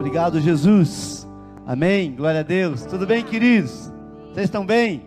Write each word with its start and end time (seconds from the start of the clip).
Obrigado, 0.00 0.40
Jesus. 0.40 1.26
Amém. 1.66 2.14
Glória 2.14 2.38
a 2.38 2.44
Deus. 2.44 2.86
Tudo 2.86 3.04
bem, 3.04 3.24
queridos? 3.24 3.90
Vocês 4.28 4.44
estão 4.44 4.64
bem? 4.64 5.02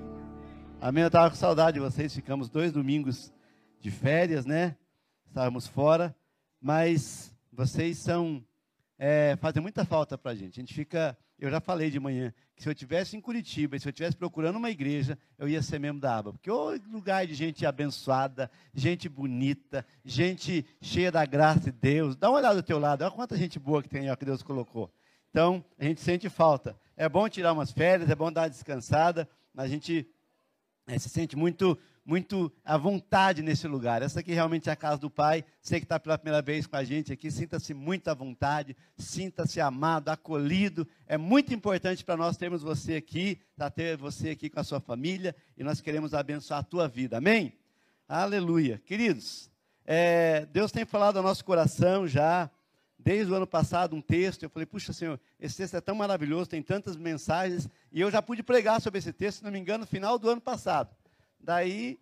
Amém. 0.81 1.03
Eu 1.03 1.07
estava 1.07 1.29
com 1.29 1.35
saudade 1.37 1.75
de 1.75 1.79
vocês. 1.79 2.13
Ficamos 2.13 2.49
dois 2.49 2.73
domingos 2.73 3.31
de 3.79 3.89
férias, 3.89 4.46
né? 4.46 4.75
Estávamos 5.25 5.65
fora, 5.65 6.13
mas 6.62 7.33
vocês 7.54 7.99
são 7.99 8.43
é, 8.99 9.38
fazem 9.38 9.62
muita 9.62 9.85
falta 9.85 10.17
para 10.17 10.31
a 10.31 10.35
gente. 10.35 10.59
A 10.59 10.62
gente 10.62 10.73
fica. 10.73 11.18
Eu 11.42 11.50
já 11.50 11.60
falei 11.60 11.89
de 11.89 12.00
manhã 12.00 12.32
que 12.55 12.62
se 12.62 12.70
eu 12.70 12.76
tivesse 12.76 13.18
em 13.18 13.20
Curitiba, 13.20 13.78
se 13.80 13.88
eu 13.88 13.90
estivesse 13.90 14.16
procurando 14.16 14.58
uma 14.58 14.70
igreja, 14.70 15.18
eu 15.40 15.50
ia 15.50 15.60
ser 15.64 15.80
membro 15.80 16.00
da 16.00 16.16
aba. 16.16 16.32
Porque 16.34 16.52
o 16.52 16.80
lugar 16.88 17.26
de 17.26 17.34
gente 17.34 17.66
abençoada, 17.66 18.50
gente 18.71 19.10
bonita, 19.10 19.84
gente 20.05 20.64
cheia 20.80 21.12
da 21.12 21.26
graça 21.26 21.72
de 21.72 21.72
Deus. 21.72 22.16
Dá 22.16 22.30
uma 22.30 22.38
olhada 22.38 22.55
do 22.58 22.64
teu 22.64 22.77
lado, 22.77 23.02
olha 23.02 23.09
quanta 23.09 23.36
gente 23.36 23.58
boa 23.58 23.82
que 23.82 23.90
tem 23.90 24.12
ó, 24.12 24.16
que 24.16 24.23
Deus 24.23 24.44
colocou. 24.44 24.94
Então, 25.32 25.66
a 25.80 25.84
gente 25.84 26.00
sente 26.00 26.30
falta. 26.30 26.77
É 26.96 27.09
bom 27.09 27.27
tirar 27.27 27.54
umas 27.54 27.71
férias, 27.71 28.08
é 28.08 28.13
bom 28.16 28.32
dar 28.32 28.41
uma 28.41 28.49
descansada, 28.49 29.27
mas 29.52 29.66
a 29.66 29.70
gente 29.70 30.08
é, 30.85 30.99
se 30.99 31.10
sente 31.10 31.35
muito 31.35 31.76
muito 32.04 32.52
à 32.66 32.78
vontade 32.78 33.41
nesse 33.41 33.68
lugar. 33.68 34.02
Essa 34.02 34.22
aqui 34.22 34.34
realmente 34.34 34.70
é 34.70 34.72
a 34.72 34.76
casa 34.76 34.98
do 34.98 35.10
Pai. 35.10 35.46
Você 35.62 35.80
que 35.80 35.86
está 35.86 36.00
pela 36.00 36.18
primeira 36.18 36.41
vez 36.41 36.66
com 36.66 36.76
a 36.76 36.84
gente 36.84 37.14
aqui, 37.14 37.30
sinta-se 37.30 37.74
muito 37.74 38.08
à 38.08 38.14
vontade, 38.14 38.76
sinta-se 38.98 39.62
amado, 39.62 40.10
acolhido. 40.10 40.88
É 41.05 41.18
muito 41.18 41.54
importante 41.54 42.04
para 42.04 42.18
nós 42.18 42.38
termos 42.38 42.64
você 42.64 42.96
aqui, 42.96 43.40
tá, 43.55 43.70
ter 43.70 43.98
você 43.98 44.32
aqui 44.32 44.50
com 44.50 44.60
a 44.60 44.64
sua 44.64 44.80
família, 44.80 45.36
e 45.58 45.64
nós 45.64 45.80
queremos 45.80 46.14
abençoar 46.14 46.60
a 46.60 46.64
tua 46.64 46.88
vida. 46.88 47.18
Amém? 47.18 47.54
Aleluia. 48.08 48.82
Queridos, 48.86 49.49
é, 49.86 50.46
Deus 50.48 50.72
tem 50.72 50.86
falado 50.86 51.18
ao 51.18 51.24
nosso 51.24 51.46
coração 51.46 52.08
já, 52.08 52.49
desde 52.98 53.32
o 53.32 53.36
ano 53.36 53.48
passado, 53.48 53.96
um 53.96 54.02
texto. 54.02 54.44
Eu 54.44 54.49
falei, 54.49 54.66
puxa, 54.66 54.91
Senhor, 54.91 55.20
esse 55.40 55.58
texto 55.58 55.76
é 55.76 55.82
tão 55.82 55.96
maravilhoso, 55.96 56.49
tem 56.49 56.62
tantas 56.62 56.96
mensagens, 56.96 57.70
e 57.91 58.02
eu 58.02 58.10
já 58.10 58.22
pude 58.22 58.44
pregar 58.44 58.82
sobre 58.82 58.99
esse 58.99 59.13
texto, 59.13 59.40
se 59.40 59.43
não 59.43 59.52
me 59.52 59.60
engano, 59.60 59.82
no 59.82 59.88
final 59.88 60.18
do 60.18 60.30
ano 60.30 60.41
passado. 60.41 60.90
Daí, 61.43 61.99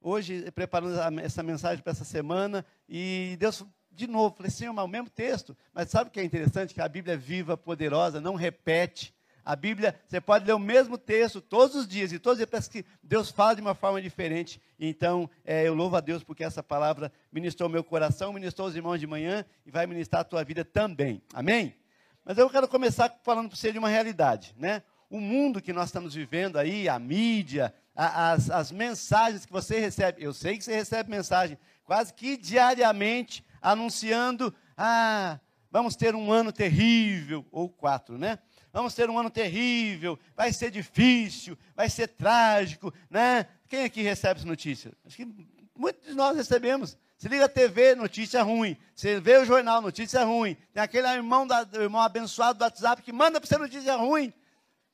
hoje, 0.00 0.50
preparando 0.50 1.20
essa 1.20 1.42
mensagem 1.42 1.82
para 1.82 1.92
essa 1.92 2.04
semana, 2.04 2.64
e 2.88 3.36
Deus, 3.38 3.64
de 3.92 4.06
novo, 4.06 4.34
falei, 4.36 4.52
mas 4.72 4.84
o 4.84 4.88
mesmo 4.88 5.08
texto. 5.08 5.56
Mas 5.72 5.90
sabe 5.90 6.08
o 6.08 6.12
que 6.12 6.20
é 6.20 6.24
interessante? 6.24 6.74
Que 6.74 6.80
a 6.80 6.88
Bíblia 6.88 7.14
é 7.14 7.16
viva, 7.16 7.56
poderosa, 7.56 8.20
não 8.20 8.34
repete. 8.34 9.14
A 9.44 9.54
Bíblia, 9.54 9.94
você 10.08 10.20
pode 10.20 10.44
ler 10.44 10.54
o 10.54 10.58
mesmo 10.58 10.98
texto 10.98 11.40
todos 11.40 11.76
os 11.76 11.86
dias, 11.86 12.10
e 12.10 12.18
todos 12.18 12.32
os 12.34 12.38
dias 12.38 12.50
parece 12.50 12.68
que 12.68 12.84
Deus 13.00 13.30
fala 13.30 13.54
de 13.54 13.60
uma 13.60 13.76
forma 13.76 14.02
diferente. 14.02 14.60
Então, 14.78 15.30
é, 15.44 15.68
eu 15.68 15.74
louvo 15.74 15.94
a 15.94 16.00
Deus 16.00 16.24
porque 16.24 16.42
essa 16.42 16.64
palavra 16.64 17.12
ministrou 17.30 17.68
meu 17.68 17.84
coração, 17.84 18.32
ministrou 18.32 18.66
os 18.66 18.74
irmãos 18.74 18.98
de 18.98 19.06
manhã 19.06 19.44
e 19.64 19.70
vai 19.70 19.86
ministrar 19.86 20.22
a 20.22 20.24
tua 20.24 20.42
vida 20.42 20.64
também. 20.64 21.22
Amém? 21.32 21.76
Mas 22.24 22.36
eu 22.38 22.50
quero 22.50 22.66
começar 22.66 23.08
falando 23.22 23.48
para 23.48 23.56
você 23.56 23.70
de 23.70 23.78
uma 23.78 23.88
realidade, 23.88 24.52
né? 24.58 24.82
O 25.08 25.20
mundo 25.20 25.62
que 25.62 25.72
nós 25.72 25.88
estamos 25.88 26.14
vivendo 26.14 26.56
aí, 26.56 26.88
a 26.88 26.98
mídia, 26.98 27.72
as, 27.94 28.50
as 28.50 28.72
mensagens 28.72 29.46
que 29.46 29.52
você 29.52 29.78
recebe. 29.78 30.22
Eu 30.22 30.32
sei 30.32 30.58
que 30.58 30.64
você 30.64 30.74
recebe 30.74 31.10
mensagem 31.10 31.58
quase 31.84 32.12
que 32.12 32.36
diariamente 32.36 33.44
anunciando: 33.62 34.54
ah, 34.76 35.40
vamos 35.70 35.96
ter 35.96 36.14
um 36.14 36.30
ano 36.30 36.52
terrível, 36.52 37.46
ou 37.50 37.68
quatro, 37.68 38.18
né? 38.18 38.38
Vamos 38.72 38.94
ter 38.94 39.08
um 39.08 39.18
ano 39.18 39.30
terrível, 39.30 40.18
vai 40.36 40.52
ser 40.52 40.70
difícil, 40.70 41.56
vai 41.74 41.88
ser 41.88 42.08
trágico, 42.08 42.92
né? 43.08 43.46
Quem 43.68 43.84
aqui 43.84 44.02
recebe 44.02 44.40
essa 44.40 44.46
notícia? 44.46 44.92
Acho 45.06 45.16
que 45.16 45.26
muitos 45.74 46.06
de 46.06 46.14
nós 46.14 46.36
recebemos. 46.36 46.98
Se 47.16 47.28
liga 47.28 47.46
a 47.46 47.48
TV, 47.48 47.94
notícia 47.94 48.42
ruim. 48.42 48.76
Você 48.94 49.18
vê 49.18 49.38
o 49.38 49.46
jornal, 49.46 49.80
notícia 49.80 50.22
ruim. 50.22 50.54
Tem 50.74 50.82
aquele 50.82 51.08
irmão, 51.08 51.46
da, 51.46 51.66
irmão 51.72 52.02
abençoado 52.02 52.58
do 52.58 52.62
WhatsApp 52.62 53.00
que 53.00 53.12
manda 53.12 53.40
para 53.40 53.48
você 53.48 53.56
notícia 53.56 53.96
ruim. 53.96 54.30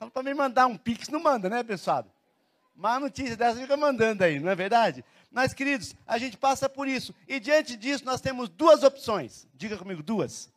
Fala 0.03 0.11
para 0.11 0.23
me 0.25 0.35
mandar 0.35 0.67
um 0.67 0.77
pix, 0.77 1.09
não 1.09 1.23
manda, 1.23 1.49
né, 1.49 1.61
abençoado? 1.61 2.11
Má 2.75 2.99
notícia 2.99 3.37
dessa 3.37 3.61
fica 3.61 3.77
mandando 3.77 4.25
aí, 4.25 4.41
não 4.41 4.51
é 4.51 4.55
verdade? 4.57 5.05
Mas, 5.31 5.55
queridos, 5.55 5.95
a 6.05 6.19
gente 6.19 6.37
passa 6.37 6.69
por 6.69 6.89
isso. 6.89 7.15
E 7.29 7.39
diante 7.39 7.77
disso, 7.77 8.05
nós 8.05 8.21
temos 8.21 8.49
duas 8.49 8.83
opções. 8.83 9.47
Diga 9.55 9.77
comigo, 9.77 10.03
duas. 10.03 10.51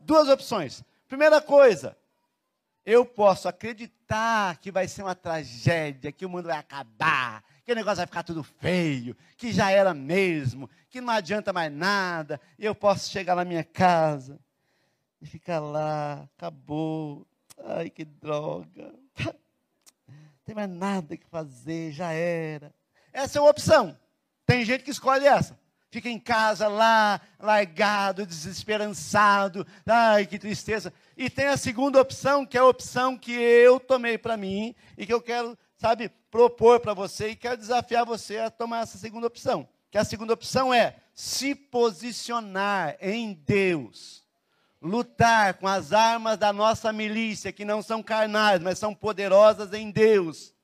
Duas 0.00 0.28
opções. 0.28 0.82
Primeira 1.06 1.40
coisa, 1.40 1.96
eu 2.84 3.06
posso 3.06 3.46
acreditar 3.46 4.56
que 4.56 4.72
vai 4.72 4.88
ser 4.88 5.02
uma 5.02 5.14
tragédia, 5.14 6.10
que 6.10 6.26
o 6.26 6.28
mundo 6.28 6.46
vai 6.46 6.58
acabar, 6.58 7.44
que 7.64 7.70
o 7.70 7.76
negócio 7.76 7.98
vai 7.98 8.06
ficar 8.06 8.24
tudo 8.24 8.42
feio, 8.42 9.16
que 9.36 9.52
já 9.52 9.70
era 9.70 9.94
mesmo, 9.94 10.68
que 10.88 11.00
não 11.00 11.12
adianta 11.12 11.52
mais 11.52 11.72
nada, 11.72 12.40
e 12.58 12.64
eu 12.64 12.74
posso 12.74 13.08
chegar 13.08 13.36
na 13.36 13.44
minha 13.44 13.62
casa 13.62 14.36
e 15.22 15.26
ficar 15.26 15.60
lá, 15.60 16.28
acabou. 16.36 17.24
Ai, 17.64 17.90
que 17.90 18.04
droga 18.04 18.94
tem 20.44 20.54
mais 20.54 20.70
nada 20.70 21.16
que 21.16 21.26
fazer, 21.26 21.92
já 21.92 22.12
era. 22.12 22.74
Essa 23.12 23.38
é 23.38 23.40
uma 23.40 23.50
opção. 23.50 23.96
Tem 24.46 24.64
gente 24.64 24.82
que 24.82 24.90
escolhe 24.90 25.26
essa. 25.26 25.58
Fica 25.90 26.08
em 26.08 26.20
casa 26.20 26.68
lá, 26.68 27.20
largado, 27.38 28.24
desesperançado. 28.24 29.66
Ai, 29.84 30.26
que 30.26 30.38
tristeza. 30.38 30.92
E 31.16 31.28
tem 31.28 31.46
a 31.46 31.56
segunda 31.56 32.00
opção, 32.00 32.46
que 32.46 32.56
é 32.56 32.60
a 32.60 32.66
opção 32.66 33.18
que 33.18 33.32
eu 33.32 33.80
tomei 33.80 34.16
para 34.16 34.36
mim 34.36 34.74
e 34.96 35.04
que 35.04 35.12
eu 35.12 35.20
quero, 35.20 35.58
sabe, 35.76 36.08
propor 36.30 36.78
para 36.80 36.94
você 36.94 37.30
e 37.30 37.36
quero 37.36 37.56
desafiar 37.56 38.06
você 38.06 38.38
a 38.38 38.50
tomar 38.50 38.82
essa 38.82 38.98
segunda 38.98 39.26
opção. 39.26 39.68
Que 39.90 39.98
a 39.98 40.04
segunda 40.04 40.32
opção 40.32 40.72
é 40.72 40.96
se 41.12 41.54
posicionar 41.54 42.96
em 43.00 43.32
Deus 43.34 44.19
lutar 44.80 45.54
com 45.54 45.68
as 45.68 45.92
armas 45.92 46.38
da 46.38 46.52
nossa 46.52 46.92
milícia, 46.92 47.52
que 47.52 47.64
não 47.64 47.82
são 47.82 48.02
carnais, 48.02 48.60
mas 48.60 48.78
são 48.78 48.94
poderosas 48.94 49.72
em 49.72 49.90
Deus. 49.90 50.54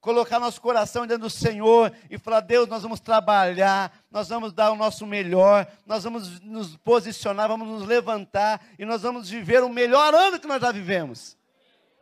Colocar 0.00 0.38
nosso 0.38 0.60
coração 0.60 1.06
dentro 1.06 1.22
do 1.22 1.30
Senhor 1.30 1.90
e 2.10 2.18
falar: 2.18 2.40
Deus, 2.40 2.68
nós 2.68 2.82
vamos 2.82 3.00
trabalhar, 3.00 3.90
nós 4.10 4.28
vamos 4.28 4.52
dar 4.52 4.70
o 4.70 4.76
nosso 4.76 5.06
melhor, 5.06 5.66
nós 5.86 6.04
vamos 6.04 6.40
nos 6.40 6.76
posicionar, 6.76 7.48
vamos 7.48 7.66
nos 7.66 7.86
levantar 7.86 8.60
e 8.78 8.84
nós 8.84 9.00
vamos 9.00 9.30
viver 9.30 9.62
o 9.62 9.68
melhor 9.70 10.14
ano 10.14 10.38
que 10.38 10.46
nós 10.46 10.60
já 10.60 10.70
vivemos. 10.70 11.38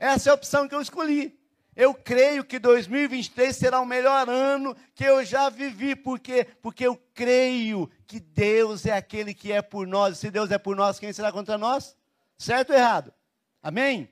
Essa 0.00 0.30
é 0.30 0.32
a 0.32 0.34
opção 0.34 0.66
que 0.66 0.74
eu 0.74 0.80
escolhi. 0.80 1.38
Eu 1.74 1.94
creio 1.94 2.44
que 2.44 2.58
2023 2.58 3.56
será 3.56 3.80
o 3.80 3.86
melhor 3.86 4.28
ano 4.28 4.76
que 4.94 5.04
eu 5.04 5.24
já 5.24 5.48
vivi, 5.48 5.96
porque 5.96 6.44
porque 6.60 6.86
eu 6.86 6.96
creio 7.14 7.90
que 8.06 8.20
Deus 8.20 8.84
é 8.84 8.92
aquele 8.92 9.32
que 9.32 9.50
é 9.50 9.62
por 9.62 9.86
nós. 9.86 10.18
Se 10.18 10.30
Deus 10.30 10.50
é 10.50 10.58
por 10.58 10.76
nós, 10.76 10.98
quem 10.98 11.12
será 11.12 11.32
contra 11.32 11.56
nós? 11.56 11.96
Certo 12.36 12.70
ou 12.70 12.76
errado? 12.76 13.12
Amém? 13.62 14.08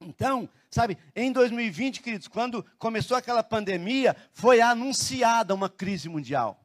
Então, 0.00 0.48
sabe, 0.70 0.96
em 1.14 1.32
2020, 1.32 2.02
queridos, 2.02 2.28
quando 2.28 2.64
começou 2.78 3.16
aquela 3.16 3.42
pandemia, 3.42 4.14
foi 4.32 4.60
anunciada 4.60 5.54
uma 5.54 5.68
crise 5.68 6.08
mundial, 6.08 6.64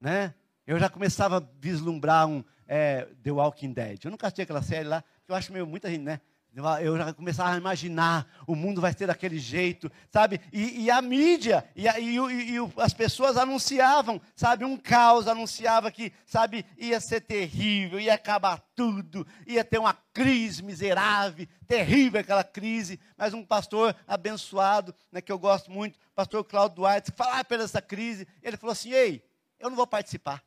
né? 0.00 0.34
Eu 0.66 0.78
já 0.78 0.88
começava 0.88 1.38
a 1.38 1.44
vislumbrar 1.58 2.26
um 2.26 2.44
é, 2.66 3.08
The 3.22 3.32
Walking 3.32 3.72
Dead. 3.72 4.04
Eu 4.04 4.10
nunca 4.10 4.28
assisti 4.28 4.42
aquela 4.42 4.62
série 4.62 4.88
lá, 4.88 5.04
eu 5.28 5.34
acho 5.34 5.52
meio 5.52 5.66
muita 5.66 5.90
gente, 5.90 6.02
né? 6.02 6.20
Eu 6.54 6.98
já 6.98 7.14
começava 7.14 7.54
a 7.54 7.56
imaginar, 7.56 8.26
o 8.46 8.54
mundo 8.54 8.78
vai 8.78 8.92
ser 8.92 9.06
daquele 9.06 9.38
jeito, 9.38 9.90
sabe? 10.10 10.38
E, 10.52 10.82
e 10.82 10.90
a 10.90 11.00
mídia, 11.00 11.66
e, 11.74 11.88
a, 11.88 11.98
e, 11.98 12.16
e, 12.16 12.56
as 12.76 12.92
pessoas 12.92 13.38
anunciavam, 13.38 14.20
sabe? 14.36 14.62
Um 14.62 14.76
caos 14.76 15.26
anunciava 15.26 15.90
que, 15.90 16.12
sabe, 16.26 16.66
ia 16.76 17.00
ser 17.00 17.22
terrível, 17.22 17.98
ia 17.98 18.12
acabar 18.12 18.60
tudo, 18.76 19.26
ia 19.46 19.64
ter 19.64 19.78
uma 19.78 19.94
crise 20.12 20.62
miserável, 20.62 21.46
terrível 21.66 22.20
aquela 22.20 22.44
crise. 22.44 23.00
Mas 23.16 23.32
um 23.32 23.42
pastor 23.42 23.96
abençoado, 24.06 24.94
né, 25.10 25.22
que 25.22 25.32
eu 25.32 25.38
gosto 25.38 25.70
muito, 25.70 25.98
pastor 26.14 26.44
Claudio 26.44 26.76
Duarte, 26.76 27.12
falava 27.12 27.44
pela 27.44 27.64
essa 27.64 27.80
crise, 27.80 28.28
ele 28.42 28.58
falou 28.58 28.72
assim: 28.72 28.92
Ei, 28.92 29.24
eu 29.58 29.70
não 29.70 29.76
vou 29.76 29.86
participar. 29.86 30.44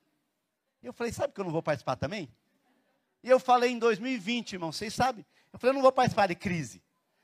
Eu 0.83 0.93
falei: 0.93 1.11
Sabe 1.11 1.33
que 1.33 1.41
eu 1.41 1.45
não 1.45 1.51
vou 1.51 1.63
participar 1.63 1.95
também? 1.95 2.29
E 3.23 3.29
eu 3.29 3.39
falei 3.39 3.71
em 3.71 3.79
2020, 3.79 4.53
irmão, 4.53 4.71
vocês 4.71 4.93
sabem? 4.93 5.25
Eu 5.55 5.59
falei, 5.59 5.71
eu 5.71 5.75
não 5.75 5.81
vou 5.81 5.91
participar 5.91 6.27
de 6.27 6.35
crise. 6.35 6.83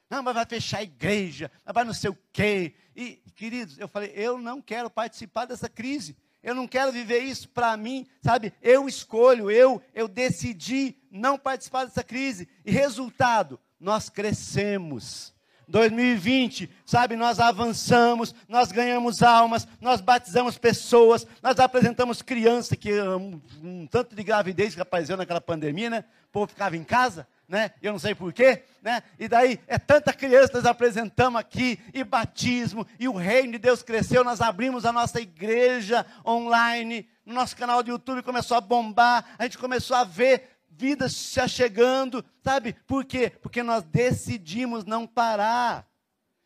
Não, 0.10 0.24
mas 0.24 0.34
vai 0.34 0.46
fechar 0.46 0.78
a 0.78 0.84
igreja, 0.84 1.52
vai 1.66 1.84
não 1.84 1.94
sei 1.94 2.10
o 2.10 2.18
quê. 2.32 2.74
E, 2.96 3.22
queridos, 3.36 3.78
eu 3.78 3.90
falei, 3.90 4.14
eu 4.16 4.38
não 4.38 4.62
quero 4.62 4.90
participar 4.90 5.44
dessa 5.44 5.68
crise. 5.68 6.16
Eu 6.42 6.56
não 6.56 6.66
quero 6.66 6.94
viver 6.94 7.20
isso 7.20 7.50
para 7.50 7.76
mim, 7.76 8.08
sabe? 8.24 8.54
Eu 8.62 8.88
escolho, 8.88 9.52
eu, 9.52 9.82
eu 9.94 10.08
decidi 10.08 10.96
não 11.12 11.38
participar 11.38 11.84
dessa 11.84 12.06
crise. 12.06 12.48
E 12.66 12.72
resultado, 12.72 13.60
nós 13.78 14.10
crescemos. 14.10 15.34
2020, 15.68 16.70
sabe, 16.86 17.16
nós 17.18 17.40
avançamos, 17.40 18.34
nós 18.48 18.72
ganhamos 18.72 19.22
almas, 19.22 19.68
nós 19.80 20.02
batizamos 20.02 20.58
pessoas, 20.58 21.26
nós 21.42 21.60
apresentamos 21.60 22.22
criança, 22.22 22.76
que 22.76 22.94
um, 23.02 23.42
um 23.62 23.88
tanto 23.88 24.16
de 24.16 24.24
gravidez 24.24 24.74
que 24.74 24.82
apareceu 24.82 25.18
naquela 25.18 25.42
pandemia, 25.42 25.90
né? 25.90 26.06
O 26.28 26.32
povo 26.32 26.48
ficava 26.48 26.78
em 26.78 26.84
casa, 26.84 27.28
né? 27.52 27.72
Eu 27.82 27.92
não 27.92 28.00
sei 28.00 28.16
porquê, 28.16 28.64
né? 28.82 29.04
E 29.20 29.28
daí 29.28 29.60
é 29.68 29.78
tanta 29.78 30.14
criança 30.14 30.48
que 30.48 30.56
nós 30.56 30.66
apresentamos 30.66 31.38
aqui, 31.38 31.78
e 31.94 32.02
batismo, 32.02 32.88
e 32.98 33.10
o 33.10 33.14
reino 33.14 33.52
de 33.52 33.58
Deus 33.58 33.84
cresceu, 33.84 34.24
nós 34.24 34.40
abrimos 34.40 34.86
a 34.86 34.94
nossa 34.94 35.20
igreja 35.20 36.06
online, 36.26 37.10
no 37.26 37.34
nosso 37.34 37.58
canal 37.58 37.84
de 37.84 37.92
YouTube 37.92 38.24
começou 38.24 38.56
a 38.56 38.62
bombar, 38.62 39.36
a 39.38 39.44
gente 39.44 39.58
começou 39.58 39.98
a 39.98 40.06
ver 40.06 40.50
vidas 40.70 41.14
se 41.14 41.42
achegando, 41.42 42.24
sabe? 42.42 42.74
Por 42.88 43.04
quê? 43.04 43.30
Porque 43.42 43.62
nós 43.62 43.84
decidimos 43.84 44.86
não 44.86 45.06
parar. 45.06 45.86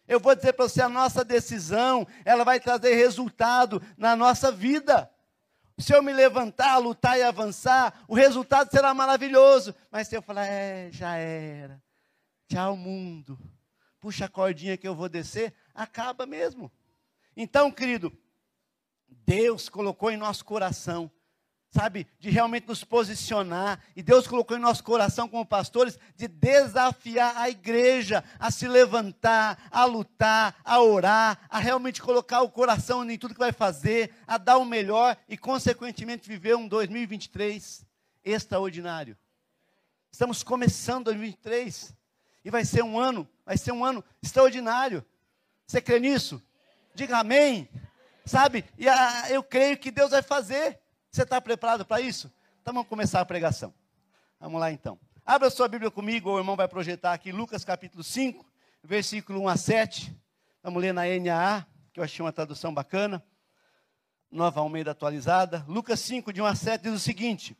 Eu 0.08 0.20
vou 0.20 0.36
dizer 0.36 0.54
para 0.54 0.68
você, 0.68 0.82
a 0.82 0.90
nossa 0.90 1.24
decisão, 1.24 2.08
ela 2.26 2.44
vai 2.44 2.60
trazer 2.60 2.96
resultado 2.96 3.80
na 3.96 4.16
nossa 4.16 4.52
vida. 4.52 5.08
Se 5.78 5.94
eu 5.94 6.02
me 6.02 6.14
levantar, 6.14 6.78
lutar 6.78 7.18
e 7.18 7.24
avançar, 7.24 8.04
o 8.08 8.16
resultado 8.16 8.72
será 8.72 8.94
maravilhoso. 8.94 9.76
Mas 9.92 10.08
se 10.08 10.16
eu 10.16 10.22
falar, 10.22 10.46
é, 10.46 10.90
já 10.92 11.16
era. 11.18 11.82
Tchau, 12.48 12.78
mundo. 12.78 13.38
Puxa 14.00 14.26
a 14.26 14.30
cordinha 14.30 14.78
que 14.78 14.88
eu 14.88 14.96
vou 14.96 15.10
descer, 15.10 15.54
acaba 15.74 16.26
mesmo. 16.26 16.72
Então, 17.36 17.72
querido, 17.72 18.16
Deus 19.26 19.68
colocou 19.68 20.12
em 20.12 20.18
nosso 20.18 20.46
coração 20.46 21.12
sabe, 21.76 22.08
de 22.22 22.30
realmente 22.30 22.70
nos 22.70 22.86
posicionar. 22.86 23.82
E 23.98 24.02
Deus 24.02 24.26
colocou 24.26 24.56
em 24.56 24.62
nosso 24.62 24.82
coração, 24.82 25.28
como 25.28 25.46
pastores, 25.46 26.00
de 26.16 26.26
desafiar 26.26 27.36
a 27.36 27.50
igreja 27.50 28.24
a 28.40 28.50
se 28.50 28.66
levantar, 28.66 29.68
a 29.70 29.84
lutar, 29.84 30.56
a 30.64 30.82
orar, 30.82 31.38
a 31.50 31.60
realmente 31.60 32.02
colocar 32.02 32.42
o 32.42 32.50
coração 32.50 33.10
em 33.12 33.18
tudo 33.18 33.34
que 33.34 33.40
vai 33.42 33.52
fazer, 33.52 34.14
a 34.26 34.38
dar 34.38 34.58
o 34.58 34.64
melhor 34.64 35.18
e, 35.28 35.38
consequentemente, 35.38 36.30
viver 36.30 36.56
um 36.56 36.66
2023 36.66 37.86
extraordinário. 38.24 39.18
Estamos 40.10 40.44
começando 40.44 41.06
2023 41.06 41.94
e 42.46 42.50
vai 42.50 42.64
ser 42.64 42.86
um 42.86 42.98
ano, 42.98 43.28
vai 43.46 43.58
ser 43.58 43.74
um 43.74 43.84
ano 43.84 44.02
extraordinário. 44.24 45.06
Você 45.68 45.82
crê 45.82 46.00
nisso? 46.00 46.42
Diga 46.94 47.18
amém. 47.18 47.68
Sabe? 48.26 48.64
E 48.78 48.88
a, 48.88 49.30
eu 49.30 49.44
creio 49.44 49.78
que 49.78 49.92
Deus 49.92 50.12
vai 50.12 50.22
fazer. 50.22 50.80
Você 51.16 51.24
está 51.24 51.40
preparado 51.40 51.86
para 51.86 52.02
isso? 52.02 52.30
Então 52.62 52.74
vamos 52.74 52.90
começar 52.90 53.22
a 53.22 53.26
pregação. 53.26 53.74
Vamos 54.38 54.60
lá 54.60 54.70
então. 54.70 55.00
Abra 55.26 55.50
sua 55.50 55.66
Bíblia 55.66 55.90
comigo, 55.90 56.30
o 56.30 56.38
irmão 56.38 56.58
vai 56.58 56.68
projetar 56.68 57.14
aqui 57.14 57.32
Lucas 57.32 57.64
capítulo 57.64 58.04
5, 58.04 58.46
versículo 58.84 59.40
1 59.44 59.48
a 59.48 59.56
7. 59.56 60.22
Vamos 60.62 60.82
ler 60.82 60.94
na 60.94 61.04
NAA, 61.04 61.66
que 61.94 62.02
eu 62.02 62.04
achei 62.04 62.22
uma 62.22 62.34
tradução 62.34 62.74
bacana. 62.74 63.24
Nova 64.30 64.60
Almeida 64.60 64.92
atualizada. 64.92 65.64
Lucas 65.70 66.02
5, 66.02 66.34
de 66.34 66.42
1 66.42 66.46
a 66.48 66.54
7, 66.54 66.82
diz 66.82 66.92
o 66.92 67.00
seguinte: 67.00 67.58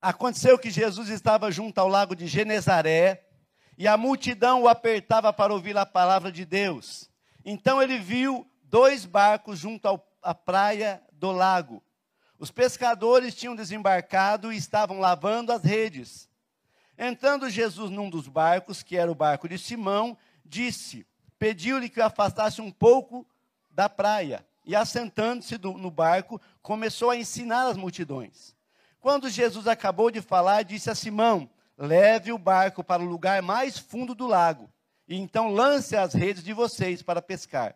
Aconteceu 0.00 0.58
que 0.58 0.70
Jesus 0.70 1.10
estava 1.10 1.50
junto 1.50 1.78
ao 1.78 1.88
lago 1.88 2.16
de 2.16 2.26
Genezaré, 2.26 3.28
e 3.76 3.86
a 3.86 3.98
multidão 3.98 4.62
o 4.62 4.68
apertava 4.68 5.30
para 5.30 5.52
ouvir 5.52 5.76
a 5.76 5.84
palavra 5.84 6.32
de 6.32 6.46
Deus. 6.46 7.10
Então 7.44 7.82
ele 7.82 7.98
viu 7.98 8.50
dois 8.62 9.04
barcos 9.04 9.58
junto 9.58 9.86
à 10.22 10.34
praia 10.34 11.02
do 11.12 11.30
lago 11.32 11.82
os 12.38 12.50
pescadores 12.50 13.34
tinham 13.34 13.56
desembarcado 13.56 14.52
e 14.52 14.56
estavam 14.56 15.00
lavando 15.00 15.52
as 15.52 15.62
redes. 15.62 16.28
Entrando 16.96 17.50
Jesus 17.50 17.90
num 17.90 18.08
dos 18.08 18.28
barcos, 18.28 18.82
que 18.82 18.96
era 18.96 19.10
o 19.10 19.14
barco 19.14 19.48
de 19.48 19.58
Simão, 19.58 20.16
disse: 20.44 21.06
pediu-lhe 21.38 21.88
que 21.88 22.00
o 22.00 22.04
afastasse 22.04 22.60
um 22.60 22.70
pouco 22.70 23.26
da 23.70 23.88
praia. 23.88 24.44
E 24.64 24.76
assentando-se 24.76 25.56
no 25.58 25.90
barco, 25.90 26.40
começou 26.60 27.10
a 27.10 27.16
ensinar 27.16 27.68
as 27.68 27.76
multidões. 27.76 28.54
Quando 29.00 29.30
Jesus 29.30 29.66
acabou 29.66 30.10
de 30.10 30.20
falar, 30.20 30.62
disse 30.62 30.90
a 30.90 30.94
Simão: 30.94 31.48
Leve 31.76 32.32
o 32.32 32.38
barco 32.38 32.84
para 32.84 33.02
o 33.02 33.06
lugar 33.06 33.40
mais 33.40 33.78
fundo 33.78 34.14
do 34.14 34.26
lago, 34.26 34.68
e 35.06 35.16
então 35.16 35.48
lance 35.48 35.96
as 35.96 36.12
redes 36.12 36.42
de 36.42 36.52
vocês 36.52 37.02
para 37.02 37.22
pescar. 37.22 37.74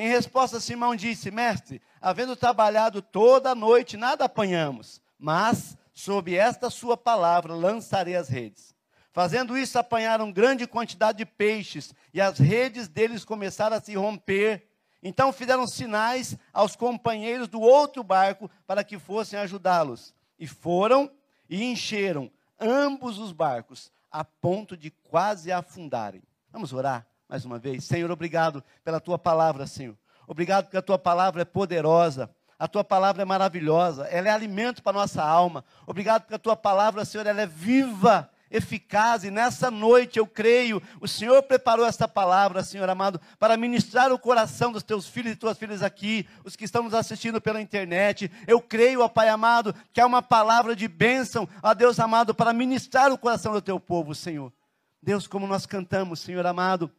Em 0.00 0.06
resposta, 0.06 0.60
Simão 0.60 0.94
disse: 0.94 1.28
Mestre, 1.28 1.82
havendo 2.00 2.36
trabalhado 2.36 3.02
toda 3.02 3.50
a 3.50 3.54
noite, 3.56 3.96
nada 3.96 4.26
apanhamos, 4.26 5.02
mas 5.18 5.76
sob 5.92 6.36
esta 6.36 6.70
sua 6.70 6.96
palavra 6.96 7.52
lançarei 7.52 8.14
as 8.14 8.28
redes. 8.28 8.76
Fazendo 9.10 9.58
isso, 9.58 9.76
apanharam 9.76 10.30
grande 10.30 10.68
quantidade 10.68 11.18
de 11.18 11.26
peixes, 11.26 11.92
e 12.14 12.20
as 12.20 12.38
redes 12.38 12.86
deles 12.86 13.24
começaram 13.24 13.76
a 13.76 13.80
se 13.80 13.96
romper. 13.96 14.68
Então 15.02 15.32
fizeram 15.32 15.66
sinais 15.66 16.36
aos 16.52 16.76
companheiros 16.76 17.48
do 17.48 17.60
outro 17.60 18.04
barco 18.04 18.48
para 18.68 18.84
que 18.84 19.00
fossem 19.00 19.36
ajudá-los. 19.36 20.14
E 20.38 20.46
foram 20.46 21.10
e 21.50 21.64
encheram 21.64 22.30
ambos 22.60 23.18
os 23.18 23.32
barcos, 23.32 23.90
a 24.12 24.24
ponto 24.24 24.76
de 24.76 24.92
quase 24.92 25.50
afundarem. 25.50 26.22
Vamos 26.52 26.72
orar? 26.72 27.04
Mais 27.28 27.44
uma 27.44 27.58
vez. 27.58 27.84
Senhor, 27.84 28.10
obrigado 28.10 28.64
pela 28.82 29.00
tua 29.00 29.18
palavra, 29.18 29.66
Senhor. 29.66 29.96
Obrigado 30.26 30.64
porque 30.64 30.76
a 30.76 30.82
tua 30.82 30.98
palavra 30.98 31.42
é 31.42 31.44
poderosa. 31.44 32.30
A 32.58 32.66
tua 32.66 32.82
palavra 32.82 33.22
é 33.22 33.24
maravilhosa, 33.24 34.04
ela 34.06 34.26
é 34.26 34.32
alimento 34.32 34.82
para 34.82 34.90
a 34.90 35.00
nossa 35.00 35.22
alma. 35.22 35.64
Obrigado 35.86 36.22
porque 36.22 36.34
a 36.34 36.40
tua 36.40 36.56
palavra, 36.56 37.04
Senhor, 37.04 37.24
ela 37.24 37.40
é 37.40 37.46
viva, 37.46 38.28
eficaz. 38.50 39.22
E 39.22 39.30
nessa 39.30 39.70
noite 39.70 40.18
eu 40.18 40.26
creio, 40.26 40.82
o 41.00 41.06
Senhor 41.06 41.40
preparou 41.44 41.86
esta 41.86 42.08
palavra, 42.08 42.64
Senhor 42.64 42.88
amado, 42.90 43.20
para 43.38 43.56
ministrar 43.56 44.12
o 44.12 44.18
coração 44.18 44.72
dos 44.72 44.82
teus 44.82 45.06
filhos 45.06 45.34
e 45.34 45.36
tuas 45.36 45.56
filhas 45.56 45.84
aqui, 45.84 46.26
os 46.44 46.56
que 46.56 46.64
estão 46.64 46.82
nos 46.82 46.94
assistindo 46.94 47.40
pela 47.40 47.62
internet. 47.62 48.28
Eu 48.44 48.60
creio, 48.60 49.02
ó 49.02 49.08
Pai 49.08 49.28
amado, 49.28 49.72
que 49.92 50.00
é 50.00 50.04
uma 50.04 50.20
palavra 50.20 50.74
de 50.74 50.88
bênção, 50.88 51.48
ó 51.62 51.72
Deus 51.74 52.00
amado, 52.00 52.34
para 52.34 52.52
ministrar 52.52 53.12
o 53.12 53.18
coração 53.18 53.52
do 53.52 53.62
teu 53.62 53.78
povo, 53.78 54.16
Senhor. 54.16 54.52
Deus, 55.00 55.28
como 55.28 55.46
nós 55.46 55.64
cantamos, 55.64 56.18
Senhor 56.18 56.44
amado, 56.44 56.90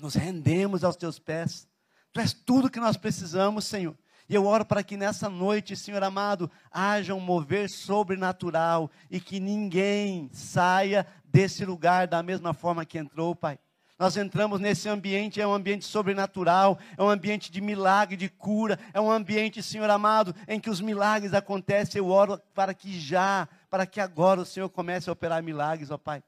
nos 0.00 0.14
rendemos 0.14 0.84
aos 0.84 0.96
teus 0.96 1.18
pés. 1.18 1.68
Tu 2.12 2.20
és 2.20 2.32
tudo 2.32 2.70
que 2.70 2.80
nós 2.80 2.96
precisamos, 2.96 3.66
Senhor. 3.66 3.96
E 4.28 4.34
eu 4.34 4.46
oro 4.46 4.64
para 4.64 4.82
que 4.82 4.96
nessa 4.96 5.28
noite, 5.28 5.74
Senhor 5.74 6.02
amado, 6.04 6.50
haja 6.70 7.14
um 7.14 7.20
mover 7.20 7.68
sobrenatural 7.68 8.90
e 9.10 9.20
que 9.20 9.40
ninguém 9.40 10.30
saia 10.32 11.04
desse 11.24 11.64
lugar 11.64 12.06
da 12.06 12.22
mesma 12.22 12.54
forma 12.54 12.84
que 12.84 12.98
entrou, 12.98 13.34
Pai. 13.34 13.58
Nós 13.98 14.16
entramos 14.16 14.60
nesse 14.60 14.88
ambiente, 14.88 15.40
é 15.40 15.46
um 15.46 15.52
ambiente 15.52 15.84
sobrenatural, 15.84 16.78
é 16.96 17.02
um 17.02 17.10
ambiente 17.10 17.52
de 17.52 17.60
milagre, 17.60 18.16
de 18.16 18.30
cura, 18.30 18.78
é 18.94 19.00
um 19.00 19.10
ambiente, 19.10 19.62
Senhor 19.62 19.90
amado, 19.90 20.34
em 20.48 20.58
que 20.58 20.70
os 20.70 20.80
milagres 20.80 21.34
acontecem. 21.34 21.98
Eu 21.98 22.08
oro 22.08 22.40
para 22.54 22.72
que 22.72 22.98
já, 22.98 23.46
para 23.68 23.84
que 23.84 24.00
agora 24.00 24.40
o 24.40 24.46
Senhor 24.46 24.70
comece 24.70 25.10
a 25.10 25.12
operar 25.12 25.42
milagres, 25.42 25.90
ó 25.90 25.98
Pai. 25.98 26.22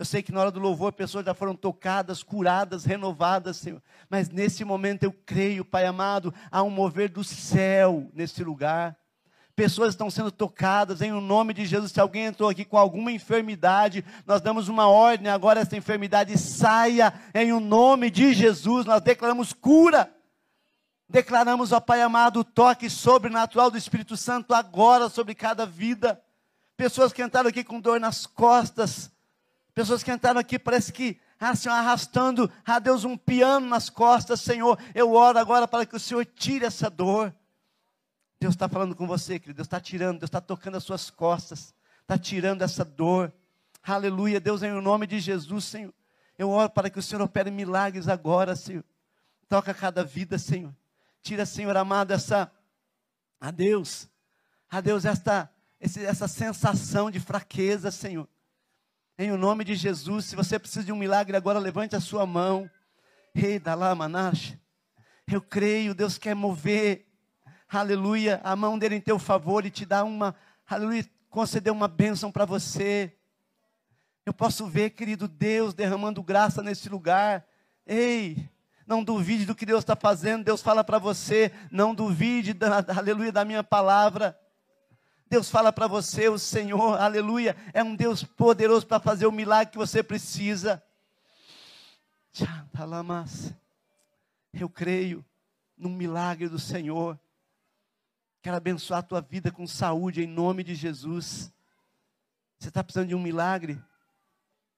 Eu 0.00 0.06
sei 0.06 0.22
que 0.22 0.32
na 0.32 0.40
hora 0.40 0.50
do 0.50 0.58
louvor 0.58 0.94
pessoas 0.94 1.26
já 1.26 1.34
foram 1.34 1.54
tocadas, 1.54 2.22
curadas, 2.22 2.86
renovadas, 2.86 3.58
Senhor. 3.58 3.82
Mas 4.08 4.30
nesse 4.30 4.64
momento 4.64 5.02
eu 5.02 5.12
creio, 5.12 5.62
Pai 5.62 5.84
amado, 5.84 6.32
há 6.50 6.62
um 6.62 6.70
mover 6.70 7.10
do 7.10 7.22
céu 7.22 8.10
nesse 8.14 8.42
lugar. 8.42 8.96
Pessoas 9.54 9.90
estão 9.90 10.10
sendo 10.10 10.30
tocadas 10.30 11.02
em 11.02 11.12
o 11.12 11.20
nome 11.20 11.52
de 11.52 11.66
Jesus. 11.66 11.92
Se 11.92 12.00
alguém 12.00 12.24
entrou 12.24 12.48
aqui 12.48 12.64
com 12.64 12.78
alguma 12.78 13.12
enfermidade, 13.12 14.02
nós 14.24 14.40
damos 14.40 14.68
uma 14.68 14.88
ordem 14.88 15.28
agora 15.28 15.60
essa 15.60 15.76
enfermidade 15.76 16.38
saia 16.38 17.12
em 17.34 17.52
o 17.52 17.60
nome 17.60 18.08
de 18.08 18.32
Jesus. 18.32 18.86
Nós 18.86 19.02
declaramos 19.02 19.52
cura. 19.52 20.10
Declaramos, 21.10 21.72
ó 21.72 21.78
Pai 21.78 22.00
amado, 22.00 22.40
o 22.40 22.44
toque 22.44 22.88
sobrenatural 22.88 23.70
do 23.70 23.76
Espírito 23.76 24.16
Santo 24.16 24.54
agora 24.54 25.10
sobre 25.10 25.34
cada 25.34 25.66
vida. 25.66 26.18
Pessoas 26.74 27.12
que 27.12 27.22
entraram 27.22 27.50
aqui 27.50 27.62
com 27.62 27.78
dor 27.78 28.00
nas 28.00 28.24
costas, 28.24 29.12
Pessoas 29.80 30.02
que 30.02 30.12
entraram 30.12 30.38
aqui, 30.38 30.58
parece 30.58 30.92
que, 30.92 31.18
ah, 31.38 31.56
Senhor, 31.56 31.74
arrastando, 31.74 32.52
ah, 32.66 32.78
Deus, 32.78 33.02
um 33.04 33.16
piano 33.16 33.66
nas 33.66 33.88
costas, 33.88 34.42
Senhor. 34.42 34.78
Eu 34.94 35.14
oro 35.14 35.38
agora 35.38 35.66
para 35.66 35.86
que 35.86 35.96
o 35.96 35.98
Senhor 35.98 36.22
tire 36.26 36.66
essa 36.66 36.90
dor. 36.90 37.34
Deus 38.38 38.52
está 38.52 38.68
falando 38.68 38.94
com 38.94 39.06
você, 39.06 39.38
querido. 39.38 39.56
Deus 39.56 39.66
está 39.66 39.80
tirando, 39.80 40.18
Deus 40.18 40.28
está 40.28 40.38
tocando 40.38 40.76
as 40.76 40.84
suas 40.84 41.08
costas, 41.08 41.74
está 42.02 42.18
tirando 42.18 42.60
essa 42.60 42.84
dor. 42.84 43.32
Aleluia, 43.82 44.38
Deus, 44.38 44.62
em 44.62 44.70
nome 44.82 45.06
de 45.06 45.18
Jesus, 45.18 45.64
Senhor. 45.64 45.94
Eu 46.36 46.50
oro 46.50 46.68
para 46.68 46.90
que 46.90 46.98
o 46.98 47.02
Senhor 47.02 47.22
opere 47.22 47.50
milagres 47.50 48.06
agora, 48.06 48.54
Senhor. 48.54 48.84
Toca 49.48 49.72
cada 49.72 50.04
vida, 50.04 50.36
Senhor. 50.36 50.76
Tira, 51.22 51.46
Senhor 51.46 51.74
amado, 51.74 52.10
essa, 52.10 52.52
a 53.40 53.50
Deus, 53.50 54.10
a 54.68 54.78
Deus, 54.82 55.06
esta, 55.06 55.50
essa 55.80 56.28
sensação 56.28 57.10
de 57.10 57.18
fraqueza, 57.18 57.90
Senhor. 57.90 58.28
Em 59.22 59.30
o 59.30 59.36
nome 59.36 59.64
de 59.64 59.74
Jesus, 59.74 60.24
se 60.24 60.34
você 60.34 60.58
precisa 60.58 60.82
de 60.82 60.92
um 60.92 60.96
milagre 60.96 61.36
agora, 61.36 61.58
levante 61.58 61.94
a 61.94 62.00
sua 62.00 62.24
mão. 62.24 62.70
Rei 63.34 63.58
da 63.58 63.74
Lamanash. 63.74 64.56
Eu 65.30 65.42
creio, 65.42 65.94
Deus 65.94 66.16
quer 66.16 66.34
mover, 66.34 67.06
aleluia, 67.68 68.40
a 68.42 68.56
mão 68.56 68.78
dele 68.78 68.94
em 68.94 69.00
teu 69.00 69.18
favor 69.18 69.66
e 69.66 69.70
te 69.70 69.84
dar 69.84 70.04
uma, 70.04 70.34
aleluia, 70.66 71.04
conceder 71.28 71.70
uma 71.70 71.86
bênção 71.86 72.32
para 72.32 72.46
você. 72.46 73.14
Eu 74.24 74.32
posso 74.32 74.66
ver, 74.66 74.88
querido 74.88 75.28
Deus, 75.28 75.74
derramando 75.74 76.22
graça 76.22 76.62
nesse 76.62 76.88
lugar. 76.88 77.44
Ei, 77.86 78.48
não 78.86 79.04
duvide 79.04 79.44
do 79.44 79.54
que 79.54 79.66
Deus 79.66 79.80
está 79.80 79.94
fazendo. 79.94 80.44
Deus 80.44 80.62
fala 80.62 80.82
para 80.82 80.98
você, 80.98 81.52
não 81.70 81.94
duvide, 81.94 82.54
da, 82.54 82.78
aleluia, 82.96 83.30
da 83.30 83.44
minha 83.44 83.62
palavra. 83.62 84.39
Deus 85.30 85.48
fala 85.48 85.72
para 85.72 85.86
você, 85.86 86.28
o 86.28 86.36
Senhor, 86.36 87.00
aleluia, 87.00 87.56
é 87.72 87.84
um 87.84 87.94
Deus 87.94 88.24
poderoso 88.24 88.84
para 88.84 88.98
fazer 88.98 89.26
o 89.26 89.32
milagre 89.32 89.70
que 89.70 89.78
você 89.78 90.02
precisa. 90.02 90.82
Eu 94.52 94.68
creio 94.68 95.24
num 95.78 95.94
milagre 95.94 96.48
do 96.48 96.58
Senhor. 96.58 97.16
Quero 98.42 98.56
abençoar 98.56 98.98
a 98.98 99.04
tua 99.04 99.20
vida 99.20 99.52
com 99.52 99.68
saúde 99.68 100.20
em 100.20 100.26
nome 100.26 100.64
de 100.64 100.74
Jesus. 100.74 101.52
Você 102.58 102.66
está 102.68 102.82
precisando 102.82 103.10
de 103.10 103.14
um 103.14 103.22
milagre? 103.22 103.80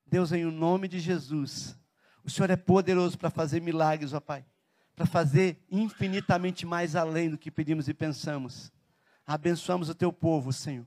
Deus, 0.04 0.32
em 0.32 0.44
nome 0.44 0.86
de 0.86 1.00
Jesus, 1.00 1.74
o 2.22 2.28
Senhor 2.28 2.50
é 2.50 2.56
poderoso 2.56 3.16
para 3.16 3.30
fazer 3.30 3.62
milagres, 3.62 4.12
ó 4.12 4.20
Pai, 4.20 4.44
para 4.94 5.06
fazer 5.06 5.64
infinitamente 5.70 6.66
mais 6.66 6.94
além 6.94 7.30
do 7.30 7.38
que 7.38 7.50
pedimos 7.50 7.88
e 7.88 7.94
pensamos. 7.94 8.70
Abençoamos 9.26 9.88
o 9.88 9.94
teu 9.94 10.12
povo, 10.12 10.52
Senhor, 10.52 10.86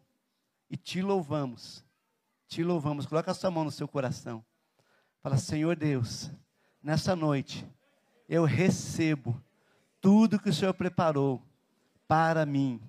e 0.70 0.75
te 0.75 1.01
louvamos, 1.01 1.84
te 2.48 2.63
louvamos. 2.63 3.06
Coloca 3.06 3.32
a 3.32 3.34
sua 3.34 3.50
mão 3.50 3.63
no 3.63 3.72
seu 3.72 3.88
coração. 3.88 4.44
Fala, 5.22 5.38
Senhor 5.38 5.75
Deus, 5.75 6.30
nessa 6.84 7.15
noite, 7.15 7.65
eu 8.27 8.44
recebo 8.44 9.42
tudo 10.01 10.39
que 10.39 10.50
o 10.50 10.54
Senhor 10.54 10.74
preparou 10.74 11.42
para 12.08 12.46
mim. 12.46 12.80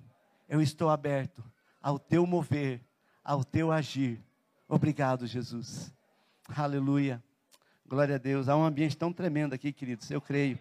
Eu 0.47 0.61
estou 0.61 0.89
aberto 0.89 1.43
ao 1.81 1.97
teu 1.97 2.25
mover, 2.25 2.81
ao 3.23 3.43
teu 3.43 3.71
agir. 3.71 4.21
Obrigado, 4.67 5.25
Jesus. 5.25 5.93
Aleluia. 6.55 7.23
Glória 7.87 8.15
a 8.15 8.17
Deus. 8.17 8.49
Há 8.49 8.55
um 8.55 8.63
ambiente 8.63 8.97
tão 8.97 9.13
tremendo 9.13 9.53
aqui, 9.53 9.71
queridos. 9.71 10.11
Eu 10.11 10.21
creio. 10.21 10.59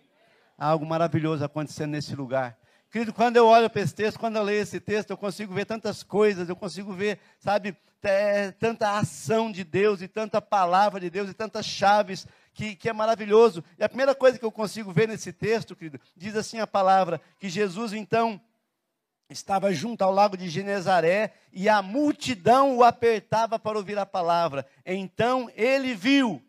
Há 0.57 0.69
algo 0.69 0.87
maravilhoso 0.87 1.45
acontecendo 1.45 1.91
nesse 1.91 2.15
lugar. 2.15 2.57
Querido, 2.91 3.13
quando 3.13 3.37
eu 3.37 3.47
olho 3.47 3.69
para 3.69 3.83
esse 3.83 3.95
texto, 3.95 4.19
quando 4.19 4.37
eu 4.37 4.43
leio 4.43 4.63
esse 4.63 4.81
texto, 4.81 5.11
eu 5.11 5.17
consigo 5.17 5.53
ver 5.53 5.65
tantas 5.65 6.03
coisas, 6.03 6.49
eu 6.49 6.57
consigo 6.57 6.93
ver, 6.93 7.19
sabe, 7.39 7.77
tanta 8.59 8.99
ação 8.99 9.51
de 9.51 9.65
Deus 9.65 10.01
e 10.01 10.09
tanta 10.09 10.41
palavra 10.41 11.01
de 11.01 11.11
Deus 11.11 11.29
e 11.29 11.35
tantas 11.35 11.67
chaves 11.67 12.27
que, 12.55 12.77
que, 12.77 12.89
é 12.89 12.93
maravilhoso. 12.93 13.63
E 13.79 13.85
a 13.85 13.89
primeira 13.89 14.15
coisa 14.15 14.39
que 14.39 14.45
eu 14.45 14.53
consigo 14.53 14.93
ver 14.93 15.09
nesse 15.09 15.33
texto, 15.33 15.75
querido, 15.75 16.01
diz 16.17 16.37
assim 16.37 16.59
a 16.59 16.67
palavra, 16.67 17.21
que 17.39 17.49
Jesus 17.49 17.93
então 17.93 18.41
estava 19.29 19.73
junto 19.73 20.03
ao 20.03 20.13
lago 20.13 20.37
de 20.37 20.49
Genezaré 20.49 21.33
e 21.53 21.69
a 21.69 21.83
multidão 21.83 22.77
o 22.77 22.85
apertava 22.85 23.59
para 23.59 23.77
ouvir 23.77 23.99
a 23.99 24.07
palavra. 24.07 24.65
Então 24.85 25.51
ele 25.57 25.95
viu, 25.95 26.41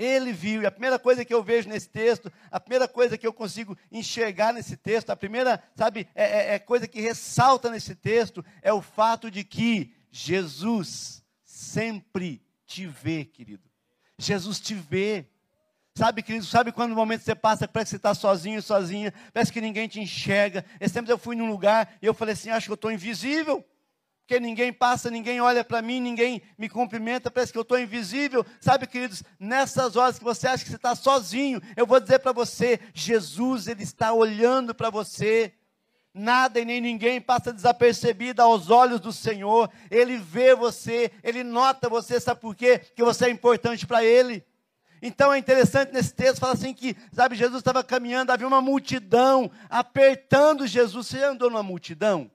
ele 0.00 0.32
viu, 0.32 0.62
e 0.62 0.66
a 0.66 0.70
primeira 0.70 0.98
coisa 0.98 1.24
que 1.26 1.34
eu 1.34 1.42
vejo 1.42 1.68
nesse 1.68 1.88
texto, 1.88 2.32
a 2.50 2.58
primeira 2.58 2.88
coisa 2.88 3.18
que 3.18 3.26
eu 3.26 3.32
consigo 3.34 3.76
enxergar 3.92 4.50
nesse 4.50 4.74
texto, 4.74 5.10
a 5.10 5.16
primeira, 5.16 5.62
sabe, 5.76 6.08
é, 6.14 6.24
é, 6.24 6.54
é 6.54 6.58
coisa 6.58 6.88
que 6.88 7.00
ressalta 7.02 7.70
nesse 7.70 7.94
texto, 7.94 8.42
é 8.62 8.72
o 8.72 8.80
fato 8.80 9.30
de 9.30 9.44
que 9.44 9.92
Jesus 10.10 11.22
sempre 11.44 12.42
te 12.66 12.86
vê, 12.86 13.26
querido. 13.26 13.68
Jesus 14.16 14.58
te 14.58 14.74
vê. 14.74 15.26
Sabe, 15.94 16.22
querido, 16.22 16.46
sabe 16.46 16.72
quando 16.72 16.90
no 16.90 16.96
momento 16.96 17.22
você 17.22 17.34
passa, 17.34 17.68
parece 17.68 17.88
que 17.88 17.90
você 17.90 17.96
está 17.96 18.14
sozinho, 18.14 18.62
sozinha, 18.62 19.12
parece 19.34 19.52
que 19.52 19.60
ninguém 19.60 19.86
te 19.86 20.00
enxerga. 20.00 20.64
Esse 20.80 20.94
tempo 20.94 21.10
eu 21.10 21.18
fui 21.18 21.36
num 21.36 21.50
lugar 21.50 21.94
e 22.00 22.06
eu 22.06 22.14
falei 22.14 22.32
assim, 22.32 22.48
acho 22.48 22.66
que 22.66 22.72
eu 22.72 22.74
estou 22.74 22.90
invisível. 22.90 23.62
Porque 24.30 24.38
ninguém 24.38 24.72
passa, 24.72 25.10
ninguém 25.10 25.40
olha 25.40 25.64
para 25.64 25.82
mim, 25.82 25.98
ninguém 25.98 26.40
me 26.56 26.68
cumprimenta, 26.68 27.32
parece 27.32 27.50
que 27.50 27.58
eu 27.58 27.62
estou 27.62 27.76
invisível. 27.76 28.46
Sabe, 28.60 28.86
queridos, 28.86 29.24
nessas 29.40 29.96
horas 29.96 30.20
que 30.20 30.24
você 30.24 30.46
acha 30.46 30.62
que 30.62 30.70
você 30.70 30.76
está 30.76 30.94
sozinho, 30.94 31.60
eu 31.76 31.84
vou 31.84 31.98
dizer 31.98 32.20
para 32.20 32.30
você, 32.30 32.78
Jesus, 32.94 33.66
Ele 33.66 33.82
está 33.82 34.12
olhando 34.12 34.72
para 34.72 34.88
você. 34.88 35.52
Nada 36.14 36.60
e 36.60 36.64
nem 36.64 36.80
ninguém 36.80 37.20
passa 37.20 37.52
desapercebido 37.52 38.40
aos 38.40 38.70
olhos 38.70 39.00
do 39.00 39.12
Senhor. 39.12 39.68
Ele 39.90 40.16
vê 40.16 40.54
você, 40.54 41.10
Ele 41.24 41.42
nota 41.42 41.88
você, 41.88 42.20
sabe 42.20 42.40
por 42.40 42.54
quê? 42.54 42.78
Que 42.78 43.02
você 43.02 43.24
é 43.24 43.30
importante 43.30 43.84
para 43.84 44.04
Ele. 44.04 44.44
Então 45.02 45.32
é 45.32 45.38
interessante 45.38 45.92
nesse 45.92 46.14
texto, 46.14 46.38
fala 46.38 46.52
assim 46.52 46.72
que, 46.72 46.96
sabe, 47.12 47.34
Jesus 47.34 47.58
estava 47.58 47.82
caminhando, 47.82 48.30
havia 48.30 48.46
uma 48.46 48.62
multidão 48.62 49.50
apertando 49.68 50.68
Jesus. 50.68 51.08
Você 51.08 51.20
andou 51.20 51.50
numa 51.50 51.64
multidão? 51.64 52.30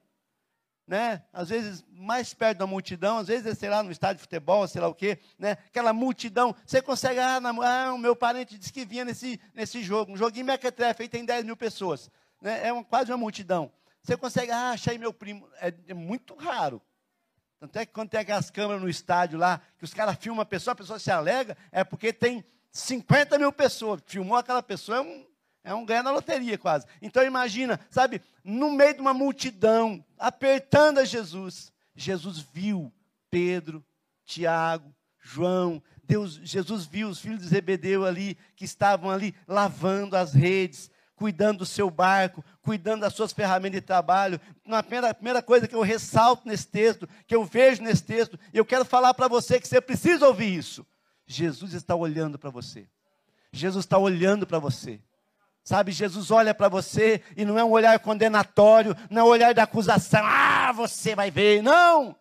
Né? 0.87 1.23
Às 1.33 1.49
vezes 1.49 1.83
mais 1.89 2.33
perto 2.33 2.59
da 2.59 2.67
multidão, 2.67 3.17
às 3.17 3.27
vezes, 3.27 3.57
sei 3.57 3.69
lá, 3.69 3.81
no 3.81 3.91
estádio 3.91 4.17
de 4.17 4.21
futebol, 4.21 4.67
sei 4.67 4.79
lá 4.79 4.87
o 4.87 4.93
quê, 4.93 5.17
né? 5.39 5.53
Aquela 5.67 5.91
multidão, 5.91 6.55
você 6.63 6.79
consegue, 6.81 7.19
ah, 7.19 7.39
na, 7.39 7.49
ah, 7.49 7.93
o 7.93 7.97
meu 7.97 8.15
parente 8.15 8.57
disse 8.57 8.71
que 8.71 8.85
vinha 8.85 9.03
nesse, 9.03 9.39
nesse 9.55 9.81
jogo, 9.81 10.11
um 10.11 10.17
joguinho 10.17 10.45
mequetrefe, 10.45 11.01
aí 11.01 11.09
tem 11.09 11.25
10 11.25 11.43
mil 11.43 11.57
pessoas, 11.57 12.11
né? 12.39 12.67
É 12.67 12.83
quase 12.83 13.11
uma 13.11 13.17
multidão. 13.17 13.71
Você 14.03 14.15
consegue, 14.15 14.51
ah, 14.51 14.69
achei 14.69 14.99
meu 14.99 15.11
primo, 15.11 15.49
é, 15.59 15.73
é 15.87 15.93
muito 15.95 16.35
raro. 16.35 16.79
Tanto 17.59 17.79
é 17.79 17.85
que 17.85 17.91
quando 17.91 18.09
tem 18.09 18.19
aquelas 18.19 18.51
câmeras 18.51 18.79
no 18.79 18.87
estádio 18.87 19.39
lá, 19.39 19.59
que 19.79 19.83
os 19.83 19.93
caras 19.93 20.15
filmam 20.19 20.43
a 20.43 20.45
pessoa, 20.45 20.73
a 20.73 20.75
pessoa 20.75 20.99
se 20.99 21.09
alega, 21.09 21.57
é 21.71 21.83
porque 21.83 22.13
tem 22.13 22.45
50 22.71 23.39
mil 23.39 23.51
pessoas, 23.51 24.01
filmou 24.05 24.37
aquela 24.37 24.61
pessoa, 24.61 24.99
é 24.99 25.01
um, 25.01 25.25
é 25.65 25.73
um 25.73 25.83
ganho 25.83 26.03
na 26.03 26.11
loteria 26.11 26.57
quase. 26.57 26.85
Então 27.01 27.23
imagina, 27.23 27.79
sabe, 27.89 28.21
no 28.43 28.71
meio 28.71 28.93
de 28.93 29.01
uma 29.01 29.13
multidão, 29.13 30.05
apertando 30.17 30.99
a 30.99 31.03
Jesus, 31.03 31.73
Jesus 31.95 32.39
viu 32.39 32.93
Pedro, 33.31 33.83
Tiago, 34.23 34.93
João, 35.19 35.81
Deus, 36.03 36.39
Jesus 36.43 36.85
viu 36.85 37.09
os 37.09 37.19
filhos 37.19 37.41
de 37.41 37.47
Zebedeu 37.47 38.05
ali, 38.05 38.37
que 38.55 38.63
estavam 38.63 39.09
ali 39.09 39.35
lavando 39.47 40.15
as 40.15 40.33
redes, 40.33 40.91
cuidando 41.15 41.59
do 41.59 41.65
seu 41.65 41.89
barco, 41.89 42.45
cuidando 42.61 43.01
das 43.01 43.13
suas 43.13 43.33
ferramentas 43.33 43.81
de 43.81 43.87
trabalho. 43.87 44.39
A 44.67 44.83
primeira, 44.83 45.09
a 45.09 45.13
primeira 45.15 45.41
coisa 45.41 45.67
que 45.67 45.75
eu 45.75 45.81
ressalto 45.81 46.47
nesse 46.47 46.67
texto, 46.67 47.09
que 47.25 47.35
eu 47.35 47.43
vejo 47.43 47.81
nesse 47.81 48.03
texto, 48.03 48.39
e 48.53 48.57
eu 48.57 48.65
quero 48.65 48.85
falar 48.85 49.15
para 49.15 49.27
você 49.27 49.59
que 49.59 49.67
você 49.67 49.81
precisa 49.81 50.27
ouvir 50.27 50.55
isso. 50.55 50.85
Jesus 51.25 51.73
está 51.73 51.95
olhando 51.95 52.37
para 52.37 52.51
você. 52.51 52.87
Jesus 53.51 53.83
está 53.83 53.97
olhando 53.97 54.45
para 54.45 54.59
você. 54.59 55.01
Sabe, 55.65 55.91
Jesus 55.91 56.29
olha 56.29 56.53
para 56.53 56.69
você 56.69 57.23
e 57.35 57.43
não 57.43 57.57
é 57.57 57.63
um 57.63 57.71
olhar 57.71 57.97
condenatório, 57.97 58.95
não 59.09 59.23
é 59.23 59.25
um 59.25 59.29
olhar 59.29 59.51
de 59.51 59.59
acusação, 59.59 60.21
ah, 60.23 60.71
você 60.71 61.15
vai 61.15 61.31
ver, 61.31 61.63
não. 61.63 62.15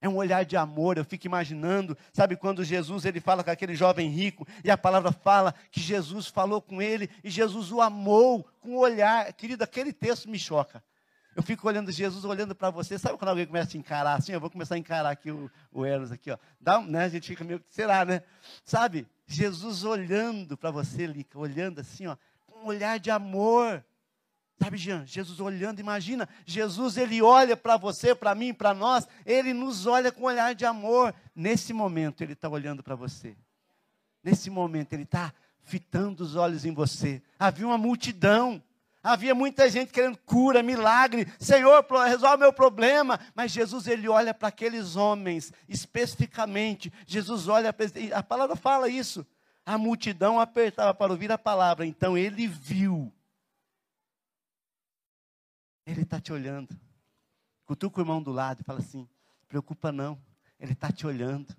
É 0.00 0.08
um 0.08 0.16
olhar 0.16 0.44
de 0.44 0.56
amor. 0.56 0.98
Eu 0.98 1.04
fico 1.04 1.24
imaginando, 1.24 1.96
sabe, 2.12 2.34
quando 2.34 2.64
Jesus 2.64 3.04
ele 3.04 3.20
fala 3.20 3.44
com 3.44 3.50
aquele 3.52 3.76
jovem 3.76 4.10
rico 4.10 4.44
e 4.64 4.70
a 4.72 4.76
palavra 4.76 5.12
fala 5.12 5.54
que 5.70 5.78
Jesus 5.80 6.26
falou 6.26 6.60
com 6.60 6.82
ele 6.82 7.08
e 7.22 7.30
Jesus 7.30 7.70
o 7.70 7.80
amou 7.80 8.44
com 8.58 8.70
o 8.70 8.80
olhar. 8.80 9.32
Querido, 9.32 9.62
aquele 9.62 9.92
texto 9.92 10.28
me 10.28 10.36
choca. 10.38 10.82
Eu 11.36 11.44
fico 11.44 11.68
olhando 11.68 11.92
Jesus, 11.92 12.24
olhando 12.24 12.56
para 12.56 12.70
você. 12.70 12.98
Sabe 12.98 13.16
quando 13.18 13.28
alguém 13.28 13.46
começa 13.46 13.76
a 13.76 13.78
encarar 13.78 14.14
assim? 14.14 14.32
Eu 14.32 14.40
vou 14.40 14.50
começar 14.50 14.74
a 14.74 14.78
encarar 14.78 15.10
aqui 15.10 15.30
o, 15.30 15.48
o 15.70 15.84
Eros 15.84 16.10
aqui, 16.10 16.32
ó. 16.32 16.38
Dá, 16.60 16.80
né? 16.80 17.04
A 17.04 17.08
gente 17.08 17.28
fica 17.28 17.44
meio, 17.44 17.62
será, 17.68 18.04
né? 18.04 18.22
Sabe? 18.64 19.06
Jesus 19.26 19.84
olhando 19.84 20.56
para 20.56 20.70
você, 20.70 21.06
Lica, 21.06 21.38
olhando 21.38 21.80
assim, 21.80 22.06
ó, 22.06 22.16
com 22.46 22.60
um 22.60 22.66
olhar 22.66 22.98
de 22.98 23.10
amor. 23.10 23.84
Sabe, 24.58 24.78
Jean? 24.78 25.04
Jesus 25.04 25.40
olhando, 25.40 25.80
imagina, 25.80 26.28
Jesus 26.46 26.96
ele 26.96 27.20
olha 27.20 27.56
para 27.56 27.76
você, 27.76 28.14
para 28.14 28.34
mim, 28.34 28.54
para 28.54 28.72
nós, 28.72 29.06
ele 29.26 29.52
nos 29.52 29.86
olha 29.86 30.10
com 30.10 30.22
um 30.22 30.26
olhar 30.26 30.54
de 30.54 30.64
amor. 30.64 31.14
Nesse 31.34 31.72
momento 31.72 32.22
ele 32.22 32.32
está 32.32 32.48
olhando 32.48 32.82
para 32.82 32.94
você. 32.94 33.36
Nesse 34.22 34.48
momento 34.48 34.92
ele 34.92 35.02
está 35.02 35.32
fitando 35.62 36.22
os 36.22 36.36
olhos 36.36 36.64
em 36.64 36.72
você. 36.72 37.22
Havia 37.38 37.66
uma 37.66 37.76
multidão. 37.76 38.62
Havia 39.06 39.36
muita 39.36 39.70
gente 39.70 39.92
querendo 39.92 40.18
cura, 40.18 40.64
milagre. 40.64 41.32
Senhor, 41.38 41.86
resolve 42.08 42.38
meu 42.38 42.52
problema. 42.52 43.20
Mas 43.36 43.52
Jesus, 43.52 43.86
ele 43.86 44.08
olha 44.08 44.34
para 44.34 44.48
aqueles 44.48 44.96
homens, 44.96 45.52
especificamente. 45.68 46.92
Jesus 47.06 47.46
olha. 47.46 47.72
A 48.12 48.22
palavra 48.24 48.56
fala 48.56 48.88
isso. 48.88 49.24
A 49.64 49.78
multidão 49.78 50.40
apertava 50.40 50.92
para 50.92 51.12
ouvir 51.12 51.30
a 51.30 51.38
palavra. 51.38 51.86
Então 51.86 52.18
ele 52.18 52.48
viu. 52.48 53.12
Ele 55.86 56.02
está 56.02 56.20
te 56.20 56.32
olhando. 56.32 56.76
Cutuca 57.64 58.00
o 58.00 58.02
irmão 58.02 58.20
do 58.20 58.32
lado 58.32 58.62
e 58.62 58.64
fala 58.64 58.80
assim: 58.80 59.08
preocupa 59.46 59.92
não. 59.92 60.20
Ele 60.58 60.72
está 60.72 60.90
te 60.90 61.06
olhando. 61.06 61.54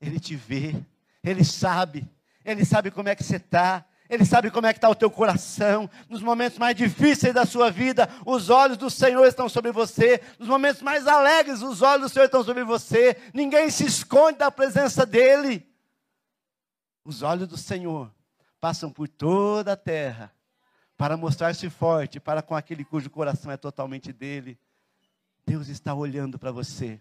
Ele 0.00 0.18
te 0.18 0.34
vê. 0.34 0.74
Ele 1.22 1.44
sabe. 1.44 2.08
Ele 2.42 2.64
sabe 2.64 2.90
como 2.90 3.10
é 3.10 3.14
que 3.14 3.22
você 3.22 3.36
está. 3.36 3.84
Ele 4.08 4.24
sabe 4.24 4.50
como 4.50 4.66
é 4.66 4.72
que 4.72 4.78
está 4.78 4.88
o 4.88 4.94
teu 4.94 5.10
coração. 5.10 5.88
Nos 6.08 6.22
momentos 6.22 6.58
mais 6.58 6.76
difíceis 6.76 7.32
da 7.32 7.46
sua 7.46 7.70
vida, 7.70 8.08
os 8.26 8.50
olhos 8.50 8.76
do 8.76 8.90
Senhor 8.90 9.24
estão 9.26 9.48
sobre 9.48 9.72
você. 9.72 10.20
Nos 10.38 10.48
momentos 10.48 10.82
mais 10.82 11.06
alegres, 11.06 11.62
os 11.62 11.80
olhos 11.80 12.02
do 12.02 12.12
Senhor 12.12 12.26
estão 12.26 12.44
sobre 12.44 12.64
você. 12.64 13.16
Ninguém 13.32 13.70
se 13.70 13.86
esconde 13.86 14.38
da 14.38 14.50
presença 14.50 15.06
dEle. 15.06 15.66
Os 17.02 17.22
olhos 17.22 17.48
do 17.48 17.56
Senhor 17.56 18.12
passam 18.60 18.90
por 18.90 19.08
toda 19.08 19.72
a 19.72 19.76
terra 19.76 20.32
para 20.96 21.16
mostrar-se 21.16 21.68
forte 21.70 22.20
para 22.20 22.42
com 22.42 22.54
aquele 22.54 22.84
cujo 22.84 23.10
coração 23.10 23.50
é 23.50 23.56
totalmente 23.56 24.12
dele. 24.12 24.58
Deus 25.46 25.68
está 25.68 25.94
olhando 25.94 26.38
para 26.38 26.52
você. 26.52 27.00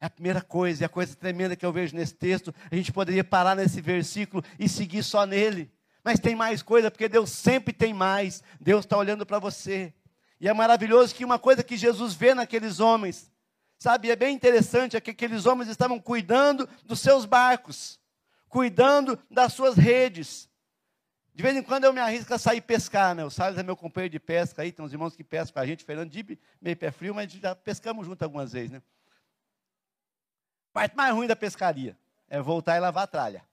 É 0.00 0.06
a 0.06 0.10
primeira 0.10 0.42
coisa, 0.42 0.84
é 0.84 0.86
a 0.86 0.90
coisa 0.90 1.16
tremenda 1.16 1.56
que 1.56 1.64
eu 1.64 1.72
vejo 1.72 1.96
nesse 1.96 2.14
texto. 2.14 2.54
A 2.70 2.76
gente 2.76 2.92
poderia 2.92 3.24
parar 3.24 3.54
nesse 3.54 3.80
versículo 3.80 4.44
e 4.58 4.68
seguir 4.68 5.02
só 5.02 5.24
nele. 5.24 5.70
Mas 6.06 6.20
tem 6.20 6.36
mais 6.36 6.62
coisa, 6.62 6.88
porque 6.88 7.08
Deus 7.08 7.30
sempre 7.30 7.74
tem 7.74 7.92
mais. 7.92 8.40
Deus 8.60 8.84
está 8.84 8.96
olhando 8.96 9.26
para 9.26 9.40
você. 9.40 9.92
E 10.38 10.48
é 10.48 10.52
maravilhoso 10.52 11.12
que 11.12 11.24
uma 11.24 11.36
coisa 11.36 11.64
que 11.64 11.76
Jesus 11.76 12.14
vê 12.14 12.32
naqueles 12.32 12.78
homens, 12.78 13.28
sabe, 13.76 14.08
é 14.08 14.14
bem 14.14 14.32
interessante, 14.32 14.96
é 14.96 15.00
que 15.00 15.10
aqueles 15.10 15.46
homens 15.46 15.68
estavam 15.68 15.98
cuidando 15.98 16.68
dos 16.84 17.00
seus 17.00 17.24
barcos, 17.24 17.98
cuidando 18.48 19.18
das 19.28 19.52
suas 19.52 19.74
redes. 19.74 20.48
De 21.34 21.42
vez 21.42 21.56
em 21.56 21.62
quando 21.64 21.86
eu 21.86 21.92
me 21.92 21.98
arrisco 21.98 22.32
a 22.32 22.38
sair 22.38 22.60
pescar, 22.60 23.12
né? 23.12 23.24
O 23.24 23.30
Salles 23.30 23.58
é 23.58 23.64
meu 23.64 23.76
companheiro 23.76 24.12
de 24.12 24.20
pesca 24.20 24.62
aí, 24.62 24.70
tem 24.70 24.84
uns 24.84 24.92
irmãos 24.92 25.16
que 25.16 25.24
pescam 25.24 25.54
com 25.54 25.58
a 25.58 25.66
gente, 25.66 25.82
Fernando 25.82 26.08
Dib, 26.08 26.38
meio 26.60 26.76
pé 26.76 26.92
frio, 26.92 27.16
mas 27.16 27.32
já 27.32 27.56
pescamos 27.56 28.06
junto 28.06 28.22
algumas 28.22 28.52
vezes, 28.52 28.70
né? 28.70 28.80
Parte 30.72 30.96
mais 30.96 31.12
ruim 31.12 31.26
da 31.26 31.34
pescaria 31.34 31.98
é 32.28 32.40
voltar 32.40 32.76
e 32.76 32.80
lavar 32.80 33.02
a 33.02 33.08
tralha. 33.08 33.44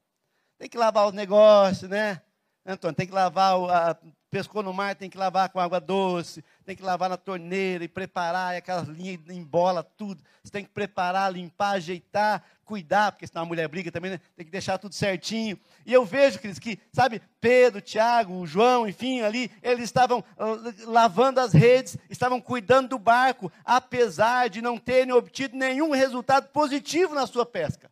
Tem 0.60 0.70
que 0.70 0.78
lavar 0.78 1.08
os 1.08 1.14
negócios, 1.14 1.90
né? 1.90 2.22
Antônio, 2.66 2.96
tem 2.96 3.06
que 3.06 3.14
lavar, 3.14 3.56
a, 3.70 3.98
pescou 4.30 4.64
no 4.64 4.74
mar, 4.74 4.96
tem 4.96 5.10
que 5.10 5.18
lavar 5.18 5.50
com 5.50 5.60
água 5.60 5.82
doce, 5.82 6.44
tem 6.66 6.76
que 6.76 6.82
lavar 6.82 7.10
na 7.10 7.18
torneira 7.18 7.84
e 7.84 7.90
preparar, 7.90 8.56
e 8.56 8.58
aquelas 8.58 8.88
linhas 8.88 9.20
em 9.30 9.44
bola, 9.44 9.84
tudo. 9.84 10.24
Você 10.42 10.52
tem 10.52 10.64
que 10.64 10.72
preparar, 10.72 11.32
limpar, 11.32 11.76
ajeitar, 11.76 12.42
cuidar, 12.64 13.12
porque 13.12 13.28
senão 13.28 13.44
a 13.44 13.46
mulher 13.46 13.68
briga 13.68 13.92
também, 13.92 14.12
né? 14.12 14.22
tem 14.36 14.46
que 14.46 14.52
deixar 14.52 14.78
tudo 14.78 14.96
certinho. 14.96 15.60
E 15.86 15.92
eu 15.92 16.06
vejo, 16.06 16.40
queridos, 16.40 16.58
que, 16.58 16.80
sabe, 16.94 17.22
Pedro, 17.42 17.82
Tiago, 17.82 18.48
João, 18.48 18.88
enfim, 18.88 19.22
ali, 19.22 19.52
eles 19.62 19.84
estavam 19.84 20.24
lavando 20.86 21.42
as 21.42 21.52
redes, 21.52 21.98
estavam 22.10 22.40
cuidando 22.40 22.90
do 22.90 23.00
barco, 23.00 23.52
apesar 23.66 24.50
de 24.50 24.62
não 24.62 24.78
terem 24.78 25.14
obtido 25.14 25.58
nenhum 25.58 25.92
resultado 25.92 26.48
positivo 26.48 27.14
na 27.14 27.28
sua 27.28 27.46
pesca. 27.46 27.92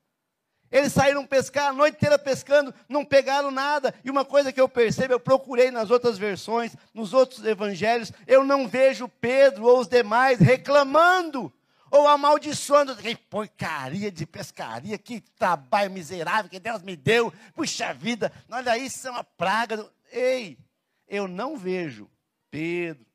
Eles 0.72 0.94
saíram 0.94 1.26
pescar 1.26 1.70
a 1.70 1.74
noite 1.74 1.96
inteira 1.96 2.18
pescando, 2.18 2.74
não 2.88 3.04
pegaram 3.04 3.52
nada. 3.52 3.94
E 4.06 4.10
uma 4.10 4.24
coisa 4.24 4.54
que 4.54 4.62
eu 4.62 4.70
percebo, 4.70 5.14
eu 5.14 5.20
procurei 5.20 5.70
nas 5.70 5.92
outras 5.92 6.18
versões, 6.18 6.76
nos 6.94 7.14
outros 7.14 7.46
evangelhos, 7.46 8.12
eu 8.26 8.46
não 8.46 8.68
vejo 8.68 9.10
Pedro 9.10 9.66
ou 9.66 9.80
os 9.80 9.88
demais 9.88 10.40
reclamando 10.40 11.52
ou 11.92 12.08
amaldiçoando. 12.08 12.96
Que 12.96 13.16
porcaria 13.16 14.10
de 14.10 14.26
pescaria, 14.26 14.98
que 14.98 15.20
trabalho 15.20 15.92
miserável 15.92 16.50
que 16.50 16.60
Deus 16.60 16.82
me 16.82 16.96
deu. 16.96 17.34
Puxa 17.54 17.94
vida, 17.94 18.32
olha 18.50 18.78
isso, 18.78 19.08
é 19.08 19.12
uma 19.12 19.26
praga. 19.26 19.86
Ei, 20.10 20.58
eu 21.06 21.28
não 21.28 21.58
vejo 21.58 22.10
Pedro, 22.50 23.06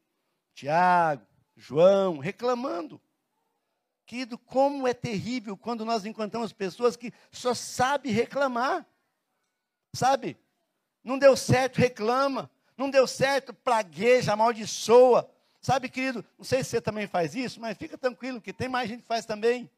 Tiago, 0.55 1.23
João 1.57 2.19
reclamando. 2.19 3.01
Querido, 4.07 4.39
como 4.39 4.87
é 4.87 4.95
terrível 4.95 5.57
quando 5.57 5.85
nós 5.85 6.05
encontramos 6.07 6.53
pessoas 6.53 6.97
que 6.97 7.13
só 7.33 7.53
sabem 7.53 8.13
reclamar. 8.13 8.87
Sabe? 9.93 10.37
Não 11.03 11.19
deu 11.19 11.37
certo, 11.37 11.79
reclama. 11.79 12.49
Não 12.77 12.89
deu 12.89 13.07
certo, 13.07 13.53
pragueja, 13.53 14.33
amaldiçoa. 14.33 15.29
Sabe, 15.61 15.89
querido, 15.89 16.25
não 16.39 16.45
sei 16.45 16.63
se 16.63 16.71
você 16.71 16.81
também 16.81 17.09
faz 17.09 17.35
isso, 17.35 17.61
mas 17.61 17.77
fica 17.77 17.99
tranquilo, 17.99 18.41
que 18.41 18.53
tem 18.53 18.69
mais 18.69 18.89
gente 18.89 19.03
que 19.03 19.09
faz 19.09 19.27
também. 19.27 19.69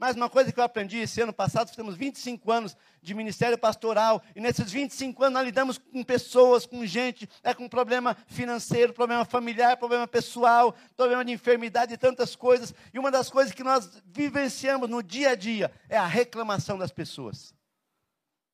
Mas 0.00 0.16
uma 0.16 0.30
coisa 0.30 0.50
que 0.50 0.58
eu 0.58 0.64
aprendi 0.64 0.96
esse 0.96 1.20
ano 1.20 1.30
passado, 1.30 1.76
temos 1.76 1.94
25 1.94 2.50
anos 2.50 2.74
de 3.02 3.12
ministério 3.12 3.58
pastoral, 3.58 4.22
e 4.34 4.40
nesses 4.40 4.72
25 4.72 5.24
anos 5.24 5.34
nós 5.34 5.44
lidamos 5.44 5.76
com 5.76 6.02
pessoas, 6.02 6.64
com 6.64 6.86
gente, 6.86 7.28
é 7.42 7.52
com 7.52 7.68
problema 7.68 8.16
financeiro, 8.26 8.94
problema 8.94 9.26
familiar, 9.26 9.76
problema 9.76 10.08
pessoal, 10.08 10.74
problema 10.96 11.22
de 11.22 11.32
enfermidade 11.32 11.92
e 11.92 11.98
tantas 11.98 12.34
coisas. 12.34 12.74
E 12.94 12.98
uma 12.98 13.10
das 13.10 13.28
coisas 13.28 13.52
que 13.52 13.62
nós 13.62 14.02
vivenciamos 14.06 14.88
no 14.88 15.02
dia 15.02 15.32
a 15.32 15.34
dia 15.34 15.70
é 15.86 15.98
a 15.98 16.06
reclamação 16.06 16.78
das 16.78 16.90
pessoas. 16.90 17.52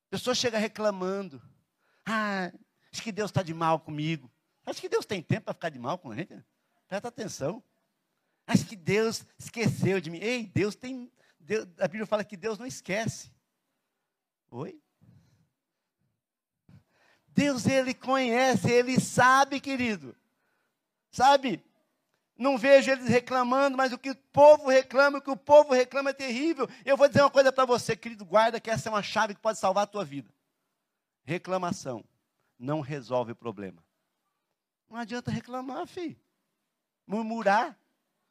A 0.07 0.09
pessoa 0.09 0.35
chega 0.35 0.57
reclamando. 0.57 1.41
Ah, 2.05 2.51
acho 2.91 3.01
que 3.01 3.11
Deus 3.11 3.31
está 3.31 3.41
de 3.41 3.53
mal 3.53 3.79
comigo. 3.79 4.29
Acho 4.65 4.81
que 4.81 4.89
Deus 4.89 5.05
tem 5.05 5.21
tempo 5.21 5.45
para 5.45 5.53
ficar 5.53 5.69
de 5.69 5.79
mal 5.79 5.97
com 5.97 6.11
a 6.11 6.15
gente. 6.17 6.43
Presta 6.89 7.07
atenção. 7.07 7.63
Acho 8.45 8.65
que 8.65 8.75
Deus 8.75 9.25
esqueceu 9.39 10.01
de 10.01 10.09
mim. 10.09 10.19
Ei, 10.19 10.45
Deus 10.45 10.75
tem 10.75 11.09
Deus, 11.47 11.65
a 11.79 11.87
Bíblia 11.87 12.05
fala 12.05 12.25
que 12.25 12.35
Deus 12.35 12.59
não 12.59 12.65
esquece. 12.65 13.31
Oi? 14.51 14.77
Deus, 17.29 17.65
Ele 17.65 17.93
conhece, 17.93 18.69
Ele 18.69 18.99
sabe, 18.99 19.61
querido. 19.61 20.13
Sabe? 21.09 21.63
Não 22.37 22.57
vejo 22.57 22.91
eles 22.91 23.07
reclamando, 23.07 23.77
mas 23.77 23.93
o 23.93 23.97
que 23.97 24.11
o 24.11 24.15
povo 24.15 24.67
reclama, 24.67 25.19
o 25.19 25.21
que 25.21 25.31
o 25.31 25.37
povo 25.37 25.73
reclama 25.73 26.09
é 26.09 26.13
terrível. 26.13 26.67
Eu 26.85 26.97
vou 26.97 27.07
dizer 27.07 27.21
uma 27.21 27.31
coisa 27.31 27.51
para 27.51 27.65
você, 27.65 27.95
querido, 27.95 28.25
guarda 28.25 28.59
que 28.59 28.69
essa 28.69 28.89
é 28.89 28.91
uma 28.91 29.01
chave 29.01 29.33
que 29.33 29.41
pode 29.41 29.57
salvar 29.57 29.85
a 29.85 29.87
tua 29.87 30.03
vida. 30.03 30.31
Reclamação 31.23 32.03
não 32.59 32.81
resolve 32.81 33.31
o 33.31 33.35
problema. 33.35 33.83
Não 34.89 34.97
adianta 34.97 35.31
reclamar, 35.31 35.87
filho. 35.87 36.19
Murmurar 37.07 37.75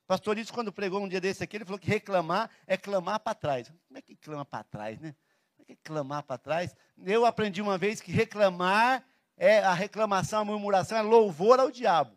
Pastor 0.07 0.39
Isso, 0.39 0.53
quando 0.53 0.73
pregou 0.73 1.01
um 1.03 1.09
dia 1.09 1.21
desse 1.21 1.43
aqui, 1.43 1.57
ele 1.57 1.65
falou 1.65 1.81
que 1.81 1.89
reclamar 1.89 2.49
é 2.67 2.77
clamar 2.77 3.19
para 3.19 3.35
trás. 3.35 3.73
Como 3.89 3.99
é 3.99 4.03
que 4.03 4.15
clama 4.15 4.45
para 4.45 4.63
trás, 4.63 5.01
né? 5.01 5.15
Como 5.57 5.63
é 5.63 5.65
que 5.65 5.73
é 5.73 5.77
clamar 5.83 6.23
para 6.23 6.39
trás? 6.39 6.77
Eu 7.05 7.27
aprendi 7.27 7.61
uma 7.61 7.77
vez 7.77 8.01
que 8.01 8.13
reclamar 8.13 9.05
é 9.37 9.59
a 9.59 9.75
reclamação, 9.75 10.41
a 10.41 10.45
murmuração 10.45 10.97
é 10.97 11.03
louvor 11.03 11.59
ao 11.59 11.71
diabo. 11.71 12.17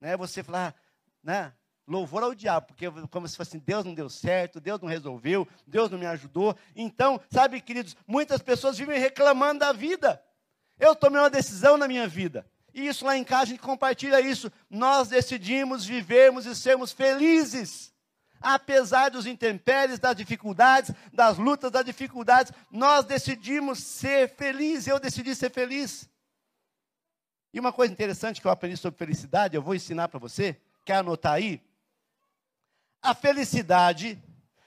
Né? 0.00 0.16
Você 0.16 0.42
falar, 0.42 0.74
né? 1.22 1.52
Louvor 1.86 2.22
ao 2.22 2.34
diabo, 2.34 2.68
porque 2.68 2.86
como 3.10 3.26
se 3.26 3.36
fosse 3.36 3.56
assim, 3.56 3.64
Deus 3.64 3.84
não 3.84 3.94
deu 3.94 4.08
certo, 4.08 4.60
Deus 4.60 4.80
não 4.80 4.88
resolveu, 4.88 5.46
Deus 5.66 5.90
não 5.90 5.98
me 5.98 6.06
ajudou. 6.06 6.56
Então, 6.74 7.20
sabe, 7.30 7.60
queridos, 7.60 7.96
muitas 8.06 8.40
pessoas 8.40 8.78
vivem 8.78 8.98
reclamando 8.98 9.60
da 9.60 9.72
vida. 9.72 10.22
Eu 10.78 10.94
tomei 10.96 11.20
uma 11.20 11.30
decisão 11.30 11.76
na 11.76 11.86
minha 11.86 12.08
vida. 12.08 12.46
E 12.74 12.86
isso 12.86 13.04
lá 13.04 13.16
em 13.16 13.24
casa 13.24 13.42
a 13.42 13.46
gente 13.46 13.60
compartilha 13.60 14.20
isso. 14.20 14.50
Nós 14.70 15.08
decidimos 15.08 15.84
vivermos 15.84 16.46
e 16.46 16.56
sermos 16.56 16.92
felizes. 16.92 17.92
Apesar 18.40 19.10
dos 19.10 19.26
intempéries, 19.26 19.98
das 19.98 20.16
dificuldades, 20.16 20.90
das 21.12 21.38
lutas, 21.38 21.70
das 21.70 21.84
dificuldades, 21.84 22.52
nós 22.70 23.04
decidimos 23.04 23.78
ser 23.78 24.28
felizes. 24.30 24.88
Eu 24.88 24.98
decidi 24.98 25.34
ser 25.34 25.50
feliz. 25.50 26.08
E 27.52 27.60
uma 27.60 27.72
coisa 27.72 27.92
interessante 27.92 28.40
que 28.40 28.46
eu 28.46 28.50
aprendi 28.50 28.76
sobre 28.76 28.98
felicidade, 28.98 29.54
eu 29.54 29.62
vou 29.62 29.74
ensinar 29.74 30.08
para 30.08 30.18
você, 30.18 30.58
quer 30.84 30.96
anotar 30.96 31.34
aí? 31.34 31.60
A 33.02 33.14
felicidade 33.14 34.18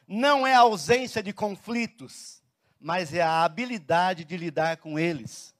não 0.07 0.45
é 0.45 0.53
a 0.53 0.59
ausência 0.59 1.23
de 1.23 1.33
conflitos, 1.33 2.43
mas 2.79 3.13
é 3.13 3.21
a 3.21 3.43
habilidade 3.43 4.23
de 4.23 4.37
lidar 4.37 4.77
com 4.77 4.99
eles. 4.99 5.54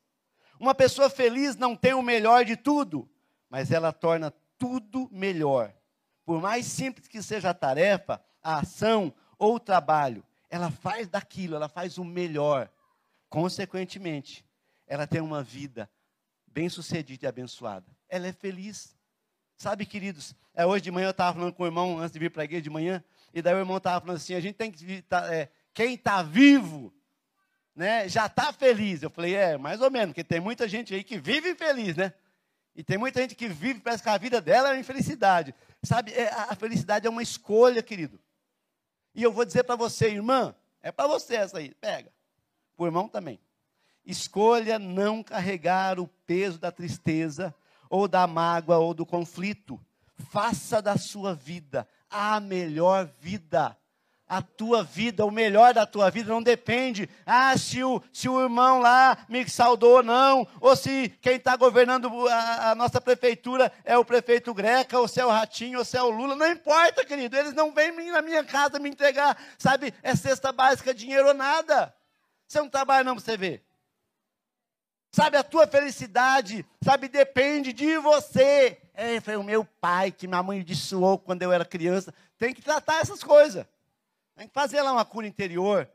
Uma 0.59 0.73
pessoa 0.73 1.09
feliz 1.09 1.55
não 1.55 1.75
tem 1.75 1.93
o 1.93 2.01
melhor 2.01 2.45
de 2.45 2.55
tudo, 2.55 3.09
mas 3.49 3.71
ela 3.71 3.91
torna 3.91 4.31
tudo 4.57 5.09
melhor. 5.11 5.73
Por 6.25 6.41
mais 6.41 6.65
simples 6.65 7.07
que 7.07 7.21
seja 7.21 7.49
a 7.49 7.53
tarefa, 7.53 8.21
a 8.41 8.59
ação 8.59 9.13
ou 9.37 9.55
o 9.55 9.59
trabalho, 9.59 10.23
ela 10.49 10.71
faz 10.71 11.07
daquilo, 11.07 11.55
ela 11.55 11.67
faz 11.67 11.97
o 11.97 12.03
melhor. 12.03 12.69
Consequentemente, 13.29 14.45
ela 14.87 15.05
tem 15.05 15.21
uma 15.21 15.43
vida 15.43 15.89
bem-sucedida 16.47 17.25
e 17.25 17.29
abençoada. 17.29 17.85
Ela 18.07 18.27
é 18.27 18.31
feliz. 18.31 18.95
Sabe, 19.57 19.85
queridos, 19.85 20.35
é, 20.53 20.65
hoje 20.65 20.83
de 20.83 20.91
manhã 20.91 21.07
eu 21.07 21.11
estava 21.11 21.33
falando 21.33 21.53
com 21.53 21.63
o 21.63 21.65
irmão, 21.65 21.99
antes 21.99 22.11
de 22.11 22.19
vir 22.19 22.31
para 22.31 22.43
a 22.43 22.45
igreja 22.45 22.61
de 22.61 22.69
manhã, 22.69 23.03
e 23.33 23.41
daí 23.41 23.53
o 23.53 23.59
irmão 23.59 23.77
estava 23.77 23.99
falando 24.01 24.17
assim: 24.17 24.33
a 24.33 24.39
gente 24.39 24.55
tem 24.55 24.71
que. 24.71 25.01
Tá, 25.03 25.33
é, 25.33 25.49
quem 25.73 25.95
está 25.95 26.23
vivo 26.23 26.93
né, 27.75 28.07
já 28.07 28.27
está 28.27 28.53
feliz. 28.53 29.03
Eu 29.03 29.09
falei, 29.09 29.35
é, 29.35 29.57
mais 29.57 29.81
ou 29.81 29.91
menos, 29.91 30.09
porque 30.09 30.23
tem 30.23 30.39
muita 30.39 30.67
gente 30.67 30.93
aí 30.93 31.03
que 31.03 31.17
vive 31.19 31.53
feliz, 31.55 31.97
né? 31.97 32.13
E 32.75 32.83
tem 32.83 32.97
muita 32.97 33.21
gente 33.21 33.35
que 33.35 33.47
vive, 33.47 33.79
parece 33.79 34.03
que 34.03 34.09
a 34.09 34.17
vida 34.17 34.41
dela 34.41 34.75
é 34.75 34.79
infelicidade. 34.79 35.53
Sabe, 35.83 36.11
é, 36.13 36.29
a 36.29 36.55
felicidade 36.55 37.07
é 37.07 37.09
uma 37.09 37.23
escolha, 37.23 37.81
querido. 37.81 38.19
E 39.13 39.23
eu 39.23 39.31
vou 39.31 39.45
dizer 39.45 39.63
para 39.63 39.75
você, 39.75 40.09
irmã, 40.09 40.55
é 40.81 40.91
para 40.91 41.07
você 41.07 41.35
essa 41.35 41.57
aí, 41.57 41.73
pega. 41.75 42.11
O 42.77 42.85
irmão 42.85 43.07
também. 43.07 43.39
Escolha 44.05 44.77
não 44.77 45.23
carregar 45.23 45.99
o 45.99 46.07
peso 46.07 46.59
da 46.59 46.71
tristeza, 46.71 47.55
ou 47.89 48.07
da 48.07 48.27
mágoa, 48.27 48.77
ou 48.77 48.93
do 48.93 49.05
conflito. 49.05 49.79
Faça 50.29 50.81
da 50.81 50.97
sua 50.97 51.33
vida 51.33 51.87
a 52.09 52.39
melhor 52.39 53.05
vida 53.19 53.77
a 54.27 54.41
tua 54.41 54.83
vida, 54.83 55.23
o 55.23 55.31
melhor 55.31 55.73
da 55.73 55.85
tua 55.85 56.09
vida 56.09 56.31
não 56.31 56.41
depende, 56.41 57.07
ah, 57.25 57.55
se 57.57 57.83
o, 57.83 58.01
se 58.11 58.27
o 58.27 58.41
irmão 58.41 58.79
lá 58.79 59.17
me 59.29 59.47
saudou 59.47 59.97
ou 59.97 60.03
não, 60.03 60.47
ou 60.59 60.75
se 60.75 61.09
quem 61.21 61.35
está 61.35 61.55
governando 61.55 62.09
a, 62.27 62.71
a, 62.71 62.75
nossa 62.75 62.99
prefeitura 62.99 63.71
é 63.83 63.95
o 63.97 64.03
prefeito 64.03 64.53
Greca, 64.53 64.99
ou 64.99 65.07
se 65.07 65.19
é 65.19 65.25
o 65.25 65.29
Ratinho, 65.29 65.79
ou 65.79 65.85
se 65.85 65.95
é 65.95 66.01
o 66.01 66.09
Lula, 66.09 66.35
não 66.35 66.49
importa, 66.49 67.05
querido, 67.05 67.37
eles 67.37 67.53
não 67.53 67.71
vêm 67.71 67.91
na 68.11 68.21
minha 68.21 68.43
casa 68.43 68.79
me 68.79 68.89
entregar, 68.89 69.37
sabe, 69.59 69.93
é 70.01 70.15
cesta 70.15 70.51
básica, 70.51 70.93
dinheiro 70.93 71.27
ou 71.27 71.33
nada. 71.33 71.93
Você 72.47 72.59
não 72.59 72.69
trabalha 72.69 73.03
não 73.03 73.15
para 73.15 73.23
você 73.23 73.37
ver. 73.37 73.63
Sabe, 75.11 75.37
a 75.37 75.43
tua 75.43 75.65
felicidade, 75.65 76.65
sabe, 76.83 77.07
depende 77.07 77.71
de 77.71 77.97
você. 77.99 78.77
É, 78.93 79.19
foi 79.21 79.37
o 79.37 79.43
meu 79.43 79.63
pai 79.63 80.11
que 80.11 80.27
minha 80.27 80.43
mãe 80.43 80.61
dissuou 80.61 81.17
quando 81.17 81.41
eu 81.41 81.53
era 81.53 81.63
criança. 81.63 82.13
Tem 82.37 82.53
que 82.53 82.61
tratar 82.61 82.99
essas 82.99 83.23
coisas. 83.23 83.65
Tem 84.35 84.47
que 84.47 84.53
fazer 84.53 84.81
lá 84.81 84.91
uma 84.91 85.05
cura 85.05 85.27
interior. 85.27 85.89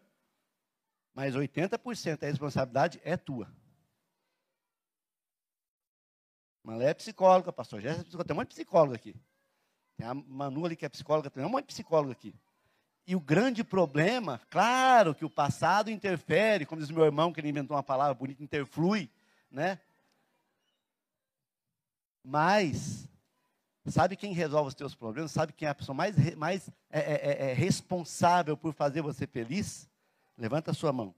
Mas 1.15 1.35
80% 1.35 2.19
da 2.19 2.27
responsabilidade 2.27 3.01
é 3.05 3.17
tua. 3.17 3.53
Malé 6.63 6.91
é 6.91 6.95
psicóloga, 6.95 7.53
pastor 7.53 7.81
Jéssica 7.81 8.03
é 8.03 8.05
psicóloga. 8.05 8.25
Tem 8.29 8.35
um 8.35 8.39
monte 8.41 8.49
de 8.49 8.55
psicóloga 8.55 8.97
aqui. 8.97 9.15
Tem 9.97 10.07
a 10.07 10.15
Manu 10.15 10.65
ali 10.65 10.77
que 10.77 10.87
é 10.87 10.89
psicóloga, 10.89 11.29
tem 11.29 11.45
um 11.45 11.49
monte 11.49 11.67
de 11.67 11.75
psicóloga 11.75 12.13
aqui. 12.13 12.35
E 13.07 13.17
o 13.17 13.21
grande 13.21 13.65
problema, 13.65 14.41
claro 14.49 15.15
que 15.15 15.25
o 15.25 15.31
passado 15.31 15.91
interfere, 15.91 16.65
como 16.65 16.81
diz 16.81 16.91
meu 16.91 17.05
irmão, 17.05 17.33
que 17.33 17.41
ele 17.41 17.49
inventou 17.49 17.77
uma 17.77 17.83
palavra 17.83 18.15
bonita, 18.15 18.43
interflui, 18.43 19.11
né? 19.51 19.79
Mas 22.23 23.10
Sabe 23.87 24.15
quem 24.15 24.33
resolve 24.33 24.69
os 24.69 24.75
teus 24.75 24.95
problemas? 24.95 25.33
Sabe 25.33 25.53
quem 25.53 25.67
é 25.67 25.71
a 25.71 25.75
pessoa 25.75 25.95
mais, 25.95 26.35
mais 26.37 26.69
é, 26.91 27.01
é, 27.01 27.15
é, 27.15 27.51
é 27.51 27.55
responsável 27.55 28.57
por 28.57 28.75
fazer 28.75 29.01
você 29.01 29.27
feliz? 29.27 29.89
Levanta 30.37 30.71
a 30.71 30.75
sua 30.75 30.93
mão. 30.93 31.15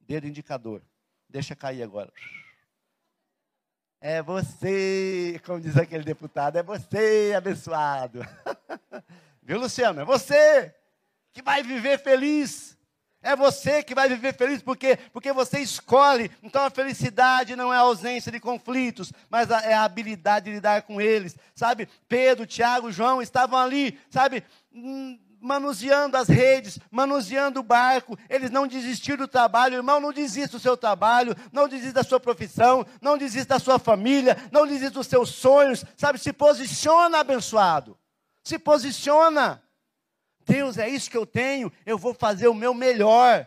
Dedo 0.00 0.26
indicador. 0.26 0.82
Deixa 1.28 1.54
cair 1.54 1.82
agora. 1.82 2.12
É 4.00 4.22
você, 4.22 5.40
como 5.46 5.60
diz 5.60 5.76
aquele 5.76 6.04
deputado, 6.04 6.56
é 6.56 6.62
você, 6.62 7.32
abençoado. 7.34 8.20
Viu, 9.42 9.58
Luciano? 9.58 10.00
É 10.00 10.04
você 10.04 10.74
que 11.32 11.42
vai 11.42 11.62
viver 11.62 11.98
feliz. 11.98 12.73
É 13.24 13.34
você 13.34 13.82
que 13.82 13.94
vai 13.94 14.06
viver 14.06 14.34
feliz, 14.36 14.62
por 14.62 14.76
quê? 14.76 14.98
Porque 15.10 15.32
você 15.32 15.58
escolhe. 15.58 16.30
Então 16.42 16.62
a 16.62 16.68
felicidade 16.68 17.56
não 17.56 17.72
é 17.72 17.76
a 17.78 17.80
ausência 17.80 18.30
de 18.30 18.38
conflitos, 18.38 19.10
mas 19.30 19.50
é 19.50 19.72
a 19.72 19.82
habilidade 19.82 20.44
de 20.44 20.52
lidar 20.52 20.82
com 20.82 21.00
eles. 21.00 21.34
Sabe? 21.54 21.88
Pedro, 22.06 22.46
Tiago, 22.46 22.92
João 22.92 23.22
estavam 23.22 23.58
ali, 23.58 23.98
sabe? 24.10 24.44
Hum, 24.70 25.18
manuseando 25.40 26.18
as 26.18 26.28
redes, 26.28 26.78
manuseando 26.90 27.60
o 27.60 27.62
barco. 27.62 28.18
Eles 28.28 28.50
não 28.50 28.66
desistiram 28.66 29.24
do 29.24 29.28
trabalho. 29.28 29.76
Irmão, 29.76 30.00
não 30.00 30.12
desista 30.12 30.58
do 30.58 30.60
seu 30.60 30.76
trabalho, 30.76 31.34
não 31.50 31.66
desista 31.66 31.94
da 31.94 32.04
sua 32.04 32.20
profissão, 32.20 32.86
não 33.00 33.16
desista 33.16 33.54
da 33.54 33.58
sua 33.58 33.78
família, 33.78 34.36
não 34.52 34.66
desista 34.66 34.90
dos 34.90 35.06
seus 35.06 35.30
sonhos. 35.30 35.82
Sabe? 35.96 36.18
Se 36.18 36.30
posiciona, 36.30 37.20
abençoado. 37.20 37.96
Se 38.42 38.58
posiciona. 38.58 39.62
Deus, 40.46 40.78
é 40.78 40.88
isso 40.88 41.10
que 41.10 41.16
eu 41.16 41.26
tenho, 41.26 41.72
eu 41.84 41.98
vou 41.98 42.14
fazer 42.14 42.48
o 42.48 42.54
meu 42.54 42.74
melhor. 42.74 43.46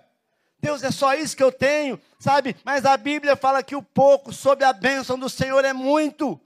Deus, 0.60 0.84
é 0.84 0.92
só 0.92 1.14
isso 1.14 1.38
que 1.38 1.44
eu 1.44 1.52
tenho, 1.52 2.00
sabe? 2.20 2.56
Mas 2.64 2.86
a 2.86 2.98
Bíblia 2.98 3.36
fala 3.36 3.62
que 3.62 3.76
o 3.76 3.84
pouco 3.84 4.34
sob 4.34 4.64
a 4.64 4.74
bênção 4.74 5.18
do 5.18 5.30
Senhor 5.30 5.64
é 5.64 5.74
muito. 5.74 6.40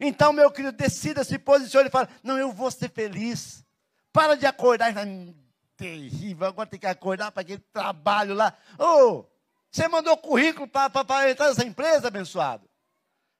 Então, 0.00 0.32
meu 0.32 0.50
querido, 0.50 0.76
decida, 0.76 1.24
se 1.24 1.38
posicione 1.38 1.88
e 1.88 1.90
fala: 1.90 2.08
Não, 2.22 2.38
eu 2.38 2.52
vou 2.52 2.70
ser 2.70 2.90
feliz. 2.90 3.64
Para 4.12 4.36
de 4.36 4.46
acordar. 4.46 4.94
Hum, 5.06 5.34
terrível, 5.76 6.46
agora 6.46 6.68
tem 6.68 6.80
que 6.80 6.86
acordar 6.86 7.32
para 7.32 7.42
aquele 7.42 7.62
trabalho 7.72 8.34
lá. 8.34 8.56
Ô, 8.78 8.84
oh, 8.84 9.24
você 9.70 9.88
mandou 9.88 10.16
currículo 10.16 10.66
para 10.66 11.30
entrar 11.30 11.48
nessa 11.48 11.64
empresa, 11.64 12.08
abençoado? 12.08 12.68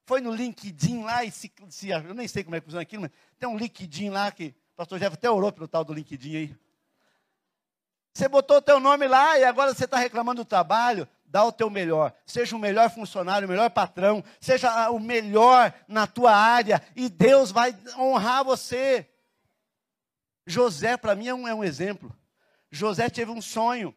Foi 0.04 0.20
no 0.20 0.32
LinkedIn 0.32 1.02
lá 1.02 1.24
e 1.24 1.30
se, 1.30 1.50
se, 1.68 1.88
eu 1.88 2.14
nem 2.14 2.28
sei 2.28 2.44
como 2.44 2.54
é 2.54 2.60
que 2.60 2.66
funciona 2.66 2.82
aquilo, 2.82 3.02
mas 3.02 3.10
tem 3.38 3.48
um 3.48 3.56
LinkedIn 3.56 4.10
lá 4.10 4.30
que 4.30 4.54
pastor 4.76 4.98
Jeff 4.98 5.14
até 5.14 5.30
orou 5.30 5.50
pelo 5.50 5.66
tal 5.66 5.84
do 5.84 5.94
LinkedIn 5.94 6.36
aí. 6.36 6.56
Você 8.12 8.28
botou 8.28 8.58
o 8.58 8.62
teu 8.62 8.78
nome 8.78 9.08
lá 9.08 9.38
e 9.38 9.44
agora 9.44 9.74
você 9.74 9.84
está 9.84 9.96
reclamando 9.96 10.42
do 10.42 10.48
trabalho. 10.48 11.08
Dá 11.24 11.44
o 11.44 11.52
teu 11.52 11.68
melhor. 11.68 12.14
Seja 12.24 12.54
o 12.54 12.58
melhor 12.58 12.90
funcionário, 12.90 13.46
o 13.46 13.50
melhor 13.50 13.68
patrão. 13.70 14.22
Seja 14.40 14.90
o 14.90 14.98
melhor 14.98 15.72
na 15.88 16.06
tua 16.06 16.34
área. 16.34 16.82
E 16.94 17.08
Deus 17.08 17.50
vai 17.50 17.76
honrar 17.98 18.44
você. 18.44 19.08
José, 20.46 20.96
para 20.96 21.14
mim, 21.14 21.26
é 21.26 21.34
um, 21.34 21.48
é 21.48 21.54
um 21.54 21.64
exemplo. 21.64 22.14
José 22.70 23.08
teve 23.10 23.30
um 23.30 23.42
sonho. 23.42 23.94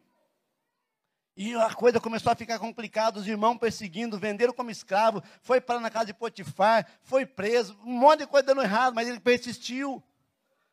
E 1.35 1.55
a 1.55 1.73
coisa 1.73 2.01
começou 2.01 2.31
a 2.31 2.35
ficar 2.35 2.59
complicada, 2.59 3.19
os 3.19 3.27
irmãos 3.27 3.57
perseguindo, 3.57 4.19
venderam 4.19 4.51
como 4.51 4.69
escravo, 4.69 5.23
foi 5.41 5.61
para 5.61 5.79
na 5.79 5.89
casa 5.89 6.07
de 6.07 6.13
Potifar, 6.13 6.85
foi 7.01 7.25
preso, 7.25 7.79
um 7.85 7.93
monte 7.93 8.19
de 8.19 8.27
coisa 8.27 8.47
dando 8.47 8.61
errado, 8.61 8.93
mas 8.93 9.07
ele 9.07 9.21
persistiu. 9.21 10.03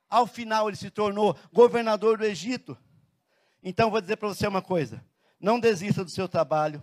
Ao 0.09 0.27
final, 0.27 0.69
ele 0.69 0.77
se 0.77 0.91
tornou 0.91 1.37
governador 1.53 2.19
do 2.19 2.25
Egito. 2.25 2.77
Então, 3.63 3.91
vou 3.91 4.01
dizer 4.01 4.17
para 4.17 4.29
você 4.29 4.47
uma 4.47 4.63
coisa: 4.63 5.05
não 5.41 5.59
desista 5.59 6.05
do 6.05 6.11
seu 6.11 6.29
trabalho, 6.29 6.83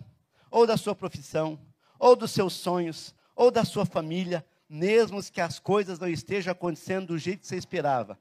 ou 0.52 0.68
da 0.68 0.78
sua 0.78 0.96
profissão, 0.96 1.60
ou 1.98 2.16
dos 2.16 2.32
seus 2.32 2.54
sonhos, 2.54 3.16
ou 3.36 3.50
da 3.50 3.64
sua 3.64 3.86
família, 3.86 4.46
mesmo 4.68 5.24
que 5.24 5.42
as 5.42 5.60
coisas 5.60 6.00
não 6.00 6.08
estejam 6.08 6.52
acontecendo 6.52 7.08
do 7.08 7.18
jeito 7.18 7.42
que 7.42 7.48
você 7.48 7.56
esperava. 7.56 8.20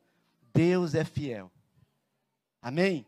Deus 0.54 0.94
é 0.94 1.04
fiel. 1.04 1.50
Amém? 2.60 3.06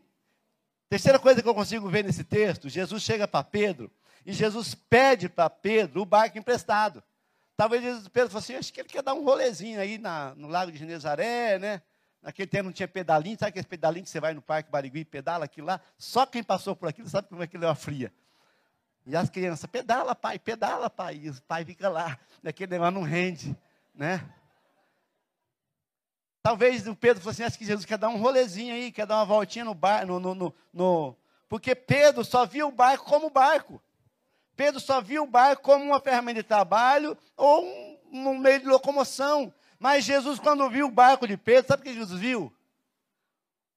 Terceira 0.89 1.17
coisa 1.17 1.41
que 1.41 1.47
eu 1.47 1.55
consigo 1.55 1.89
ver 1.89 2.03
nesse 2.03 2.23
texto: 2.23 2.69
Jesus 2.69 3.03
chega 3.03 3.27
para 3.27 3.43
Pedro 3.43 3.91
e 4.25 4.33
Jesus 4.33 4.75
pede 4.75 5.29
para 5.29 5.49
Pedro 5.49 6.01
o 6.01 6.05
barco 6.05 6.37
emprestado. 6.37 7.03
Talvez 7.57 8.07
Pedro 8.09 8.29
falou 8.29 8.43
assim, 8.43 8.55
acho 8.55 8.73
que 8.73 8.81
ele 8.81 8.89
quer 8.89 9.01
dar 9.01 9.13
um 9.13 9.23
rolezinho 9.23 9.79
aí 9.79 9.97
na, 9.97 10.35
no 10.35 10.47
Lago 10.47 10.71
de 10.71 10.77
Genezaré, 10.77 11.57
né? 11.57 11.81
Naquele 12.21 12.47
tempo 12.47 12.65
não 12.65 12.73
tinha 12.73 12.87
pedalinho, 12.87 13.37
sabe 13.39 13.49
aquele 13.49 13.67
pedalinho 13.67 14.03
que 14.03 14.09
você 14.09 14.19
vai 14.19 14.33
no 14.33 14.41
Parque 14.41 14.69
Barigui 14.69 15.01
e 15.01 15.05
pedala 15.05 15.45
aquilo 15.45 15.67
lá? 15.67 15.79
Só 15.97 16.25
quem 16.25 16.43
passou 16.43 16.75
por 16.75 16.89
aquilo 16.89 17.07
sabe 17.07 17.27
como 17.29 17.43
é 17.43 17.47
que 17.47 17.55
ele 17.55 17.65
é 17.65 17.67
uma 17.67 17.75
fria. 17.75 18.11
E 19.05 19.15
as 19.15 19.29
crianças, 19.29 19.69
pedala 19.69 20.15
pai, 20.15 20.39
pedala 20.39 20.89
pai, 20.89 21.21
e 21.23 21.29
o 21.29 21.41
pai 21.43 21.63
fica 21.63 21.87
lá, 21.87 22.17
naquele 22.41 22.71
negócio 22.71 22.91
não 22.91 23.03
rende, 23.03 23.55
né? 23.93 24.27
Talvez 26.41 26.87
o 26.87 26.95
Pedro 26.95 27.21
falou 27.21 27.31
assim, 27.31 27.43
acho 27.43 27.57
que 27.57 27.65
Jesus 27.65 27.85
quer 27.85 27.97
dar 27.97 28.09
um 28.09 28.17
rolezinho 28.17 28.73
aí, 28.73 28.91
quer 28.91 29.05
dar 29.05 29.17
uma 29.17 29.25
voltinha 29.25 29.63
no 29.63 29.75
barco, 29.75 30.07
no, 30.07 30.19
no, 30.19 30.35
no, 30.35 30.55
no, 30.73 31.15
porque 31.47 31.75
Pedro 31.75 32.25
só 32.25 32.45
via 32.45 32.65
o 32.65 32.71
barco 32.71 33.05
como 33.05 33.29
barco. 33.29 33.81
Pedro 34.55 34.79
só 34.79 35.01
via 35.01 35.21
o 35.21 35.27
barco 35.27 35.63
como 35.63 35.85
uma 35.85 35.99
ferramenta 35.99 36.41
de 36.41 36.47
trabalho 36.47 37.17
ou 37.35 37.65
um, 37.65 37.99
um 38.11 38.37
meio 38.37 38.59
de 38.59 38.67
locomoção. 38.67 39.53
Mas 39.79 40.05
Jesus, 40.05 40.39
quando 40.39 40.69
viu 40.69 40.87
o 40.87 40.91
barco 40.91 41.27
de 41.27 41.37
Pedro, 41.37 41.67
sabe 41.67 41.81
o 41.81 41.85
que 41.85 41.93
Jesus 41.93 42.19
viu? 42.19 42.53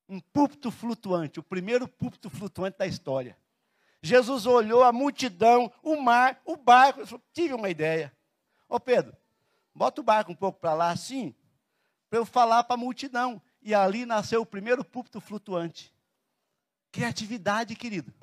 Um 0.08 0.20
púlpito 0.20 0.70
flutuante, 0.70 1.40
o 1.40 1.42
primeiro 1.42 1.86
púlpito 1.86 2.30
flutuante 2.30 2.78
da 2.78 2.86
história. 2.86 3.36
Jesus 4.00 4.46
olhou 4.46 4.84
a 4.84 4.92
multidão, 4.92 5.72
o 5.82 6.00
mar, 6.00 6.40
o 6.44 6.56
barco, 6.56 7.04
falou, 7.04 7.22
tive 7.32 7.52
uma 7.52 7.68
ideia. 7.68 8.16
Ô 8.68 8.78
Pedro, 8.78 9.16
bota 9.74 10.00
o 10.00 10.04
barco 10.04 10.30
um 10.30 10.36
pouco 10.36 10.60
para 10.60 10.74
lá 10.74 10.90
assim, 10.90 11.34
para 12.08 12.20
eu 12.20 12.24
falar 12.24 12.64
para 12.64 12.74
a 12.74 12.78
multidão. 12.78 13.42
E 13.60 13.74
ali 13.74 14.06
nasceu 14.06 14.40
o 14.40 14.46
primeiro 14.46 14.84
púlpito 14.84 15.20
flutuante. 15.20 15.92
Criatividade, 16.92 17.74
querido. 17.74 18.14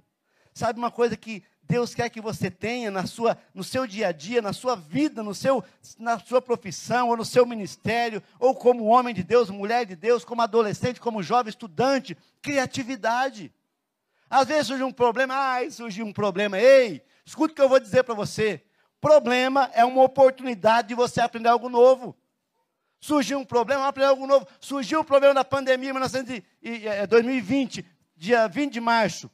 Sabe 0.54 0.80
uma 0.80 0.90
coisa 0.90 1.18
que 1.18 1.44
Deus 1.68 1.96
quer 1.96 2.10
que 2.10 2.22
você 2.22 2.52
tenha 2.52 2.92
na 2.92 3.08
sua, 3.08 3.38
no 3.54 3.64
seu 3.64 3.88
dia 3.88 4.10
a 4.10 4.12
dia, 4.12 4.42
na 4.42 4.54
sua 4.54 4.76
vida, 4.76 5.24
no 5.24 5.34
seu, 5.34 5.64
na 5.98 6.20
sua 6.20 6.42
profissão, 6.42 7.10
ou 7.10 7.18
no 7.18 7.26
seu 7.26 7.46
ministério, 7.46 8.22
ou 8.40 8.56
como 8.56 8.86
homem 8.86 9.16
de 9.16 9.24
Deus, 9.24 9.50
mulher 9.50 9.86
de 9.86 9.96
Deus, 9.96 10.24
como 10.24 10.42
adolescente, 10.42 11.00
como 11.00 11.24
jovem 11.24 11.50
estudante, 11.50 12.16
criatividade. 12.42 13.52
Às 14.30 14.48
vezes 14.48 14.68
surge 14.68 14.84
um 14.84 14.92
problema, 14.92 15.34
ai, 15.34 15.72
surgiu 15.72 16.06
um 16.06 16.14
problema, 16.14 16.60
ei, 16.60 17.02
escuta 17.26 17.52
o 17.52 17.56
que 17.56 17.62
eu 17.62 17.70
vou 17.70 17.80
dizer 17.80 18.04
para 18.04 18.14
você. 18.14 18.62
Problema 19.02 19.70
é 19.74 19.84
uma 19.84 20.04
oportunidade 20.04 20.90
de 20.90 20.96
você 20.96 21.22
aprender 21.22 21.50
algo 21.50 21.70
novo. 21.70 22.16
Surgiu 23.00 23.40
um 23.40 23.46
problema, 23.46 23.88
aprender 23.88 24.10
algo 24.10 24.26
novo. 24.26 24.48
Surgiu 24.60 25.02
o 25.02 25.06
problema 25.06 25.34
da 25.34 25.46
pandemia 25.46 25.92
em 25.92 27.08
2020, 27.08 27.80
eh, 27.80 27.84
dia 28.16 28.48
20 28.48 28.74
de 28.74 28.82
março. 28.82 29.30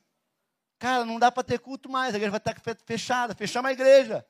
Cara, 0.81 1.05
não 1.05 1.19
dá 1.19 1.31
para 1.31 1.43
ter 1.43 1.59
culto 1.59 1.87
mais, 1.87 2.11
a 2.11 2.17
igreja 2.17 2.31
vai 2.31 2.39
estar 2.39 2.59
fechada, 2.83 3.35
fechar 3.35 3.59
uma 3.59 3.71
igreja. 3.71 4.25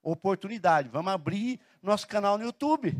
Oportunidade, 0.00 0.88
vamos 0.88 1.12
abrir 1.12 1.58
nosso 1.82 2.06
canal 2.06 2.38
no 2.38 2.44
YouTube, 2.44 2.96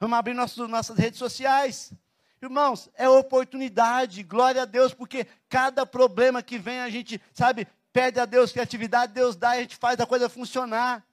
vamos 0.00 0.18
abrir 0.18 0.32
nossos, 0.32 0.66
nossas 0.66 0.96
redes 0.96 1.18
sociais. 1.18 1.92
Irmãos, 2.40 2.88
é 2.94 3.06
oportunidade, 3.06 4.22
glória 4.22 4.62
a 4.62 4.64
Deus, 4.64 4.94
porque 4.94 5.26
cada 5.50 5.84
problema 5.84 6.42
que 6.42 6.58
vem 6.58 6.80
a 6.80 6.88
gente, 6.88 7.20
sabe, 7.34 7.68
pede 7.92 8.18
a 8.18 8.24
Deus 8.24 8.52
criatividade, 8.52 9.12
Deus 9.12 9.36
dá 9.36 9.56
e 9.56 9.58
a 9.58 9.62
gente 9.62 9.76
faz 9.76 10.00
a 10.00 10.06
coisa 10.06 10.26
funcionar. 10.26 11.06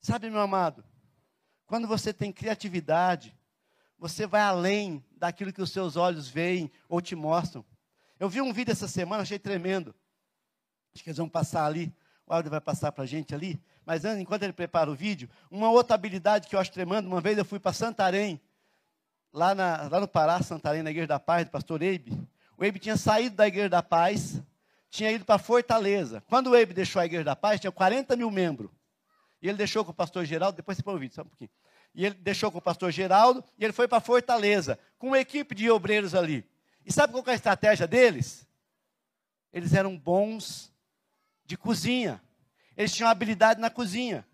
Sabe, 0.00 0.30
meu 0.30 0.40
amado, 0.40 0.84
quando 1.66 1.88
você 1.88 2.12
tem 2.12 2.30
criatividade, 2.30 3.36
você 3.98 4.24
vai 4.24 4.42
além 4.42 5.04
daquilo 5.16 5.52
que 5.52 5.60
os 5.60 5.72
seus 5.72 5.96
olhos 5.96 6.28
veem 6.28 6.70
ou 6.88 7.00
te 7.00 7.16
mostram. 7.16 7.64
Eu 8.20 8.28
vi 8.28 8.40
um 8.40 8.52
vídeo 8.52 8.70
essa 8.70 8.86
semana, 8.86 9.24
achei 9.24 9.40
tremendo. 9.40 9.92
Acho 10.98 11.04
que 11.04 11.10
eles 11.10 11.18
vão 11.18 11.28
passar 11.28 11.64
ali. 11.64 11.94
O 12.26 12.34
Aldo 12.34 12.50
vai 12.50 12.60
passar 12.60 12.90
para 12.90 13.04
a 13.04 13.06
gente 13.06 13.32
ali. 13.32 13.58
Mas 13.86 14.04
enquanto 14.04 14.42
ele 14.42 14.52
prepara 14.52 14.90
o 14.90 14.96
vídeo, 14.96 15.30
uma 15.48 15.70
outra 15.70 15.94
habilidade 15.94 16.48
que 16.48 16.56
eu 16.56 16.60
acho 16.60 16.72
tremendo. 16.72 17.06
Uma 17.06 17.20
vez 17.20 17.38
eu 17.38 17.44
fui 17.44 17.60
para 17.60 17.72
Santarém, 17.72 18.40
lá, 19.32 19.54
na, 19.54 19.88
lá 19.88 20.00
no 20.00 20.08
Pará, 20.08 20.42
Santarém, 20.42 20.82
na 20.82 20.90
Igreja 20.90 21.06
da 21.06 21.20
Paz, 21.20 21.44
do 21.44 21.52
pastor 21.52 21.82
Eibe. 21.82 22.18
O 22.56 22.64
Eibe 22.64 22.80
tinha 22.80 22.96
saído 22.96 23.36
da 23.36 23.46
Igreja 23.46 23.68
da 23.68 23.80
Paz, 23.80 24.42
tinha 24.90 25.12
ido 25.12 25.24
para 25.24 25.38
Fortaleza. 25.38 26.20
Quando 26.28 26.48
o 26.48 26.56
Eibe 26.56 26.74
deixou 26.74 27.00
a 27.00 27.06
Igreja 27.06 27.22
da 27.22 27.36
Paz, 27.36 27.60
tinha 27.60 27.70
40 27.70 28.16
mil 28.16 28.30
membros. 28.30 28.70
E 29.40 29.48
ele 29.48 29.56
deixou 29.56 29.84
com 29.84 29.92
o 29.92 29.94
pastor 29.94 30.24
Geraldo, 30.24 30.56
depois 30.56 30.76
você 30.76 30.82
põe 30.82 30.96
o 30.96 30.98
vídeo, 30.98 31.14
só 31.14 31.22
um 31.22 31.26
pouquinho. 31.26 31.50
E 31.94 32.04
ele 32.04 32.16
deixou 32.16 32.50
com 32.50 32.58
o 32.58 32.62
pastor 32.62 32.90
Geraldo, 32.90 33.44
e 33.56 33.64
ele 33.64 33.72
foi 33.72 33.86
para 33.86 34.00
Fortaleza, 34.00 34.76
com 34.98 35.06
uma 35.06 35.20
equipe 35.20 35.54
de 35.54 35.70
obreiros 35.70 36.12
ali. 36.12 36.44
E 36.84 36.92
sabe 36.92 37.12
qual 37.12 37.22
é 37.28 37.30
a 37.30 37.34
estratégia 37.34 37.86
deles? 37.86 38.44
Eles 39.52 39.72
eram 39.72 39.96
bons 39.96 40.72
de 41.48 41.56
cozinha. 41.56 42.22
Eles 42.76 42.94
tinham 42.94 43.08
habilidade 43.08 43.58
na 43.58 43.70
cozinha. 43.70 44.24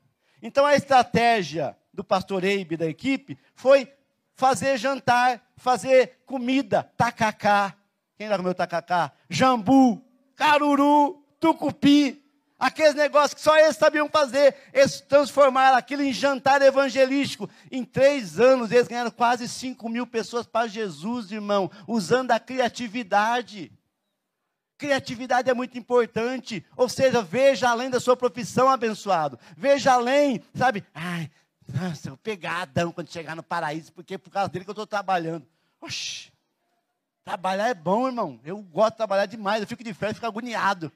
Então 0.43 0.67
a 0.67 0.75
estratégia 0.75 1.75
do 1.93 2.03
pastor 2.03 2.43
Eibe 2.43 2.77
da 2.77 2.87
equipe 2.87 3.39
foi 3.55 3.91
fazer 4.35 4.77
jantar, 4.77 5.41
fazer 5.57 6.19
comida, 6.27 6.83
tacacá. 6.97 7.75
Quem 8.19 8.29
já 8.29 8.37
comeu 8.37 8.53
tacacá? 8.53 9.13
Jambu, 9.31 10.05
caruru, 10.35 11.25
tucupi. 11.39 12.21
Aqueles 12.59 12.95
negócios 12.95 13.35
que 13.35 13.41
só 13.41 13.57
eles 13.59 13.77
sabiam 13.77 14.09
fazer, 14.09 14.57
eles 14.73 15.01
transformaram 15.01 15.77
aquilo 15.77 16.03
em 16.03 16.13
jantar 16.13 16.63
evangelístico. 16.63 17.49
Em 17.71 17.85
três 17.85 18.41
anos, 18.41 18.73
eles 18.73 18.89
ganharam 18.89 19.11
quase 19.11 19.49
5 19.49 19.89
mil 19.89 20.07
pessoas 20.07 20.47
para 20.47 20.67
Jesus, 20.67 21.31
irmão, 21.31 21.71
usando 21.87 22.33
a 22.33 22.41
criatividade. 22.41 23.71
Criatividade 24.77 25.49
é 25.49 25.55
muito 25.55 25.79
importante. 25.79 26.65
Ou 26.77 26.89
seja, 26.89 27.23
veja 27.23 27.71
além 27.71 27.91
da 27.91 28.01
sua 28.01 28.17
profissão, 28.17 28.69
abençoado. 28.69 29.39
Veja 29.57 29.93
além, 29.93 30.43
sabe? 30.55 30.85
Ai, 30.95 31.31
nossa, 31.67 32.09
eu 32.09 32.17
pegadão 32.17 32.93
quando 32.93 33.11
chegar 33.11 33.35
no 33.35 33.43
paraíso, 33.43 33.93
porque 33.93 34.15
é 34.15 34.19
por 34.19 34.31
causa 34.31 34.49
dele 34.49 34.65
que 34.65 34.71
eu 34.71 34.73
estou 34.73 34.87
trabalhando. 34.87 35.47
Oxi, 35.81 36.33
trabalhar 37.25 37.69
é 37.69 37.75
bom, 37.75 38.07
irmão. 38.07 38.41
Eu 38.45 38.59
gosto 38.63 38.93
de 38.93 38.97
trabalhar 38.99 39.27
demais. 39.27 39.63
Eu 39.63 39.69
fico 39.69 39.85
de 39.85 39.95
férias, 39.95 40.17
fico 40.17 40.27
agoniado. 40.27 40.93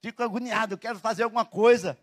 Fico 0.00 0.22
agoniado, 0.22 0.74
eu 0.74 0.78
quero 0.78 0.98
fazer 0.98 1.24
alguma 1.24 1.44
coisa. 1.44 1.98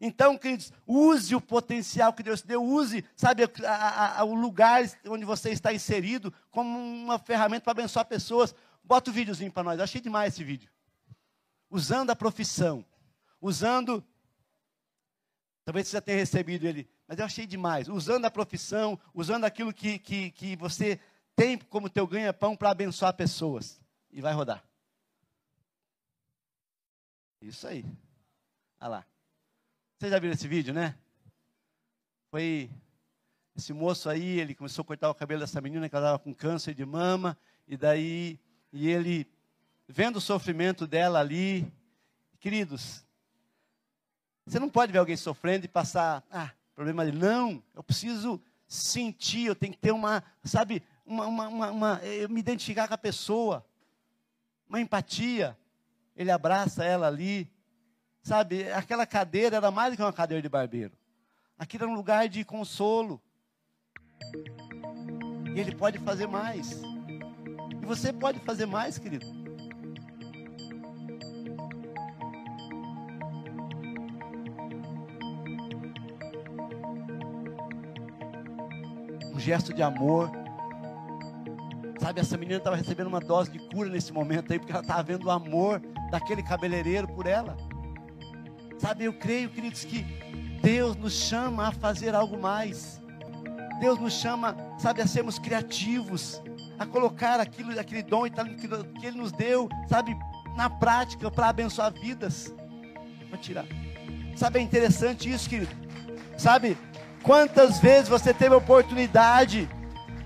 Então, 0.00 0.38
queridos, 0.38 0.72
use 0.86 1.34
o 1.34 1.40
potencial 1.40 2.12
que 2.12 2.22
Deus 2.22 2.40
te 2.40 2.46
deu, 2.46 2.64
use, 2.64 3.04
sabe, 3.14 3.42
a, 3.44 3.70
a, 3.70 4.20
a, 4.20 4.24
o 4.24 4.34
lugar 4.34 4.82
onde 5.06 5.26
você 5.26 5.50
está 5.50 5.74
inserido 5.74 6.32
como 6.50 6.78
uma 6.78 7.18
ferramenta 7.18 7.64
para 7.64 7.72
abençoar 7.72 8.06
pessoas. 8.06 8.54
Bota 8.82 9.10
o 9.10 9.14
videozinho 9.14 9.52
para 9.52 9.62
nós, 9.62 9.78
eu 9.78 9.84
achei 9.84 10.00
demais 10.00 10.34
esse 10.34 10.44
vídeo. 10.44 10.70
Usando 11.70 12.10
a 12.10 12.16
profissão, 12.16 12.84
usando, 13.40 14.04
talvez 15.64 15.86
você 15.86 15.96
já 15.96 16.00
tenha 16.00 16.18
recebido 16.18 16.66
ele, 16.66 16.88
mas 17.06 17.18
eu 17.18 17.24
achei 17.24 17.46
demais. 17.46 17.88
Usando 17.88 18.24
a 18.24 18.30
profissão, 18.30 18.98
usando 19.14 19.44
aquilo 19.44 19.72
que, 19.72 19.98
que, 19.98 20.30
que 20.32 20.56
você 20.56 21.00
tem 21.36 21.58
como 21.58 21.88
teu 21.88 22.06
ganha-pão 22.06 22.56
para 22.56 22.70
abençoar 22.70 23.14
pessoas. 23.14 23.80
E 24.10 24.20
vai 24.20 24.32
rodar. 24.32 24.64
Isso 27.40 27.66
aí. 27.66 27.84
Olha 28.80 28.88
lá. 28.88 29.06
Vocês 29.96 30.10
já 30.12 30.18
viram 30.18 30.34
esse 30.34 30.48
vídeo, 30.48 30.74
né? 30.74 30.96
Foi 32.30 32.70
esse 33.56 33.72
moço 33.72 34.08
aí, 34.08 34.40
ele 34.40 34.54
começou 34.54 34.82
a 34.82 34.86
cortar 34.86 35.10
o 35.10 35.14
cabelo 35.14 35.40
dessa 35.40 35.60
menina 35.60 35.88
que 35.88 35.94
ela 35.94 36.06
estava 36.06 36.18
com 36.18 36.34
câncer 36.34 36.74
de 36.74 36.84
mama, 36.84 37.36
e 37.66 37.76
daí, 37.76 38.38
e 38.72 38.88
ele, 38.88 39.26
vendo 39.88 40.16
o 40.16 40.20
sofrimento 40.20 40.86
dela 40.86 41.20
ali, 41.20 41.70
queridos, 42.38 43.04
você 44.46 44.58
não 44.58 44.68
pode 44.68 44.92
ver 44.92 44.98
alguém 44.98 45.16
sofrendo 45.16 45.64
e 45.64 45.68
passar, 45.68 46.24
ah, 46.30 46.50
problema 46.74 47.04
dele. 47.04 47.18
Não, 47.18 47.62
eu 47.74 47.82
preciso 47.82 48.40
sentir, 48.66 49.46
eu 49.46 49.54
tenho 49.54 49.72
que 49.72 49.78
ter 49.78 49.92
uma, 49.92 50.22
sabe, 50.44 50.82
uma, 51.04 51.26
uma, 51.26 51.48
uma, 51.48 51.70
uma 51.70 52.04
eu 52.04 52.28
me 52.28 52.40
identificar 52.40 52.86
com 52.88 52.94
a 52.94 52.98
pessoa, 52.98 53.64
uma 54.68 54.80
empatia 54.80 55.56
ele 56.20 56.30
abraça 56.30 56.84
ela 56.84 57.06
ali. 57.06 57.50
Sabe, 58.22 58.70
aquela 58.72 59.06
cadeira 59.06 59.56
era 59.56 59.70
mais 59.70 59.92
do 59.92 59.96
que 59.96 60.02
uma 60.02 60.12
cadeira 60.12 60.42
de 60.42 60.50
barbeiro. 60.50 60.92
Aquilo 61.58 61.84
era 61.84 61.92
um 61.92 61.96
lugar 61.96 62.28
de 62.28 62.44
consolo. 62.44 63.18
E 65.54 65.58
ele 65.58 65.74
pode 65.74 65.98
fazer 65.98 66.26
mais. 66.26 66.82
E 67.82 67.86
você 67.86 68.12
pode 68.12 68.38
fazer 68.40 68.66
mais, 68.66 68.98
querido. 68.98 69.26
Um 79.34 79.38
gesto 79.38 79.72
de 79.72 79.82
amor 79.82 80.30
Sabe, 82.00 82.18
essa 82.18 82.36
menina 82.38 82.56
estava 82.56 82.76
recebendo 82.76 83.08
uma 83.08 83.20
dose 83.20 83.50
de 83.50 83.58
cura 83.58 83.90
nesse 83.90 84.10
momento 84.10 84.50
aí, 84.50 84.58
porque 84.58 84.72
ela 84.72 84.80
estava 84.80 85.02
vendo 85.02 85.26
o 85.26 85.30
amor 85.30 85.82
daquele 86.10 86.42
cabeleireiro 86.42 87.06
por 87.06 87.26
ela. 87.26 87.58
Sabe, 88.78 89.04
eu 89.04 89.12
creio, 89.12 89.50
queridos, 89.50 89.84
que 89.84 90.02
Deus 90.62 90.96
nos 90.96 91.12
chama 91.12 91.68
a 91.68 91.72
fazer 91.72 92.14
algo 92.14 92.40
mais. 92.40 93.02
Deus 93.80 93.98
nos 93.98 94.14
chama, 94.14 94.56
sabe, 94.78 95.02
a 95.02 95.06
sermos 95.06 95.38
criativos, 95.38 96.42
a 96.80 96.86
colocar 96.86 97.38
aquilo, 97.38 97.78
aquele 97.78 98.02
dom 98.02 98.26
e 98.26 98.30
talento 98.30 98.56
que 98.98 99.06
Ele 99.06 99.18
nos 99.18 99.30
deu, 99.32 99.68
sabe, 99.86 100.16
na 100.56 100.70
prática 100.70 101.30
para 101.30 101.50
abençoar 101.50 101.92
vidas. 101.92 102.54
Vou 103.28 103.38
tirar. 103.38 103.66
Sabe, 104.34 104.60
é 104.60 104.62
interessante 104.62 105.30
isso, 105.30 105.46
querido. 105.46 105.70
Sabe, 106.38 106.78
quantas 107.22 107.78
vezes 107.80 108.08
você 108.08 108.32
teve 108.32 108.54
oportunidade 108.54 109.68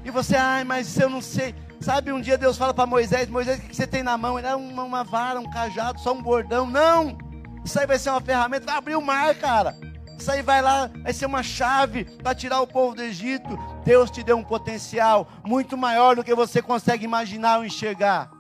e 0.04 0.10
você, 0.12 0.36
ai, 0.36 0.62
mas 0.62 0.96
eu 0.96 1.10
não 1.10 1.20
sei. 1.20 1.56
Sabe, 1.80 2.12
um 2.12 2.20
dia 2.20 2.38
Deus 2.38 2.56
fala 2.56 2.72
para 2.72 2.86
Moisés: 2.86 3.28
Moisés, 3.28 3.58
o 3.58 3.62
que 3.62 3.74
você 3.74 3.86
tem 3.86 4.04
na 4.04 4.16
mão? 4.16 4.38
Ele 4.38 4.46
é 4.46 4.54
uma, 4.54 4.84
uma 4.84 5.02
vara, 5.02 5.40
um 5.40 5.50
cajado, 5.50 5.98
só 5.98 6.12
um 6.12 6.22
bordão. 6.22 6.70
Não! 6.70 7.18
Isso 7.64 7.80
aí 7.80 7.86
vai 7.86 7.98
ser 7.98 8.10
uma 8.10 8.20
ferramenta, 8.20 8.66
vai 8.66 8.76
abrir 8.76 8.94
o 8.94 9.02
mar, 9.02 9.34
cara. 9.34 9.76
Isso 10.18 10.30
aí 10.30 10.42
vai 10.42 10.62
lá, 10.62 10.86
vai 11.02 11.12
ser 11.12 11.26
uma 11.26 11.42
chave 11.42 12.04
para 12.04 12.34
tirar 12.34 12.60
o 12.60 12.66
povo 12.66 12.94
do 12.94 13.02
Egito. 13.02 13.48
Deus 13.84 14.10
te 14.10 14.22
deu 14.22 14.36
um 14.36 14.44
potencial 14.44 15.28
muito 15.44 15.76
maior 15.76 16.16
do 16.16 16.24
que 16.24 16.34
você 16.34 16.62
consegue 16.62 17.04
imaginar 17.04 17.58
ou 17.58 17.64
enxergar. 17.64 18.30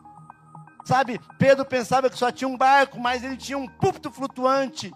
Sabe, 0.84 1.18
Pedro 1.38 1.64
pensava 1.64 2.10
que 2.10 2.18
só 2.18 2.30
tinha 2.30 2.46
um 2.46 2.58
barco, 2.58 3.00
mas 3.00 3.24
ele 3.24 3.36
tinha 3.36 3.56
um 3.56 3.66
púlpito 3.66 4.10
flutuante. 4.10 4.92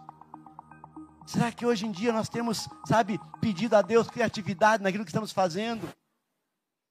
Será 1.27 1.51
que 1.51 1.64
hoje 1.64 1.87
em 1.87 1.91
dia 1.93 2.12
nós 2.12 2.29
temos, 2.29 2.69
sabe, 2.87 3.19
pedido 3.41 3.75
a 3.75 3.83
Deus 3.83 4.09
criatividade 4.09 4.83
naquilo 4.83 5.05
que 5.05 5.11
estamos 5.11 5.33
fazendo? 5.33 5.88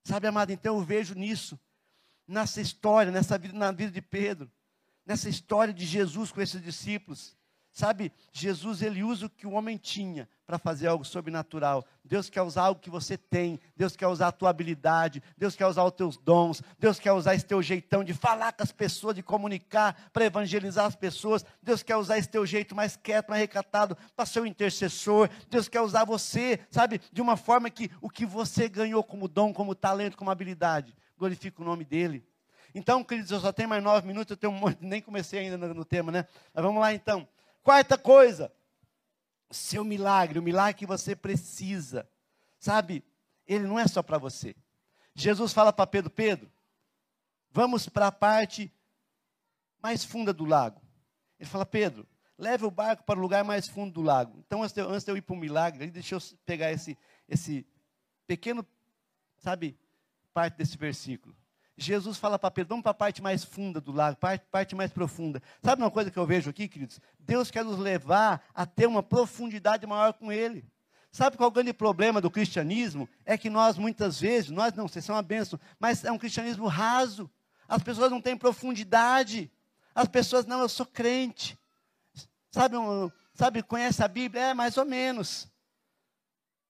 Sabe, 0.04 0.28
amado, 0.28 0.52
então 0.52 0.78
eu 0.78 0.84
vejo 0.84 1.14
nisso, 1.14 1.60
nessa 2.28 2.60
história, 2.60 3.12
nessa 3.12 3.38
vida, 3.38 3.58
na 3.58 3.72
vida 3.72 3.92
de 3.92 4.02
Pedro, 4.02 4.52
nessa 5.06 5.30
história 5.30 5.74
de 5.74 5.86
Jesus 5.86 6.32
com 6.32 6.42
esses 6.42 6.62
discípulos. 6.62 7.37
Sabe, 7.78 8.12
Jesus 8.34 8.82
ele 8.82 9.04
usa 9.04 9.28
o 9.28 9.30
que 9.30 9.46
o 9.46 9.52
homem 9.52 9.78
tinha 9.78 10.28
para 10.48 10.58
fazer 10.58 10.88
algo 10.88 11.06
sobrenatural. 11.06 11.86
Deus 12.04 12.28
quer 12.28 12.42
usar 12.42 12.64
algo 12.64 12.82
que 12.82 12.90
você 12.90 13.16
tem. 13.16 13.60
Deus 13.76 13.96
quer 13.96 14.08
usar 14.08 14.30
a 14.30 14.32
tua 14.32 14.50
habilidade. 14.50 15.22
Deus 15.38 15.56
quer 15.56 15.68
usar 15.68 15.84
os 15.84 15.92
teus 15.92 16.18
dons. 16.18 16.64
Deus 16.80 17.00
quer 17.00 17.12
usar 17.12 17.36
esse 17.36 17.46
teu 17.46 17.62
jeitão 17.62 18.04
de 18.04 18.16
falar 18.16 18.52
com 18.52 18.64
as 18.64 18.72
pessoas, 18.72 19.14
de 19.16 19.22
comunicar, 19.22 20.10
para 20.12 20.26
evangelizar 20.26 20.88
as 20.88 20.96
pessoas. 20.96 21.46
Deus 21.62 21.84
quer 21.84 21.98
usar 21.98 22.18
esse 22.18 22.28
teu 22.28 22.48
jeito 22.48 22.76
mais 22.76 22.96
quieto, 22.96 23.30
mais 23.30 23.42
recatado, 23.42 23.96
para 24.16 24.26
ser 24.26 24.40
o 24.40 24.48
intercessor. 24.48 25.30
Deus 25.48 25.70
quer 25.70 25.82
usar 25.82 26.04
você, 26.04 26.60
sabe, 26.72 27.00
de 27.14 27.22
uma 27.22 27.38
forma 27.38 27.70
que 27.70 27.92
o 28.02 28.10
que 28.10 28.26
você 28.26 28.68
ganhou 28.68 29.04
como 29.04 29.28
dom, 29.28 29.54
como 29.54 29.76
talento, 29.76 30.18
como 30.18 30.32
habilidade, 30.32 30.96
glorifica 31.16 31.62
o 31.62 31.66
nome 31.66 31.86
dele. 31.86 32.26
Então, 32.74 33.04
queridos, 33.04 33.30
eu 33.30 33.40
só 33.40 33.52
tenho 33.52 33.70
mais 33.70 33.84
nove 33.84 34.08
minutos, 34.08 34.32
eu 34.32 34.38
tenho 34.38 34.52
um 34.52 34.58
monte, 34.58 34.80
nem 34.82 35.00
comecei 35.00 35.42
ainda 35.42 35.60
no, 35.60 35.76
no 35.76 35.86
tema, 35.86 36.12
né? 36.12 36.26
Mas 36.52 36.66
vamos 36.66 36.82
lá 36.82 36.92
então. 36.92 37.28
Quarta 37.68 37.98
coisa, 37.98 38.50
seu 39.52 39.84
milagre, 39.84 40.40
o 40.40 40.42
milagre 40.42 40.80
que 40.80 40.86
você 40.86 41.14
precisa. 41.14 42.10
Sabe, 42.58 43.04
ele 43.46 43.68
não 43.68 43.78
é 43.78 43.86
só 43.86 44.02
para 44.02 44.18
você. 44.18 44.56
Jesus 45.14 45.52
fala 45.52 45.74
para 45.74 45.86
Pedro: 45.86 46.10
Pedro, 46.10 46.50
vamos 47.52 47.90
para 47.90 48.08
a 48.08 48.12
parte 48.12 48.72
mais 49.84 50.06
funda 50.06 50.32
do 50.32 50.46
lago. 50.46 50.82
Ele 51.38 51.50
fala: 51.50 51.66
Pedro, 51.66 52.08
leve 52.38 52.64
o 52.64 52.72
barco 52.72 53.04
para 53.04 53.20
o 53.20 53.22
lugar 53.22 53.44
mais 53.44 53.68
fundo 53.68 53.92
do 53.92 54.02
lago. 54.02 54.42
Então, 54.48 54.64
antes 54.64 54.74
de 54.74 54.80
eu, 54.80 54.90
antes 54.90 55.04
de 55.04 55.12
eu 55.12 55.18
ir 55.18 55.22
para 55.22 55.36
o 55.36 55.38
milagre, 55.38 55.92
deixa 55.92 56.16
eu 56.16 56.20
pegar 56.46 56.72
esse, 56.72 56.98
esse 57.28 57.68
pequeno, 58.26 58.66
sabe, 59.40 59.78
parte 60.34 60.56
desse 60.56 60.78
versículo. 60.78 61.36
Jesus 61.78 62.18
fala 62.18 62.40
para 62.40 62.50
Pedro, 62.50 62.70
vamos 62.70 62.84
para 62.84 62.92
a 62.92 62.96
parte 62.96 63.22
mais 63.22 63.44
funda 63.44 63.80
do 63.80 63.92
lago, 63.92 64.18
parte, 64.18 64.46
parte 64.50 64.76
mais 64.76 64.92
profunda. 64.92 65.42
Sabe 65.62 65.84
uma 65.84 65.92
coisa 65.92 66.10
que 66.10 66.18
eu 66.18 66.26
vejo 66.26 66.50
aqui, 66.50 66.68
queridos? 66.68 67.00
Deus 67.20 67.52
quer 67.52 67.64
nos 67.64 67.78
levar 67.78 68.44
a 68.54 68.66
ter 68.66 68.88
uma 68.88 69.04
profundidade 69.04 69.86
maior 69.86 70.14
com 70.14 70.32
Ele. 70.32 70.66
Sabe 71.12 71.38
qual 71.38 71.48
é 71.48 71.52
o 71.52 71.54
grande 71.54 71.74
problema 71.74 72.20
do 72.20 72.32
cristianismo? 72.32 73.08
É 73.24 73.38
que 73.38 73.50
nós 73.50 73.78
muitas 73.78 74.20
vezes, 74.20 74.50
nós 74.50 74.74
não, 74.74 74.88
vocês 74.88 75.06
são 75.06 75.16
uma 75.16 75.22
bênção, 75.22 75.60
mas 75.80 76.04
é 76.04 76.12
um 76.12 76.18
cristianismo 76.18 76.68
raso. 76.68 77.30
As 77.68 77.84
pessoas 77.84 78.10
não 78.10 78.22
têm 78.22 78.36
profundidade. 78.36 79.52
As 79.94 80.08
pessoas, 80.08 80.46
não, 80.46 80.62
eu 80.62 80.70
sou 80.70 80.86
crente. 80.86 81.58
Sabe, 82.52 82.76
um, 82.76 83.12
sabe 83.34 83.62
conhece 83.62 84.04
a 84.04 84.08
Bíblia? 84.08 84.48
É, 84.48 84.54
mais 84.54 84.78
ou 84.78 84.86
menos. 84.86 85.48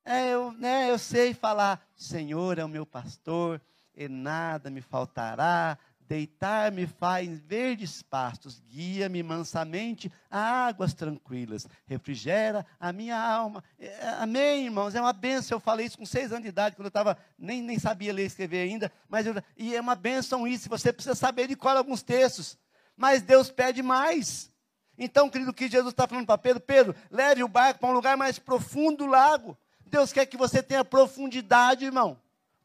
É, 0.04 0.30
eu, 0.30 0.52
né, 0.54 0.90
eu 0.90 0.98
sei 0.98 1.34
falar, 1.34 1.86
Senhor 1.96 2.58
é 2.58 2.64
o 2.64 2.70
meu 2.70 2.86
pastor, 2.86 3.62
e 3.98 4.08
nada 4.08 4.70
me 4.70 4.80
faltará. 4.80 5.78
Deitar-me 6.00 6.88
faz 6.88 7.38
verdes 7.42 8.02
pastos, 8.02 8.62
guia-me 8.70 9.22
mansamente 9.22 10.10
a 10.32 10.68
águas 10.68 10.94
tranquilas, 10.94 11.68
refrigera 11.86 12.66
a 12.80 12.94
minha 12.94 13.20
alma. 13.20 13.62
É, 13.78 14.08
amém, 14.20 14.66
irmãos, 14.66 14.96
é 14.96 15.02
uma 15.02 15.12
benção. 15.12 15.58
Eu 15.58 15.60
falei 15.60 15.86
isso 15.86 15.98
com 15.98 16.06
seis 16.06 16.32
anos 16.32 16.44
de 16.44 16.48
idade, 16.48 16.78
quando 16.78 16.86
eu 16.86 16.90
estava, 16.90 17.18
nem, 17.38 17.62
nem 17.62 17.78
sabia 17.78 18.14
ler 18.14 18.24
e 18.24 18.28
escrever 18.28 18.60
ainda, 18.60 18.90
mas 19.10 19.26
eu, 19.26 19.36
e 19.58 19.76
é 19.76 19.82
uma 19.82 19.96
benção 19.96 20.48
isso, 20.48 20.70
você 20.70 20.94
precisa 20.94 21.14
saber 21.14 21.46
de 21.46 21.58
qual 21.58 21.76
alguns 21.76 22.02
textos, 22.02 22.58
mas 22.96 23.22
Deus 23.22 23.52
pede 23.52 23.84
mais. 23.84 24.50
Então, 24.98 25.30
querido, 25.30 25.52
o 25.52 25.54
que 25.54 25.68
Jesus 25.68 25.92
está 25.92 26.08
falando 26.08 26.26
para 26.26 26.38
Pedro? 26.38 26.62
Pedro, 26.62 26.96
leve 27.12 27.44
o 27.44 27.50
barco 27.50 27.82
para 27.82 27.90
um 27.90 27.94
lugar 27.94 28.16
mais 28.16 28.40
profundo 28.40 29.00
do 29.00 29.08
lago. 29.08 29.58
Deus 29.86 30.14
quer 30.14 30.26
que 30.26 30.38
você 30.38 30.64
tenha 30.64 30.86
profundidade, 30.86 31.84
irmão 31.84 32.18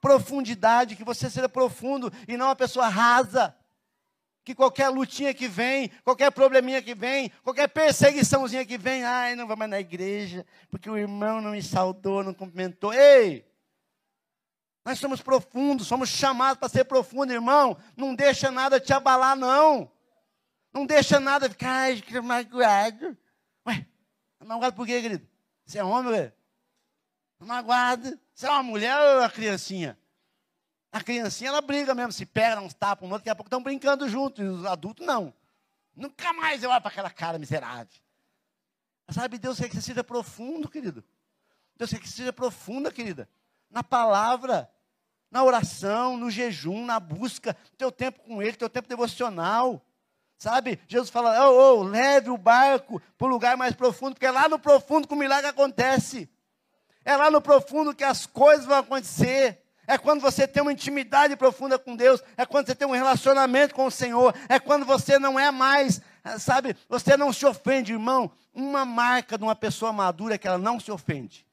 profundidade, 0.03 0.97
que 0.97 1.05
você 1.05 1.31
seja 1.31 1.49
profundo 1.49 2.12
e 2.27 2.37
não 2.37 2.47
uma 2.47 2.57
pessoa 2.57 2.88
rasa. 2.88 3.57
que 4.45 4.57
qualquer 4.57 4.88
lutinha 4.88 5.33
que 5.33 5.47
vem, 5.47 5.88
qualquer 6.03 6.33
probleminha 6.33 6.83
que 6.83 6.97
vem, 6.97 7.31
qualquer 7.45 7.69
perseguiçãozinha 7.69 8.67
que 8.67 8.77
vem, 8.77 9.05
ai, 9.05 9.37
não 9.37 9.47
vou 9.47 9.57
mais 9.57 9.71
na 9.71 9.79
igreja, 9.79 10.45
porque 10.69 10.91
o 10.91 10.99
irmão 10.99 11.41
não 11.41 11.53
me 11.53 11.62
saudou, 11.62 12.25
não 12.25 12.35
cumprimentou. 12.35 12.93
Ei! 12.93 13.47
Nós 14.85 14.99
somos 14.99 15.23
profundos, 15.23 15.87
somos 15.87 16.09
chamados 16.09 16.59
para 16.59 16.69
ser 16.69 16.85
profundo, 16.85 17.33
irmão. 17.33 17.77
Não 17.97 18.17
deixa 18.17 18.51
nada 18.51 18.81
te 18.81 18.93
abalar, 18.93 19.37
não. 19.37 19.88
Não 20.73 20.85
deixa 20.85 21.21
nada 21.21 21.49
ficar, 21.49 21.71
ai, 21.71 22.01
que 22.01 22.21
magoado. 22.21 23.17
Ué, 23.65 23.87
magoado 24.45 24.75
por 24.75 24.85
quê, 24.85 25.01
querido? 25.01 25.25
Você 25.65 25.79
é 25.79 25.85
homem, 25.85 26.12
ué? 26.12 26.33
Magoado. 27.46 28.18
Você 28.35 28.46
é 28.46 28.50
uma 28.50 28.62
mulher 28.62 28.96
ou 28.98 29.20
uma 29.20 29.31
criancinha? 29.31 29.98
A 30.92 31.02
criancinha, 31.02 31.48
ela 31.48 31.61
briga 31.62 31.94
mesmo, 31.94 32.12
se 32.12 32.26
pega, 32.26 32.61
uns 32.61 32.74
tapas, 32.74 33.09
um 33.09 33.12
outro, 33.12 33.20
daqui 33.20 33.31
a 33.31 33.35
pouco 33.35 33.48
estão 33.48 33.62
brincando 33.62 34.07
juntos, 34.09 34.44
e 34.44 34.46
os 34.46 34.66
adultos 34.66 35.07
não. 35.07 35.33
Nunca 35.96 36.33
mais 36.35 36.62
eu 36.62 36.70
olho 36.70 36.81
para 36.81 36.90
aquela 36.90 37.11
cara 37.11 37.38
miserável. 37.38 37.88
Sabe, 39.09 39.38
Deus 39.38 39.59
quer 39.59 39.68
que 39.68 39.74
você 39.74 39.83
seja 39.83 40.05
profundo, 40.05 40.68
querido. 40.68 41.05
Deus 41.76 41.90
quer 41.90 41.98
que 41.98 42.09
você 42.09 42.16
seja 42.16 42.33
profunda, 42.33 42.90
querida. 42.90 43.28
Na 43.70 43.83
palavra, 43.83 44.70
na 45.31 45.42
oração, 45.42 46.16
no 46.16 46.31
jejum, 46.31 46.85
na 46.85 47.00
busca, 47.00 47.57
teu 47.76 47.90
tempo 47.90 48.20
com 48.20 48.42
Ele, 48.42 48.57
teu 48.57 48.68
tempo 48.68 48.88
devocional. 48.88 49.85
Sabe? 50.37 50.78
Jesus 50.88 51.09
fala, 51.09 51.48
oh, 51.48 51.78
oh, 51.78 51.83
leve 51.83 52.28
o 52.28 52.37
barco 52.37 53.00
para 53.16 53.26
o 53.26 53.31
lugar 53.31 53.57
mais 53.57 53.74
profundo, 53.74 54.14
porque 54.14 54.26
é 54.26 54.31
lá 54.31 54.48
no 54.48 54.59
profundo 54.59 55.07
que 55.07 55.14
o 55.14 55.16
milagre 55.16 55.48
acontece. 55.48 56.28
É 57.05 57.17
lá 57.17 57.31
no 57.31 57.41
profundo 57.41 57.95
que 57.95 58.05
as 58.05 58.27
coisas 58.27 58.65
vão 58.65 58.79
acontecer. 58.79 59.62
É 59.87 59.99
quando 59.99 60.21
você 60.21 60.47
tem 60.47 60.62
uma 60.62 60.73
intimidade 60.73 61.37
profunda 61.37 61.79
com 61.79 61.97
Deus, 61.97 62.23
é 62.37 62.47
quando 62.47 62.67
você 62.67 62.75
tem 62.75 62.87
um 62.87 62.93
relacionamento 62.93 63.75
com 63.75 63.87
o 63.87 63.91
Senhor, 63.91 64.33
é 64.49 64.61
quando 64.61 64.87
você 64.87 65.19
não 65.19 65.38
é 65.38 65.51
mais, 65.51 66.01
sabe, 66.38 66.77
você 66.88 67.17
não 67.17 67.33
se 67.33 67.45
ofende, 67.45 67.93
irmão. 67.93 68.31
Uma 68.55 68.85
marca 68.85 69.37
de 69.37 69.43
uma 69.43 69.57
pessoa 69.57 69.93
madura 69.93 70.37
é 70.37 70.38
que 70.38 70.47
ela 70.47 70.59
não 70.59 70.79
se 70.79 70.93
ofende. 70.93 71.47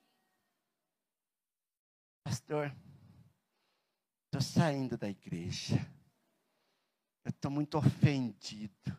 Pastor, 2.24 2.72
estou 4.26 4.42
saindo 4.42 4.96
da 4.96 5.10
igreja. 5.10 5.76
Eu 7.26 7.32
estou 7.32 7.50
muito 7.50 7.78
ofendido. 7.78 8.96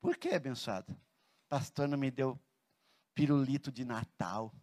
Por 0.00 0.16
que, 0.16 0.28
abençoado? 0.28 0.96
Pastor 1.48 1.88
não 1.88 1.98
me 1.98 2.10
deu 2.10 2.38
pirulito 3.14 3.72
de 3.72 3.84
Natal. 3.84 4.54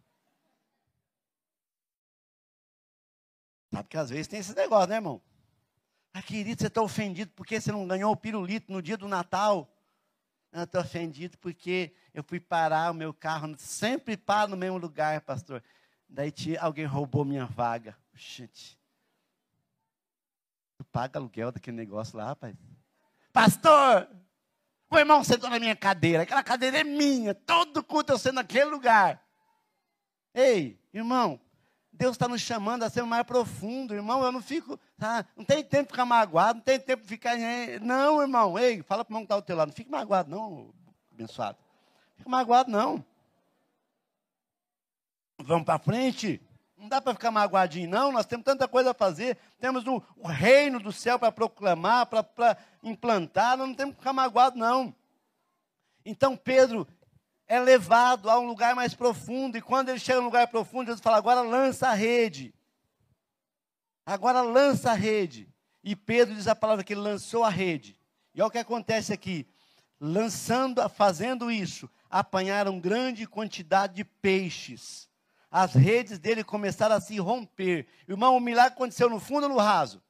Sabe 3.76 3.90
que 3.90 3.98
às 3.98 4.08
vezes 4.08 4.26
tem 4.26 4.40
esse 4.40 4.56
negócio, 4.56 4.88
né, 4.88 4.94
irmão? 4.94 5.20
Ah, 6.14 6.22
querido, 6.22 6.58
você 6.58 6.68
está 6.68 6.80
ofendido 6.80 7.30
porque 7.36 7.60
você 7.60 7.70
não 7.70 7.86
ganhou 7.86 8.10
o 8.10 8.16
pirulito 8.16 8.72
no 8.72 8.80
dia 8.80 8.96
do 8.96 9.06
Natal? 9.06 9.70
Eu 10.50 10.62
estou 10.62 10.80
ofendido 10.80 11.36
porque 11.36 11.94
eu 12.14 12.24
fui 12.24 12.40
parar 12.40 12.90
o 12.90 12.94
meu 12.94 13.12
carro, 13.12 13.54
sempre 13.58 14.16
para 14.16 14.48
no 14.48 14.56
mesmo 14.56 14.78
lugar, 14.78 15.20
pastor. 15.20 15.62
Daí 16.08 16.32
alguém 16.58 16.86
roubou 16.86 17.22
minha 17.22 17.44
vaga. 17.44 17.94
Gente, 18.14 18.78
tu 20.78 20.84
paga 20.86 21.18
aluguel 21.18 21.52
daquele 21.52 21.76
negócio 21.76 22.16
lá, 22.16 22.28
rapaz? 22.28 22.56
Pastor, 23.30 24.08
o 24.90 24.98
irmão 24.98 25.22
sentou 25.22 25.50
na 25.50 25.58
minha 25.58 25.76
cadeira, 25.76 26.22
aquela 26.22 26.42
cadeira 26.42 26.78
é 26.78 26.84
minha, 26.84 27.34
todo 27.34 27.84
culto 27.84 28.14
eu 28.14 28.18
sento 28.18 28.36
naquele 28.36 28.70
lugar. 28.70 29.22
Ei, 30.32 30.80
irmão, 30.94 31.38
Deus 31.96 32.12
está 32.12 32.28
nos 32.28 32.42
chamando 32.42 32.82
a 32.82 32.90
ser 32.90 33.02
mais 33.02 33.24
profundo, 33.24 33.94
irmão. 33.94 34.22
Eu 34.22 34.30
não 34.30 34.42
fico, 34.42 34.78
tá? 34.98 35.24
não 35.36 35.44
tem 35.44 35.64
tempo 35.64 35.84
de 35.84 35.92
ficar 35.92 36.04
magoado, 36.04 36.58
não 36.58 36.64
tem 36.64 36.78
tempo 36.78 37.02
de 37.02 37.08
ficar. 37.08 37.36
Não, 37.80 38.20
irmão, 38.20 38.58
ei, 38.58 38.82
fala 38.82 39.04
para 39.04 39.12
o 39.12 39.14
irmão 39.14 39.22
que 39.22 39.26
está 39.26 39.34
ao 39.34 39.42
teu 39.42 39.56
lado, 39.56 39.68
não 39.68 39.74
fique 39.74 39.90
magoado, 39.90 40.30
não, 40.30 40.74
abençoado. 41.12 41.58
Não 41.58 42.16
fique 42.18 42.30
magoado, 42.30 42.70
não. 42.70 43.04
Vamos 45.38 45.64
para 45.64 45.78
frente. 45.78 46.40
Não 46.76 46.88
dá 46.88 47.00
para 47.00 47.14
ficar 47.14 47.30
magoadinho, 47.30 47.88
não. 47.88 48.12
Nós 48.12 48.26
temos 48.26 48.44
tanta 48.44 48.68
coisa 48.68 48.90
a 48.90 48.94
fazer. 48.94 49.38
Temos 49.58 49.86
o, 49.86 50.02
o 50.16 50.28
reino 50.28 50.78
do 50.78 50.92
céu 50.92 51.18
para 51.18 51.32
proclamar, 51.32 52.06
para 52.06 52.58
implantar. 52.82 53.56
Nós 53.56 53.68
não 53.68 53.74
temos 53.74 53.94
que 53.94 54.00
ficar 54.00 54.12
magoado, 54.12 54.58
não. 54.58 54.94
Então 56.04 56.36
Pedro, 56.36 56.86
é 57.46 57.60
levado 57.60 58.28
a 58.28 58.38
um 58.38 58.46
lugar 58.46 58.74
mais 58.74 58.94
profundo. 58.94 59.56
E 59.56 59.62
quando 59.62 59.88
ele 59.88 59.98
chega 59.98 60.18
no 60.18 60.26
lugar 60.26 60.48
profundo, 60.48 60.86
Jesus 60.86 61.00
fala: 61.00 61.16
agora 61.16 61.40
lança 61.40 61.88
a 61.88 61.94
rede. 61.94 62.54
Agora 64.04 64.40
lança 64.42 64.90
a 64.90 64.94
rede. 64.94 65.48
E 65.82 65.94
Pedro 65.94 66.34
diz 66.34 66.48
a 66.48 66.54
palavra 66.54 66.84
que 66.84 66.92
ele 66.92 67.00
lançou 67.00 67.44
a 67.44 67.48
rede. 67.48 67.98
E 68.34 68.40
olha 68.40 68.48
o 68.48 68.50
que 68.50 68.58
acontece 68.58 69.12
aqui. 69.12 69.46
Lançando, 70.00 70.86
fazendo 70.88 71.50
isso, 71.50 71.88
apanharam 72.10 72.80
grande 72.80 73.26
quantidade 73.26 73.94
de 73.94 74.04
peixes. 74.04 75.08
As 75.50 75.74
redes 75.74 76.18
dele 76.18 76.44
começaram 76.44 76.96
a 76.96 77.00
se 77.00 77.18
romper. 77.18 77.86
Irmão, 78.06 78.36
o 78.36 78.40
milagre 78.40 78.74
aconteceu 78.74 79.08
no 79.08 79.18
fundo 79.18 79.44
ou 79.44 79.48
no 79.50 79.56
raso? 79.56 80.02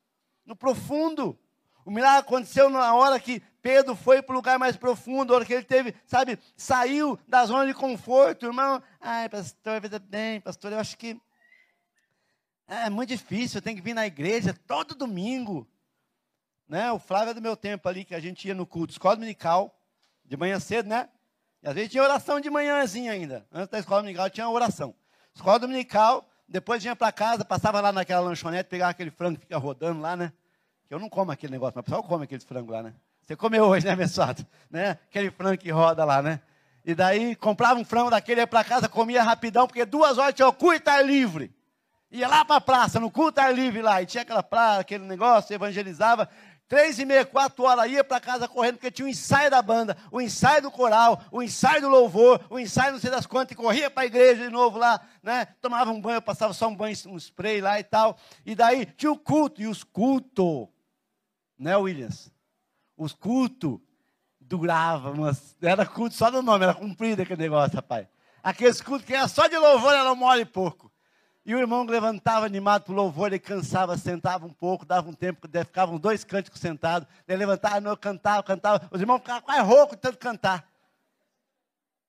No 0.44 0.56
profundo. 0.56 1.38
O 1.84 1.90
milagre 1.90 2.20
aconteceu 2.20 2.68
na 2.68 2.94
hora 2.94 3.20
que 3.20 3.40
Pedro 3.66 3.96
foi 3.96 4.22
para 4.22 4.32
o 4.32 4.36
lugar 4.36 4.60
mais 4.60 4.76
profundo, 4.76 5.30
na 5.30 5.34
hora 5.34 5.44
que 5.44 5.52
ele 5.52 5.64
teve, 5.64 5.92
sabe, 6.06 6.38
saiu 6.56 7.18
da 7.26 7.44
zona 7.44 7.66
de 7.66 7.74
conforto, 7.74 8.46
irmão. 8.46 8.80
Ai, 9.00 9.28
pastor, 9.28 9.80
veja 9.80 9.98
bem, 9.98 10.40
pastor, 10.40 10.70
eu 10.70 10.78
acho 10.78 10.96
que 10.96 11.20
é 12.68 12.88
muito 12.88 13.08
difícil, 13.08 13.58
eu 13.58 13.62
tenho 13.62 13.74
que 13.74 13.82
vir 13.82 13.92
na 13.92 14.06
igreja 14.06 14.54
todo 14.68 14.94
domingo. 14.94 15.68
Né? 16.68 16.92
O 16.92 17.00
Flávio 17.00 17.32
é 17.32 17.34
do 17.34 17.42
meu 17.42 17.56
tempo 17.56 17.88
ali, 17.88 18.04
que 18.04 18.14
a 18.14 18.20
gente 18.20 18.46
ia 18.46 18.54
no 18.54 18.64
culto, 18.64 18.92
escola 18.92 19.16
dominical, 19.16 19.76
de 20.24 20.36
manhã 20.36 20.60
cedo, 20.60 20.88
né? 20.88 21.08
E 21.60 21.66
às 21.66 21.74
vezes 21.74 21.90
tinha 21.90 22.04
oração 22.04 22.38
de 22.38 22.48
manhãzinha 22.48 23.10
ainda. 23.10 23.44
Antes 23.50 23.70
da 23.70 23.80
escola 23.80 24.02
dominical 24.02 24.30
tinha 24.30 24.48
oração. 24.48 24.94
Escola 25.34 25.58
dominical, 25.58 26.24
depois 26.46 26.80
vinha 26.80 26.94
para 26.94 27.10
casa, 27.10 27.44
passava 27.44 27.80
lá 27.80 27.90
naquela 27.90 28.20
lanchonete, 28.20 28.68
pegava 28.68 28.92
aquele 28.92 29.10
frango 29.10 29.38
que 29.38 29.46
fica 29.46 29.58
rodando 29.58 30.00
lá, 30.00 30.14
né? 30.14 30.32
Que 30.86 30.94
eu 30.94 31.00
não 31.00 31.08
como 31.08 31.32
aquele 31.32 31.50
negócio, 31.50 31.72
mas 31.74 31.82
o 31.82 31.84
pessoal 31.84 32.04
come 32.04 32.22
aquele 32.22 32.44
frango 32.44 32.70
lá, 32.70 32.80
né? 32.84 32.94
Você 33.26 33.34
comeu 33.34 33.64
hoje, 33.64 33.84
né, 33.84 33.92
abençoado? 33.92 34.46
Né? 34.70 34.90
Aquele 34.90 35.32
frango 35.32 35.58
que 35.58 35.68
roda 35.68 36.04
lá, 36.04 36.22
né? 36.22 36.40
E 36.84 36.94
daí 36.94 37.34
comprava 37.34 37.80
um 37.80 37.84
frango 37.84 38.08
daquele, 38.08 38.40
ia 38.40 38.46
para 38.46 38.62
casa, 38.62 38.88
comia 38.88 39.20
rapidão, 39.20 39.66
porque 39.66 39.84
duas 39.84 40.16
horas 40.16 40.32
tinha 40.32 40.46
o 40.46 40.52
culto 40.52 40.76
estar 40.76 41.02
livre. 41.02 41.52
Ia 42.08 42.28
lá 42.28 42.44
para 42.44 42.56
a 42.56 42.60
praça, 42.60 43.00
no 43.00 43.10
culto 43.10 43.40
estar 43.40 43.50
livre 43.50 43.82
lá, 43.82 44.00
e 44.00 44.06
tinha 44.06 44.22
aquela 44.22 44.44
praça, 44.44 44.82
aquele 44.82 45.04
negócio, 45.04 45.52
evangelizava. 45.52 46.28
Três 46.68 47.00
e 47.00 47.04
meia, 47.04 47.24
quatro 47.24 47.64
horas, 47.64 47.90
ia 47.90 48.04
para 48.04 48.20
casa 48.20 48.46
correndo, 48.46 48.74
porque 48.74 48.92
tinha 48.92 49.06
o 49.06 49.08
ensaio 49.08 49.50
da 49.50 49.60
banda, 49.60 49.96
o 50.12 50.20
ensaio 50.20 50.62
do 50.62 50.70
coral, 50.70 51.20
o 51.32 51.42
ensaio 51.42 51.80
do 51.80 51.88
louvor, 51.88 52.40
o 52.48 52.60
ensaio 52.60 52.92
não 52.92 53.00
sei 53.00 53.10
das 53.10 53.26
quantas, 53.26 53.52
e 53.52 53.56
corria 53.56 53.90
para 53.90 54.04
a 54.04 54.06
igreja 54.06 54.44
de 54.44 54.50
novo 54.50 54.78
lá, 54.78 55.00
né? 55.20 55.46
Tomava 55.60 55.90
um 55.90 56.00
banho, 56.00 56.22
passava 56.22 56.52
só 56.52 56.68
um 56.68 56.76
banho, 56.76 56.96
um 57.08 57.16
spray 57.16 57.60
lá 57.60 57.80
e 57.80 57.84
tal. 57.84 58.16
E 58.44 58.54
daí 58.54 58.86
tinha 58.86 59.10
o 59.10 59.18
culto, 59.18 59.60
e 59.60 59.66
os 59.66 59.82
cultos 59.82 60.68
né, 61.58 61.76
Williams? 61.76 62.35
Os 62.96 63.12
cultos 63.12 63.78
duravam, 64.40 65.14
mas 65.16 65.56
era 65.60 65.84
culto 65.84 66.14
só 66.14 66.30
do 66.30 66.42
nome, 66.42 66.64
era 66.64 66.74
cumprido 66.74 67.22
aquele 67.22 67.42
negócio, 67.42 67.76
rapaz. 67.76 68.06
Aqueles 68.42 68.80
cultos 68.80 69.06
que 69.06 69.14
era 69.14 69.28
só 69.28 69.46
de 69.46 69.58
louvor, 69.58 69.92
era 69.92 70.14
mole 70.14 70.42
e 70.42 70.46
pouco. 70.46 70.90
E 71.44 71.54
o 71.54 71.58
irmão 71.58 71.84
levantava 71.84 72.46
animado 72.46 72.84
para 72.84 72.92
o 72.92 72.96
louvor, 72.96 73.28
ele 73.28 73.38
cansava, 73.38 73.96
sentava 73.96 74.46
um 74.46 74.52
pouco, 74.52 74.84
dava 74.84 75.08
um 75.08 75.12
tempo, 75.12 75.48
ficavam 75.48 75.98
dois 75.98 76.24
cânticos 76.24 76.60
sentados, 76.60 77.08
ele 77.28 77.38
levantava, 77.38 77.80
não, 77.80 77.96
cantava, 77.96 78.42
cantava, 78.42 78.88
os 78.90 79.00
irmãos 79.00 79.18
ficavam 79.18 79.42
quase 79.42 79.60
roucos 79.60 79.96
de 79.96 80.02
tanto 80.02 80.18
cantar. 80.18 80.68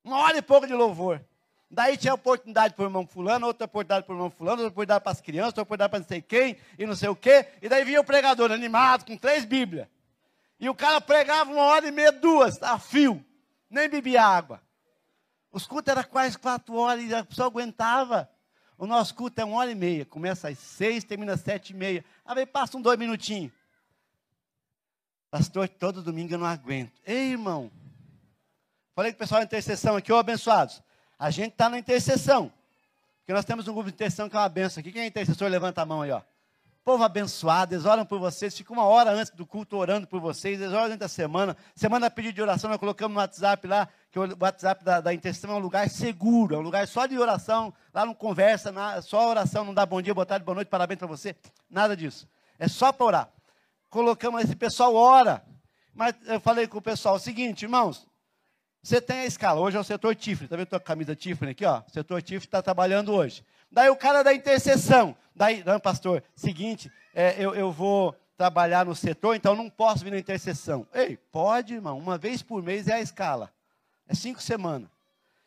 Uma 0.04 0.20
hora 0.20 0.38
e 0.38 0.42
pouco 0.42 0.66
de 0.66 0.74
louvor. 0.74 1.24
Daí 1.70 1.98
tinha 1.98 2.14
oportunidade 2.14 2.74
para 2.74 2.84
o 2.84 2.88
irmão 2.88 3.06
fulano, 3.06 3.46
outra 3.46 3.66
oportunidade 3.66 4.06
para 4.06 4.14
o 4.14 4.16
irmão 4.16 4.32
fulano, 4.32 4.62
outra 4.62 4.72
oportunidade 4.72 5.04
para 5.04 5.12
as 5.12 5.22
crianças, 5.22 5.48
outra 5.50 5.64
oportunidade 5.64 5.90
para 5.92 6.00
não 6.00 6.08
sei 6.08 6.22
quem, 6.22 6.58
e 6.80 6.86
não 6.86 6.96
sei 6.96 7.10
o 7.10 7.16
quê. 7.16 7.46
E 7.62 7.68
daí 7.68 7.84
vinha 7.84 8.00
o 8.00 8.06
pregador 8.06 8.52
animado, 8.52 9.06
com 9.06 9.18
três 9.18 9.44
bíblias. 9.44 9.88
E 10.60 10.70
o 10.70 10.76
cara 10.76 11.00
pregava 11.00 11.52
uma 11.52 11.64
hora 11.64 11.88
e 11.88 11.92
meia, 11.92 12.12
duas, 12.12 12.62
a 12.64 12.80
fio. 12.80 13.24
Nem 13.70 13.90
bebia 13.90 14.24
água. 14.24 14.62
Os 15.52 15.66
cultos 15.66 15.92
eram 15.92 16.04
quase 16.04 16.38
quatro 16.38 16.76
horas 16.76 17.04
e 17.04 17.14
a 17.14 17.24
pessoa 17.24 17.48
aguentava. 17.48 18.30
O 18.78 18.86
nosso 18.86 19.16
culto 19.16 19.40
é 19.42 19.46
uma 19.46 19.58
hora 19.58 19.72
e 19.72 19.76
meia. 19.76 20.06
Começa 20.06 20.50
às 20.50 20.58
seis, 20.60 21.04
termina 21.04 21.34
às 21.34 21.42
sete 21.42 21.72
e 21.72 21.76
meia. 21.76 22.06
Aí 22.26 22.46
passa 22.46 22.78
um 22.78 22.82
dois 22.82 22.98
minutinhos. 22.98 23.52
Pastor, 25.30 25.68
todo 25.68 26.02
domingo 26.02 26.34
eu 26.34 26.38
não 26.38 26.46
aguento. 26.46 26.94
Ei, 27.06 27.32
irmão. 27.32 27.72
Falei 28.96 29.12
com 29.12 29.18
o 29.18 29.20
pessoal 29.20 29.42
da 29.42 29.46
intercessão 29.46 29.96
aqui, 29.96 30.12
ô 30.12 30.18
abençoados. 30.18 30.82
A 31.20 31.30
gente 31.30 31.52
está 31.52 31.70
na 31.70 31.78
intercessão. 31.78 32.52
Porque 33.20 33.34
nós 33.34 33.46
temos 33.46 33.68
um 33.68 33.74
grupo 33.74 33.90
de 33.90 33.96
intercessão 33.96 34.30
que 34.30 34.36
é 34.36 34.40
uma 34.40 34.50
benção 34.50 34.80
aqui. 34.82 34.92
Quem 34.92 35.02
é 35.02 35.06
intercessor, 35.08 35.50
levanta 35.50 35.82
a 35.82 35.86
mão 35.86 36.02
aí, 36.02 36.12
ó. 36.12 36.22
Povo 36.88 37.04
abençoado, 37.04 37.76
eles 37.76 37.84
oram 37.84 38.06
por 38.06 38.18
vocês, 38.18 38.56
ficam 38.56 38.74
uma 38.74 38.86
hora 38.86 39.12
antes 39.12 39.30
do 39.34 39.46
culto 39.46 39.76
orando 39.76 40.08
por 40.08 40.22
vocês, 40.22 40.58
eles 40.58 40.72
oram 40.72 40.86
durante 40.86 41.04
a 41.04 41.10
semana. 41.10 41.58
Semana 41.76 42.10
pedido 42.10 42.36
de 42.36 42.42
oração, 42.42 42.70
nós 42.70 42.80
colocamos 42.80 43.14
no 43.14 43.20
WhatsApp 43.20 43.68
lá, 43.68 43.90
que 44.10 44.18
o 44.18 44.38
WhatsApp 44.40 44.86
da, 44.86 45.02
da 45.02 45.14
intercessão 45.14 45.52
é 45.52 45.56
um 45.56 45.60
lugar 45.60 45.90
seguro, 45.90 46.56
é 46.56 46.58
um 46.58 46.62
lugar 46.62 46.88
só 46.88 47.06
de 47.06 47.20
oração, 47.20 47.74
lá 47.94 48.06
não 48.06 48.14
conversa, 48.14 48.74
só 49.02 49.28
oração, 49.28 49.66
não 49.66 49.74
dá 49.74 49.86
bom 49.86 50.02
dia, 50.02 50.14
boa 50.14 50.26
tarde, 50.26 50.46
boa 50.46 50.56
noite, 50.56 50.70
parabéns 50.70 50.98
para 50.98 51.08
você, 51.08 51.36
nada 51.70 51.94
disso. 51.94 52.26
É 52.58 52.70
só 52.70 52.94
para 52.94 53.06
orar. 53.06 53.30
Colocamos 53.90 54.42
esse 54.42 54.56
pessoal 54.56 54.96
ora. 54.96 55.44
Mas 55.94 56.16
eu 56.26 56.40
falei 56.40 56.68
com 56.68 56.78
o 56.78 56.82
pessoal 56.82 57.16
o 57.16 57.20
seguinte, 57.20 57.64
irmãos, 57.64 58.08
você 58.82 59.02
tem 59.02 59.20
a 59.20 59.26
escala, 59.26 59.60
hoje 59.60 59.76
é 59.76 59.80
o 59.82 59.84
setor 59.84 60.16
Tifre, 60.16 60.48
tá 60.48 60.56
vendo 60.56 60.74
a 60.74 60.80
camisa 60.80 61.14
Tifre 61.14 61.50
aqui, 61.50 61.66
ó? 61.66 61.82
O 61.86 61.92
setor 61.92 62.22
Tifre 62.22 62.48
está 62.48 62.62
trabalhando 62.62 63.12
hoje. 63.12 63.44
Daí 63.72 63.90
o 63.90 63.96
cara 63.96 64.24
da 64.24 64.34
intercessão, 64.34 65.16
daí, 65.36 65.64
não, 65.64 65.80
pastor, 65.80 66.24
seguinte, 66.36 66.92
é, 67.14 67.36
eu, 67.38 67.54
eu 67.54 67.72
vou 67.72 68.16
trabalhar 68.38 68.86
no 68.86 68.96
setor, 68.96 69.36
então 69.36 69.56
não 69.56 69.70
posso 69.70 70.04
vir 70.04 70.12
na 70.12 70.20
intercessão. 70.20 70.88
Ei, 70.94 71.18
pode, 71.18 71.74
irmão, 71.74 71.98
uma 71.98 72.18
vez 72.18 72.42
por 72.42 72.62
mês 72.62 72.88
é 72.88 72.94
a 72.94 73.02
escala, 73.02 73.52
é 74.08 74.14
cinco 74.14 74.42
semanas. 74.42 74.90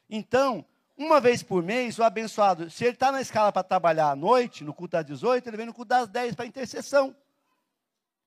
Então, 0.09 0.65
uma 0.97 1.21
vez 1.21 1.43
por 1.43 1.63
mês, 1.63 1.99
o 1.99 2.03
abençoado, 2.03 2.69
se 2.69 2.85
ele 2.85 2.93
está 2.93 3.11
na 3.11 3.21
escala 3.21 3.51
para 3.51 3.63
trabalhar 3.63 4.11
à 4.11 4.17
noite, 4.17 4.65
no 4.65 4.75
culto 4.75 4.97
às 4.97 5.07
18, 5.07 5.49
ele 5.49 5.57
vem 5.57 5.67
no 5.67 5.73
culto 5.73 5.89
das 5.89 6.09
10 6.09 6.35
para 6.35 6.45
intercessão. 6.45 7.17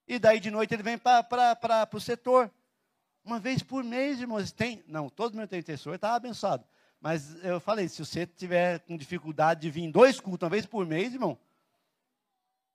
E 0.08 0.18
daí 0.18 0.39
de 0.39 0.50
noite 0.50 0.74
ele 0.74 0.82
vem 0.82 0.98
para 0.98 1.88
o 1.94 2.00
setor. 2.00 2.52
Uma 3.24 3.39
vez 3.39 3.62
por 3.62 3.84
mês, 3.84 4.20
irmãos, 4.20 4.52
tem. 4.52 4.84
Não, 4.88 5.08
todo 5.08 5.34
tem 5.48 5.60
intercessor, 5.60 5.94
está 5.94 6.16
abençoado. 6.16 6.66
Mas 7.04 7.36
eu 7.43 7.60
falei, 7.60 7.89
se 7.89 7.99
você 7.99 8.26
tiver 8.26 8.80
com 8.80 8.95
dificuldade 8.95 9.60
de 9.60 9.70
vir 9.70 9.91
dois 9.91 10.22
cultos 10.22 10.45
uma 10.45 10.49
vez 10.49 10.66
por 10.66 10.86
mês, 10.86 11.14
irmão, 11.14 11.38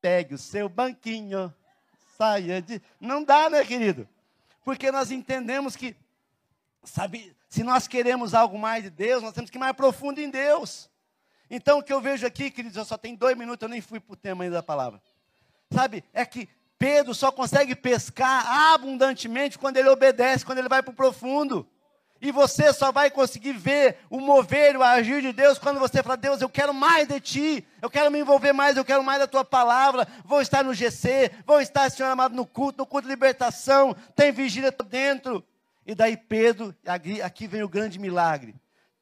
pegue 0.03 0.35
o 0.35 0.39
seu 0.39 0.68
banquinho, 0.68 1.51
saia 2.18 2.61
de. 2.61 2.83
Não 3.01 3.24
dá, 3.24 3.49
né, 3.49 3.64
querido? 3.64 4.07
Porque 4.62 4.93
nós 4.93 5.11
entendemos 5.11 5.74
que, 5.74 5.97
sabe, 6.85 7.35
se 7.49 7.62
nós 7.62 7.89
queremos 7.89 8.35
algo 8.35 8.59
mais 8.59 8.85
de 8.85 8.91
Deus, 8.91 9.22
nós 9.22 9.33
temos 9.33 9.49
que 9.49 9.57
ir 9.57 9.61
mais 9.61 9.74
profundo 9.74 10.20
em 10.20 10.29
Deus. 10.29 10.91
Então, 11.49 11.79
o 11.79 11.83
que 11.83 11.91
eu 11.91 11.99
vejo 12.03 12.26
aqui, 12.26 12.51
queridos, 12.51 12.76
eu 12.76 12.85
só 12.85 12.99
tenho 12.99 13.16
dois 13.16 13.35
minutos, 13.35 13.62
eu 13.62 13.70
nem 13.70 13.81
fui 13.81 13.99
para 13.99 14.12
o 14.12 14.16
tema 14.16 14.45
ainda 14.45 14.57
da 14.57 14.62
palavra. 14.62 15.01
Sabe, 15.70 16.05
é 16.12 16.26
que 16.26 16.51
Pedro 16.79 17.14
só 17.14 17.33
consegue 17.33 17.74
pescar 17.74 18.47
abundantemente 18.74 19.59
quando 19.59 19.79
ele 19.79 19.89
obedece, 19.89 20.45
quando 20.45 20.59
ele 20.59 20.68
vai 20.68 20.83
para 20.83 20.93
o 20.93 20.95
profundo. 20.95 21.66
E 22.21 22.33
você 22.33 22.73
só 22.73 22.91
vai 22.91 23.11
conseguir 23.11 23.53
ver 23.53 23.99
o 24.11 24.21
mover, 24.21 24.77
o 24.77 24.83
agir 24.83 25.23
de 25.23 25.33
Deus 25.33 25.59
quando 25.59 25.79
você 25.79 26.03
fala: 26.03 26.16
Deus, 26.16 26.41
eu 26.41 26.49
quero 26.49 26.75
mais 26.75 27.07
de 27.07 27.21
ti, 27.21 27.66
eu 27.81 27.89
quero 27.89 28.11
me 28.11 28.19
envolver 28.19 28.53
mais, 28.53 28.77
eu 28.77 28.85
quero 28.85 29.05
mais 29.05 29.21
da 29.21 29.27
tua 29.27 29.45
palavra. 29.45 30.07
Vou 30.25 30.41
estar 30.41 30.64
no 30.64 30.75
GC, 30.75 31.31
vou 31.47 31.61
estar, 31.61 31.89
Senhor 31.91 32.11
amado, 32.11 32.35
no 32.35 32.45
culto, 32.45 32.79
no 32.79 32.87
culto 32.87 33.07
de 33.07 33.12
libertação, 33.12 33.95
tem 34.16 34.33
vigília 34.33 34.75
dentro. 34.89 35.45
E 35.87 35.95
daí 35.95 36.16
Pedro, 36.16 36.75
aqui 37.23 37.47
vem 37.47 37.62
o 37.62 37.69
grande 37.69 37.99
milagre. 37.99 38.55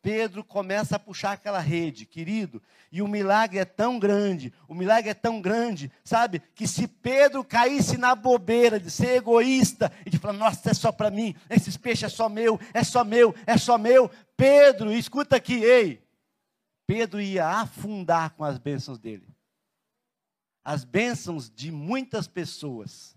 Pedro 0.07 0.45
começa 0.45 0.95
a 0.95 1.01
puxar 1.01 1.33
aquela 1.33 1.59
rede, 1.59 2.07
querido, 2.07 2.63
e 2.93 3.03
o 3.03 3.09
milagre 3.09 3.59
é 3.59 3.65
tão 3.65 3.99
grande, 3.99 4.55
o 4.69 4.73
milagre 4.73 5.11
é 5.11 5.15
tão 5.15 5.43
grande, 5.43 5.91
sabe, 6.05 6.41
que 6.55 6.65
se 6.65 6.87
Pedro 6.87 7.43
caísse 7.43 7.99
na 7.99 8.15
bobeira 8.15 8.79
de 8.79 8.89
ser 8.89 9.17
egoísta 9.17 9.93
e 10.07 10.11
de 10.11 10.17
falar, 10.17 10.35
nossa, 10.35 10.71
é 10.71 10.75
só 10.75 10.93
para 10.93 11.11
mim, 11.11 11.35
esses 11.51 11.77
peixes 11.77 12.05
é 12.05 12.09
só 12.09 12.29
meu, 12.29 12.57
é 12.73 12.85
só 12.85 13.03
meu, 13.03 13.35
é 13.45 13.59
só 13.59 13.77
meu, 13.77 14.09
Pedro, 14.37 14.93
escuta 14.93 15.35
aqui, 15.35 15.65
ei, 15.65 16.01
Pedro 16.87 17.21
ia 17.21 17.45
afundar 17.45 18.31
com 18.37 18.45
as 18.45 18.59
bênçãos 18.59 19.01
dele. 19.01 19.27
As 20.65 20.85
bênçãos 20.85 21.51
de 21.51 21.73
muitas 21.73 22.29
pessoas, 22.29 23.17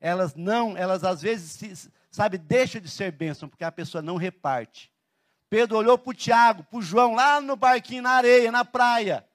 elas 0.00 0.36
não, 0.36 0.76
elas 0.76 1.02
às 1.02 1.20
vezes, 1.20 1.90
sabe, 2.12 2.38
deixam 2.38 2.80
de 2.80 2.88
ser 2.88 3.10
bênção, 3.10 3.48
porque 3.48 3.64
a 3.64 3.72
pessoa 3.72 4.00
não 4.00 4.14
reparte. 4.14 4.96
Pedro 5.50 5.78
olhou 5.78 5.96
para 5.96 6.10
o 6.10 6.14
Tiago, 6.14 6.64
para 6.64 6.78
o 6.78 6.82
João, 6.82 7.14
lá 7.14 7.40
no 7.40 7.56
barquinho, 7.56 8.02
na 8.02 8.10
areia, 8.10 8.52
na 8.52 8.64
praia. 8.64 9.26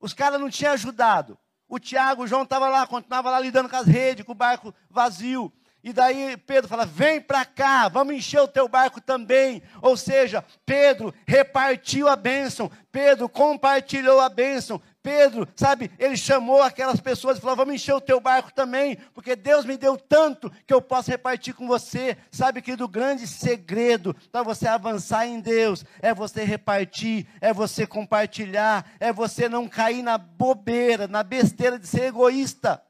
Os 0.00 0.12
caras 0.12 0.40
não 0.40 0.50
tinham 0.50 0.72
ajudado. 0.72 1.38
O 1.68 1.78
Tiago, 1.78 2.22
o 2.22 2.26
João 2.26 2.42
estava 2.42 2.68
lá, 2.68 2.86
continuava 2.86 3.30
lá 3.30 3.40
lidando 3.40 3.68
com 3.68 3.76
as 3.76 3.86
redes, 3.86 4.24
com 4.24 4.32
o 4.32 4.36
barco 4.36 4.74
vazio. 4.90 5.52
E 5.82 5.92
daí 5.92 6.36
Pedro 6.36 6.68
fala: 6.68 6.84
vem 6.84 7.20
para 7.20 7.44
cá, 7.44 7.88
vamos 7.88 8.14
encher 8.14 8.40
o 8.40 8.48
teu 8.48 8.66
barco 8.68 9.00
também. 9.00 9.62
Ou 9.80 9.96
seja, 9.96 10.44
Pedro 10.64 11.14
repartiu 11.26 12.08
a 12.08 12.16
bênção, 12.16 12.70
Pedro 12.90 13.28
compartilhou 13.28 14.20
a 14.20 14.28
bênção, 14.28 14.82
Pedro, 15.06 15.46
sabe, 15.54 15.88
ele 16.00 16.16
chamou 16.16 16.60
aquelas 16.60 16.98
pessoas 16.98 17.38
e 17.38 17.40
falou: 17.40 17.54
Vamos 17.54 17.76
encher 17.76 17.94
o 17.94 18.00
teu 18.00 18.18
barco 18.18 18.52
também, 18.52 18.96
porque 19.14 19.36
Deus 19.36 19.64
me 19.64 19.76
deu 19.76 19.96
tanto 19.96 20.50
que 20.66 20.74
eu 20.74 20.82
posso 20.82 21.12
repartir 21.12 21.54
com 21.54 21.64
você. 21.64 22.18
Sabe, 22.28 22.60
que 22.60 22.74
do 22.74 22.88
grande 22.88 23.24
segredo 23.24 24.12
para 24.32 24.42
você 24.42 24.66
avançar 24.66 25.24
em 25.24 25.38
Deus 25.38 25.84
é 26.02 26.12
você 26.12 26.42
repartir, 26.42 27.24
é 27.40 27.52
você 27.52 27.86
compartilhar, 27.86 28.84
é 28.98 29.12
você 29.12 29.48
não 29.48 29.68
cair 29.68 30.02
na 30.02 30.18
bobeira, 30.18 31.06
na 31.06 31.22
besteira 31.22 31.78
de 31.78 31.86
ser 31.86 32.06
egoísta. 32.06 32.82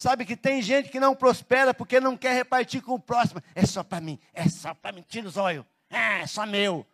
Sabe 0.00 0.24
que 0.24 0.34
tem 0.34 0.60
gente 0.60 0.88
que 0.88 0.98
não 0.98 1.14
prospera 1.14 1.72
porque 1.72 2.00
não 2.00 2.16
quer 2.16 2.34
repartir 2.34 2.82
com 2.82 2.94
o 2.94 3.00
próximo. 3.00 3.40
É 3.54 3.64
só 3.64 3.84
para 3.84 4.00
mim, 4.00 4.18
é 4.34 4.48
só 4.48 4.74
para 4.74 4.90
mim, 4.90 5.04
tira 5.06 5.28
os 5.28 5.36
olhos, 5.36 5.64
é 5.88 6.26
só 6.26 6.44
meu. 6.44 6.84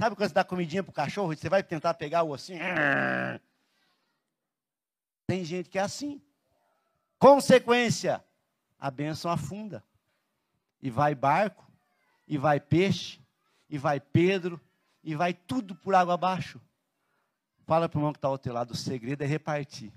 Sabe 0.00 0.16
quando 0.16 0.28
você 0.28 0.34
dá 0.34 0.42
comidinha 0.42 0.82
para 0.82 0.90
o 0.90 0.94
cachorro 0.94 1.36
você 1.36 1.50
vai 1.50 1.62
tentar 1.62 1.92
pegar 1.92 2.22
o 2.22 2.30
ossinho? 2.30 2.60
Tem 5.28 5.44
gente 5.44 5.68
que 5.68 5.78
é 5.78 5.82
assim. 5.82 6.22
Consequência, 7.18 8.24
a 8.80 8.90
bênção 8.90 9.30
afunda. 9.30 9.84
E 10.80 10.88
vai 10.88 11.14
barco, 11.14 11.70
e 12.26 12.38
vai 12.38 12.58
peixe, 12.58 13.20
e 13.68 13.76
vai 13.76 14.00
Pedro, 14.00 14.58
e 15.04 15.14
vai 15.14 15.34
tudo 15.34 15.74
por 15.74 15.94
água 15.94 16.14
abaixo. 16.14 16.58
Fala 17.66 17.90
para 17.90 17.98
o 17.98 18.00
irmão 18.00 18.12
que 18.12 18.16
está 18.16 18.28
ao 18.28 18.38
teu 18.38 18.54
lado, 18.54 18.70
o 18.70 18.76
segredo 18.76 19.22
é 19.22 19.26
repartir. 19.26 19.92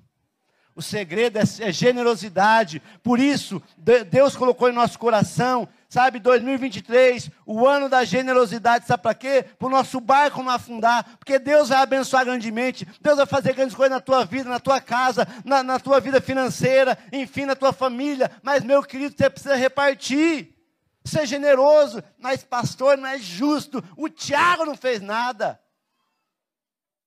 O 0.82 0.84
segredo 0.84 1.38
é, 1.38 1.44
é 1.60 1.72
generosidade. 1.72 2.82
Por 3.04 3.20
isso, 3.20 3.62
Deus 4.10 4.36
colocou 4.36 4.68
em 4.68 4.74
nosso 4.74 4.98
coração, 4.98 5.70
sabe, 5.88 6.18
2023, 6.18 7.30
o 7.46 7.68
ano 7.68 7.88
da 7.88 8.04
generosidade, 8.04 8.88
sabe 8.88 9.04
para 9.04 9.14
quê? 9.14 9.46
Para 9.60 9.68
o 9.68 9.70
nosso 9.70 10.02
barco 10.02 10.42
não 10.42 10.52
afundar, 10.52 11.18
porque 11.20 11.38
Deus 11.38 11.70
vai 11.70 11.78
abençoar 11.78 12.26
grandemente, 12.26 12.88
Deus 13.00 13.18
vai 13.18 13.28
fazer 13.28 13.54
grandes 13.54 13.76
coisas 13.76 13.96
na 13.96 14.02
tua 14.02 14.26
vida, 14.26 14.50
na 14.50 14.60
tua 14.60 14.82
casa, 14.82 15.28
na, 15.46 15.62
na 15.62 15.80
tua 15.80 16.00
vida 16.00 16.20
financeira, 16.20 16.98
enfim, 17.14 17.46
na 17.46 17.56
tua 17.56 17.72
família. 17.72 18.32
Mas, 18.42 18.64
meu 18.64 18.82
querido, 18.82 19.14
você 19.16 19.30
precisa 19.30 19.56
repartir. 19.56 20.58
Ser 21.06 21.28
generoso, 21.28 22.04
mas 22.18 22.44
pastor 22.44 22.98
não 22.98 23.08
é 23.08 23.20
justo. 23.20 23.84
O 23.96 24.10
Tiago 24.10 24.66
não 24.66 24.76
fez 24.76 25.00
nada 25.00 25.61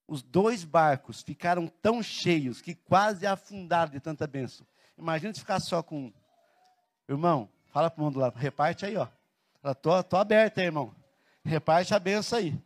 os 0.07 0.23
dois 0.23 0.65
barcos 0.65 1.23
ficaram 1.23 1.67
tão 1.67 2.03
cheios 2.03 2.61
que 2.61 2.75
quase 2.75 3.27
afundaram 3.27 3.91
de 3.91 4.01
tanta 4.01 4.27
bênção. 4.27 4.67
Imagina 4.99 5.33
se 5.33 5.41
ficar 5.41 5.61
só 5.61 5.83
com. 5.83 6.13
Irmão, 7.09 7.49
fala 7.67 7.91
para 7.91 8.01
o 8.01 8.05
mundo 8.05 8.19
lá, 8.19 8.33
reparte 8.35 8.87
aí, 8.87 8.97
ó. 8.97 9.09
Estou 9.57 9.75
tô, 9.75 10.03
tô 10.03 10.17
aberto 10.17 10.59
aí, 10.59 10.67
irmão. 10.67 10.95
Reparte 11.45 11.95
a 11.95 11.99
benção 11.99 12.39
aí. 12.39 12.59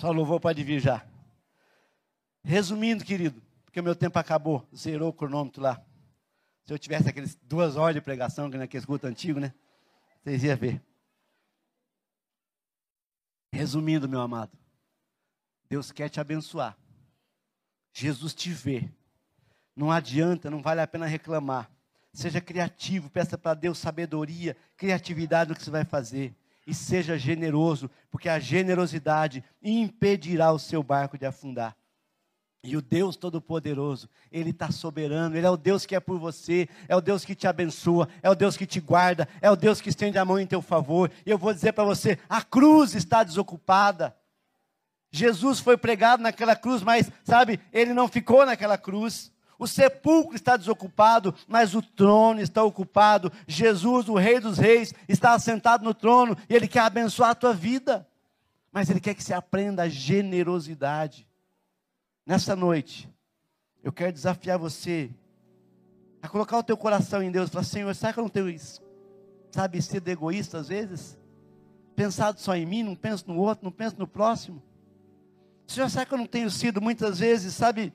Só 0.00 0.10
louvor 0.10 0.40
pode 0.40 0.62
vir 0.62 0.80
já. 0.80 1.04
Resumindo, 2.44 3.04
querido, 3.04 3.42
porque 3.64 3.80
o 3.80 3.82
meu 3.82 3.96
tempo 3.96 4.18
acabou, 4.18 4.66
zerou 4.74 5.08
o 5.08 5.12
cronômetro 5.12 5.62
lá. 5.62 5.82
Se 6.64 6.72
eu 6.72 6.78
tivesse 6.78 7.08
aqueles 7.08 7.36
duas 7.42 7.76
horas 7.76 7.94
de 7.94 8.00
pregação, 8.00 8.50
que 8.50 8.58
naquele 8.58 8.84
culto 8.84 9.06
antigo, 9.06 9.40
né? 9.40 9.54
Vocês 10.22 10.42
iam 10.42 10.56
ver. 10.56 10.82
Resumindo, 13.52 14.08
meu 14.08 14.20
amado. 14.20 14.56
Deus 15.68 15.90
quer 15.90 16.08
te 16.08 16.20
abençoar. 16.20 16.76
Jesus 17.92 18.34
te 18.34 18.50
vê. 18.50 18.88
Não 19.74 19.90
adianta, 19.90 20.50
não 20.50 20.62
vale 20.62 20.80
a 20.80 20.86
pena 20.86 21.06
reclamar. 21.06 21.70
Seja 22.12 22.40
criativo, 22.40 23.10
peça 23.10 23.36
para 23.36 23.54
Deus 23.54 23.78
sabedoria, 23.78 24.56
criatividade 24.76 25.50
no 25.50 25.56
que 25.56 25.62
você 25.62 25.70
vai 25.70 25.84
fazer. 25.84 26.34
E 26.66 26.74
seja 26.74 27.18
generoso, 27.18 27.90
porque 28.10 28.28
a 28.28 28.38
generosidade 28.38 29.44
impedirá 29.62 30.50
o 30.52 30.58
seu 30.58 30.82
barco 30.82 31.18
de 31.18 31.26
afundar. 31.26 31.76
E 32.62 32.76
o 32.76 32.82
Deus 32.82 33.16
Todo-Poderoso, 33.16 34.08
Ele 34.32 34.50
está 34.50 34.70
soberano, 34.72 35.36
Ele 35.36 35.46
é 35.46 35.50
o 35.50 35.56
Deus 35.56 35.86
que 35.86 35.94
é 35.94 36.00
por 36.00 36.18
você, 36.18 36.68
é 36.88 36.96
o 36.96 37.00
Deus 37.00 37.24
que 37.24 37.34
te 37.34 37.46
abençoa, 37.46 38.08
é 38.22 38.28
o 38.28 38.34
Deus 38.34 38.56
que 38.56 38.66
te 38.66 38.80
guarda, 38.80 39.28
é 39.40 39.48
o 39.50 39.54
Deus 39.54 39.80
que 39.80 39.88
estende 39.88 40.18
a 40.18 40.24
mão 40.24 40.40
em 40.40 40.46
teu 40.46 40.60
favor. 40.60 41.10
E 41.24 41.30
eu 41.30 41.38
vou 41.38 41.54
dizer 41.54 41.72
para 41.72 41.84
você: 41.84 42.18
a 42.28 42.42
cruz 42.42 42.94
está 42.94 43.22
desocupada. 43.22 44.16
Jesus 45.16 45.60
foi 45.60 45.76
pregado 45.76 46.22
naquela 46.22 46.54
cruz, 46.54 46.82
mas, 46.82 47.10
sabe, 47.24 47.58
ele 47.72 47.94
não 47.94 48.06
ficou 48.06 48.44
naquela 48.44 48.76
cruz. 48.76 49.32
O 49.58 49.66
sepulcro 49.66 50.36
está 50.36 50.56
desocupado, 50.56 51.34
mas 51.48 51.74
o 51.74 51.80
trono 51.80 52.40
está 52.40 52.62
ocupado. 52.62 53.32
Jesus, 53.46 54.08
o 54.08 54.14
Rei 54.14 54.38
dos 54.38 54.58
Reis, 54.58 54.92
está 55.08 55.32
assentado 55.32 55.82
no 55.82 55.94
trono 55.94 56.36
e 56.48 56.54
ele 56.54 56.68
quer 56.68 56.80
abençoar 56.80 57.30
a 57.30 57.34
tua 57.34 57.54
vida. 57.54 58.06
Mas 58.70 58.90
ele 58.90 59.00
quer 59.00 59.14
que 59.14 59.24
você 59.24 59.32
aprenda 59.32 59.84
a 59.84 59.88
generosidade. 59.88 61.26
Nessa 62.26 62.54
noite, 62.54 63.08
eu 63.82 63.92
quero 63.92 64.12
desafiar 64.12 64.58
você 64.58 65.10
a 66.20 66.28
colocar 66.28 66.58
o 66.58 66.62
teu 66.62 66.76
coração 66.76 67.22
em 67.22 67.30
Deus 67.30 67.48
falar: 67.48 67.64
Senhor, 67.64 67.94
será 67.94 68.12
que 68.12 68.18
eu 68.18 68.24
não 68.24 68.28
tenho 68.28 68.50
isso? 68.50 68.82
Sabe, 69.50 69.80
ser 69.80 70.06
egoísta 70.06 70.58
às 70.58 70.68
vezes? 70.68 71.18
Pensado 71.94 72.38
só 72.38 72.54
em 72.54 72.66
mim, 72.66 72.82
não 72.82 72.94
penso 72.94 73.24
no 73.26 73.38
outro, 73.38 73.64
não 73.64 73.72
penso 73.72 73.96
no 73.98 74.06
próximo. 74.06 74.62
Senhor, 75.66 75.90
será 75.90 76.06
que 76.06 76.14
eu 76.14 76.18
não 76.18 76.26
tenho 76.26 76.50
sido 76.50 76.80
muitas 76.80 77.18
vezes, 77.18 77.54
sabe, 77.54 77.92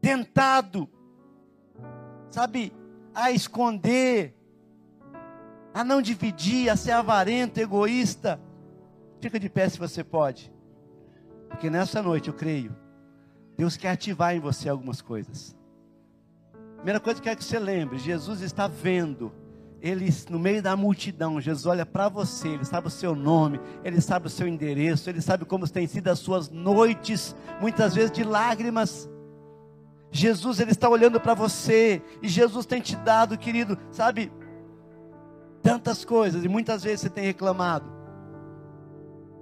tentado, 0.00 0.88
sabe, 2.30 2.72
a 3.14 3.30
esconder 3.30 4.34
a 5.72 5.84
não 5.84 6.02
dividir, 6.02 6.68
a 6.68 6.76
ser 6.76 6.92
avarento, 6.92 7.58
egoísta. 7.58 8.40
Fica 9.20 9.38
de 9.38 9.48
pé 9.48 9.68
se 9.68 9.78
você 9.78 10.02
pode. 10.02 10.52
Porque 11.48 11.70
nessa 11.70 12.02
noite 12.02 12.28
eu 12.28 12.34
creio, 12.34 12.76
Deus 13.56 13.76
quer 13.76 13.90
ativar 13.90 14.34
em 14.34 14.40
você 14.40 14.68
algumas 14.68 15.00
coisas. 15.00 15.56
Primeira 16.76 17.00
coisa 17.00 17.20
que 17.20 17.28
eu 17.28 17.30
quero 17.30 17.38
que 17.38 17.44
você 17.44 17.58
lembre: 17.58 17.98
Jesus 17.98 18.40
está 18.40 18.66
vendo. 18.66 19.32
Ele, 19.82 20.12
no 20.28 20.38
meio 20.38 20.62
da 20.62 20.76
multidão, 20.76 21.40
Jesus 21.40 21.66
olha 21.66 21.86
para 21.86 22.08
você, 22.08 22.48
Ele 22.48 22.64
sabe 22.64 22.88
o 22.88 22.90
seu 22.90 23.14
nome, 23.14 23.60
Ele 23.82 24.00
sabe 24.00 24.26
o 24.26 24.30
seu 24.30 24.46
endereço, 24.46 25.08
Ele 25.08 25.22
sabe 25.22 25.44
como 25.44 25.66
têm 25.68 25.86
sido 25.86 26.08
as 26.08 26.18
suas 26.18 26.50
noites, 26.50 27.34
muitas 27.60 27.94
vezes 27.94 28.12
de 28.12 28.22
lágrimas. 28.22 29.08
Jesus, 30.10 30.60
Ele 30.60 30.72
está 30.72 30.88
olhando 30.88 31.18
para 31.18 31.34
você, 31.34 32.02
e 32.20 32.28
Jesus 32.28 32.66
tem 32.66 32.80
te 32.80 32.94
dado, 32.96 33.38
querido, 33.38 33.78
sabe, 33.90 34.30
tantas 35.62 36.04
coisas, 36.04 36.44
e 36.44 36.48
muitas 36.48 36.82
vezes 36.82 37.00
você 37.00 37.08
tem 37.08 37.24
reclamado. 37.24 37.90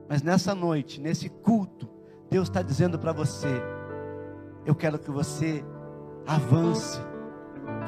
Mas 0.09 0.23
nessa 0.23 0.55
noite, 0.55 1.01
nesse 1.01 1.29
culto, 1.29 1.89
Deus 2.31 2.49
está 2.49 2.63
dizendo 2.63 2.99
para 2.99 3.13
você: 3.13 3.49
eu 4.65 4.75
quero 4.75 4.99
que 4.99 5.11
você 5.11 5.65
avance, 6.27 6.99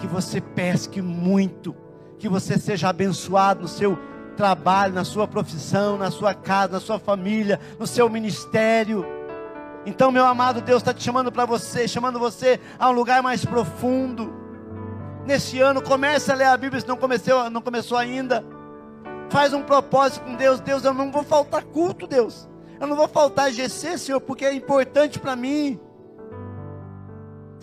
que 0.01 0.07
você 0.07 0.41
pesque 0.41 1.01
muito, 1.01 1.75
que 2.21 2.29
você 2.29 2.59
seja 2.59 2.91
abençoado 2.91 3.63
no 3.63 3.69
seu 3.69 3.99
trabalho, 4.37 4.93
na 4.93 5.05
sua 5.05 5.27
profissão, 5.27 5.97
na 5.97 6.11
sua 6.11 6.35
casa, 6.35 6.75
na 6.75 6.81
sua 6.81 6.99
família, 6.99 7.59
no 7.79 7.87
seu 7.87 8.09
ministério. 8.11 9.05
Então, 9.87 10.13
meu 10.13 10.27
amado 10.27 10.61
Deus 10.61 10.83
está 10.83 10.93
te 10.93 11.03
chamando 11.03 11.33
para 11.33 11.47
você, 11.47 11.89
chamando 11.89 12.19
você 12.19 12.61
a 12.79 12.91
um 12.91 12.93
lugar 12.93 13.23
mais 13.23 13.45
profundo. 13.45 14.33
Nesse 15.27 15.61
ano, 15.61 15.83
comece 15.83 16.31
a 16.31 16.35
ler 16.35 16.45
a 16.45 16.57
Bíblia 16.57 16.81
se 16.81 16.87
não 16.87 16.97
começou, 16.97 17.49
não 17.49 17.63
começou 17.63 17.97
ainda. 17.97 18.45
Faz 19.31 19.55
um 19.55 19.63
propósito 19.63 20.25
com 20.25 20.35
Deus. 20.35 20.61
Deus, 20.61 20.85
eu 20.85 20.93
não 20.93 21.11
vou 21.11 21.23
faltar 21.23 21.63
culto, 21.65 22.07
Deus. 22.07 22.49
Eu 22.79 22.87
não 22.87 22.97
vou 22.97 23.09
faltar 23.09 23.51
GC, 23.51 23.97
Senhor, 23.97 24.21
porque 24.21 24.45
é 24.45 24.53
importante 24.53 25.19
para 25.19 25.35
mim. 25.35 25.81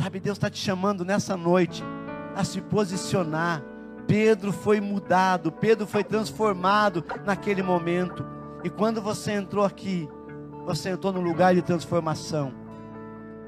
Sabe, 0.02 0.20
Deus 0.20 0.38
está 0.38 0.50
te 0.50 0.60
chamando 0.60 1.06
nessa 1.06 1.38
noite 1.38 1.84
a 2.36 2.44
se 2.44 2.62
posicionar. 2.62 3.64
Pedro 4.08 4.54
foi 4.54 4.80
mudado, 4.80 5.52
Pedro 5.52 5.86
foi 5.86 6.04
transformado 6.04 7.04
naquele 7.26 7.62
momento. 7.62 8.26
E 8.64 8.70
quando 8.70 9.02
você 9.02 9.34
entrou 9.34 9.66
aqui, 9.66 10.08
você 10.66 10.90
entrou 10.90 11.12
num 11.12 11.22
lugar 11.22 11.54
de 11.54 11.62
transformação. 11.62 12.54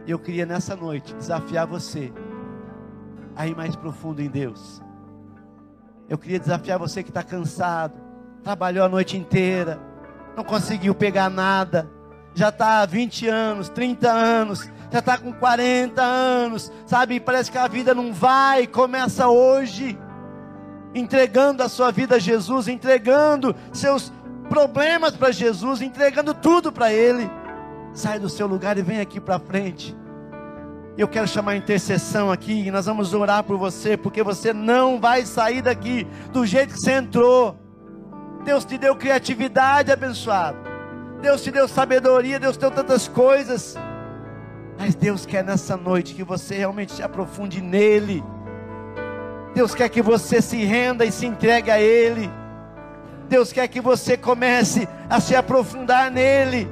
E 0.05 0.11
eu 0.11 0.19
queria 0.19 0.45
nessa 0.45 0.75
noite 0.75 1.15
desafiar 1.15 1.65
você 1.65 2.11
a 3.35 3.47
ir 3.47 3.55
mais 3.55 3.75
profundo 3.75 4.21
em 4.21 4.27
Deus. 4.27 4.81
Eu 6.09 6.17
queria 6.17 6.39
desafiar 6.39 6.77
você 6.77 7.03
que 7.03 7.09
está 7.09 7.23
cansado, 7.23 7.93
trabalhou 8.43 8.83
a 8.83 8.89
noite 8.89 9.15
inteira, 9.15 9.79
não 10.35 10.43
conseguiu 10.43 10.93
pegar 10.93 11.29
nada, 11.29 11.89
já 12.33 12.49
está 12.49 12.81
há 12.81 12.85
20 12.85 13.27
anos, 13.27 13.69
30 13.69 14.09
anos, 14.09 14.69
já 14.91 14.99
está 14.99 15.17
com 15.17 15.31
40 15.31 16.01
anos, 16.01 16.71
sabe? 16.85 17.19
Parece 17.19 17.51
que 17.51 17.57
a 17.57 17.67
vida 17.67 17.93
não 17.93 18.11
vai, 18.13 18.65
começa 18.65 19.27
hoje, 19.27 19.97
entregando 20.93 21.63
a 21.63 21.69
sua 21.69 21.91
vida 21.91 22.15
a 22.15 22.19
Jesus, 22.19 22.67
entregando 22.67 23.55
seus 23.71 24.11
problemas 24.49 25.15
para 25.15 25.31
Jesus, 25.31 25.81
entregando 25.81 26.33
tudo 26.33 26.71
para 26.71 26.91
Ele. 26.91 27.29
Sai 27.93 28.19
do 28.19 28.29
seu 28.29 28.47
lugar 28.47 28.77
e 28.77 28.81
vem 28.81 28.99
aqui 28.99 29.19
para 29.19 29.39
frente. 29.39 29.95
Eu 30.97 31.07
quero 31.07 31.27
chamar 31.27 31.51
a 31.51 31.57
intercessão 31.57 32.31
aqui 32.31 32.67
e 32.67 32.71
nós 32.71 32.85
vamos 32.85 33.13
orar 33.13 33.43
por 33.43 33.57
você, 33.57 33.95
porque 33.95 34.21
você 34.21 34.51
não 34.51 34.99
vai 34.99 35.25
sair 35.25 35.61
daqui 35.61 36.05
do 36.33 36.45
jeito 36.45 36.73
que 36.73 36.79
você 36.81 36.93
entrou. 36.93 37.57
Deus 38.43 38.65
te 38.65 38.77
deu 38.77 38.95
criatividade, 38.95 39.91
abençoado. 39.91 40.57
Deus 41.21 41.41
te 41.41 41.51
deu 41.51 41.67
sabedoria, 41.67 42.39
Deus 42.39 42.57
te 42.57 42.61
deu 42.61 42.71
tantas 42.71 43.07
coisas. 43.07 43.77
Mas 44.77 44.95
Deus 44.95 45.25
quer 45.25 45.43
nessa 45.43 45.75
noite 45.75 46.15
que 46.15 46.23
você 46.23 46.57
realmente 46.57 46.93
se 46.93 47.03
aprofunde 47.03 47.61
nele. 47.61 48.23
Deus 49.59 49.75
quer 49.75 49.89
que 49.89 50.01
você 50.01 50.41
se 50.41 50.63
renda 50.63 51.03
e 51.03 51.11
se 51.11 51.25
entregue 51.25 51.69
a 51.69 51.81
Ele. 51.81 52.31
Deus 53.27 53.51
quer 53.51 53.67
que 53.67 53.81
você 53.81 54.15
comece 54.15 54.87
a 55.09 55.19
se 55.19 55.35
aprofundar 55.35 56.09
nele. 56.09 56.65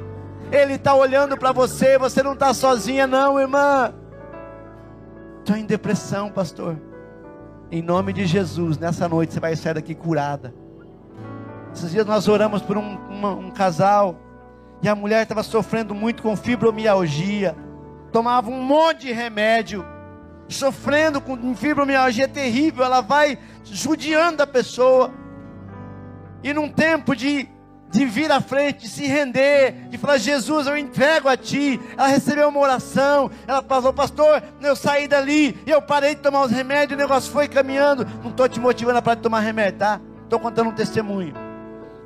Ele 0.53 0.75
está 0.75 0.95
olhando 0.95 1.35
para 1.35 1.51
você, 1.51 1.97
você 1.97 2.23
não 2.23 2.31
está 2.31 2.53
sozinha, 2.53 3.05
não, 3.05 3.37
irmã. 3.37 3.93
Estou 5.39 5.57
em 5.57 5.65
depressão, 5.65 6.31
pastor. 6.31 6.77
Em 7.69 7.81
nome 7.81 8.13
de 8.13 8.25
Jesus, 8.25 8.77
nessa 8.77 9.05
noite 9.09 9.33
você 9.33 9.41
vai 9.41 9.53
sair 9.57 9.73
daqui 9.73 9.93
curada. 9.93 10.53
Esses 11.73 11.91
dias 11.91 12.05
nós 12.05 12.29
oramos 12.29 12.61
por 12.61 12.77
um, 12.77 12.95
uma, 13.09 13.31
um 13.31 13.51
casal 13.51 14.15
e 14.81 14.87
a 14.87 14.95
mulher 14.95 15.23
estava 15.23 15.43
sofrendo 15.43 15.93
muito 15.93 16.23
com 16.23 16.37
fibromialgia 16.37 17.53
tomava 18.11 18.49
um 18.49 18.61
monte 18.61 19.07
de 19.07 19.11
remédio, 19.11 19.85
sofrendo 20.49 21.19
com 21.19 21.55
fibromialgia 21.55 22.27
terrível, 22.27 22.85
ela 22.85 23.01
vai 23.01 23.37
judiando 23.63 24.41
a 24.41 24.47
pessoa. 24.47 25.11
E 26.43 26.53
num 26.53 26.69
tempo 26.69 27.15
de, 27.15 27.47
de 27.89 28.05
vir 28.05 28.31
à 28.31 28.39
frente, 28.39 28.83
de 28.83 28.89
se 28.89 29.05
render, 29.05 29.89
de 29.89 29.97
falar, 29.97 30.17
Jesus, 30.17 30.67
eu 30.67 30.77
entrego 30.77 31.27
a 31.27 31.35
Ti. 31.35 31.79
Ela 31.97 32.07
recebeu 32.07 32.47
uma 32.49 32.59
oração, 32.59 33.29
ela 33.47 33.61
falou, 33.61 33.93
pastor, 33.93 34.41
eu 34.61 34.75
saí 34.75 35.07
dali, 35.07 35.59
eu 35.65 35.81
parei 35.81 36.15
de 36.15 36.21
tomar 36.21 36.43
os 36.43 36.51
remédios, 36.51 36.97
o 36.97 37.01
negócio 37.01 37.31
foi 37.31 37.47
caminhando. 37.47 38.07
Não 38.23 38.29
estou 38.29 38.47
te 38.47 38.59
motivando 38.59 39.01
para 39.01 39.15
tomar 39.15 39.41
remédio, 39.41 39.79
tá? 39.79 39.99
Estou 40.23 40.39
contando 40.39 40.69
um 40.69 40.75
testemunho. 40.75 41.33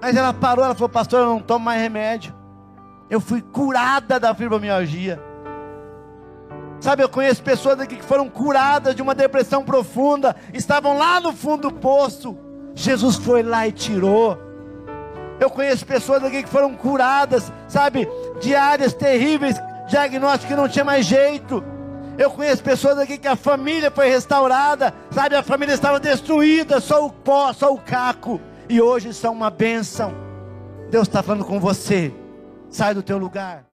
Mas 0.01 0.15
ela 0.15 0.33
parou, 0.33 0.65
ela 0.65 0.73
falou, 0.73 0.89
pastor, 0.89 1.19
eu 1.21 1.27
não 1.27 1.39
tomo 1.39 1.65
mais 1.65 1.81
remédio. 1.81 2.33
Eu 3.09 3.19
fui 3.19 3.41
curada 3.41 4.19
da 4.19 4.33
fibromialgia. 4.33 5.30
Sabe, 6.81 7.03
eu 7.03 7.09
conheço 7.09 7.43
pessoas 7.43 7.79
aqui 7.79 7.95
que 7.95 8.03
foram 8.03 8.27
curadas 8.27 8.95
de 8.95 9.03
uma 9.03 9.13
depressão 9.13 9.63
profunda, 9.63 10.35
estavam 10.51 10.97
lá 10.97 11.19
no 11.19 11.31
fundo 11.31 11.69
do 11.69 11.75
poço. 11.75 12.35
Jesus 12.73 13.17
foi 13.17 13.43
lá 13.43 13.67
e 13.67 13.71
tirou. 13.71 14.35
Eu 15.39 15.47
conheço 15.51 15.85
pessoas 15.85 16.23
aqui 16.23 16.41
que 16.41 16.49
foram 16.49 16.73
curadas, 16.73 17.53
sabe, 17.67 18.09
de 18.39 18.55
áreas 18.55 18.93
terríveis, 18.93 19.61
diagnóstico 19.87 20.47
que 20.47 20.59
não 20.59 20.67
tinha 20.67 20.83
mais 20.83 21.05
jeito. 21.05 21.63
Eu 22.17 22.31
conheço 22.31 22.63
pessoas 22.63 22.97
aqui 22.97 23.19
que 23.19 23.27
a 23.27 23.35
família 23.35 23.91
foi 23.91 24.09
restaurada, 24.09 24.91
sabe, 25.11 25.35
a 25.35 25.43
família 25.43 25.73
estava 25.73 25.99
destruída, 25.99 26.79
só 26.79 27.05
o 27.05 27.11
pó, 27.11 27.53
só 27.53 27.71
o 27.71 27.77
caco, 27.77 28.41
e 28.67 28.81
hoje 28.81 29.13
são 29.13 29.33
uma 29.33 29.51
bênção. 29.51 30.13
Deus 30.89 31.07
está 31.07 31.21
falando 31.21 31.45
com 31.45 31.59
você. 31.59 32.11
Sai 32.71 32.95
do 32.95 33.03
teu 33.03 33.19
lugar. 33.19 33.65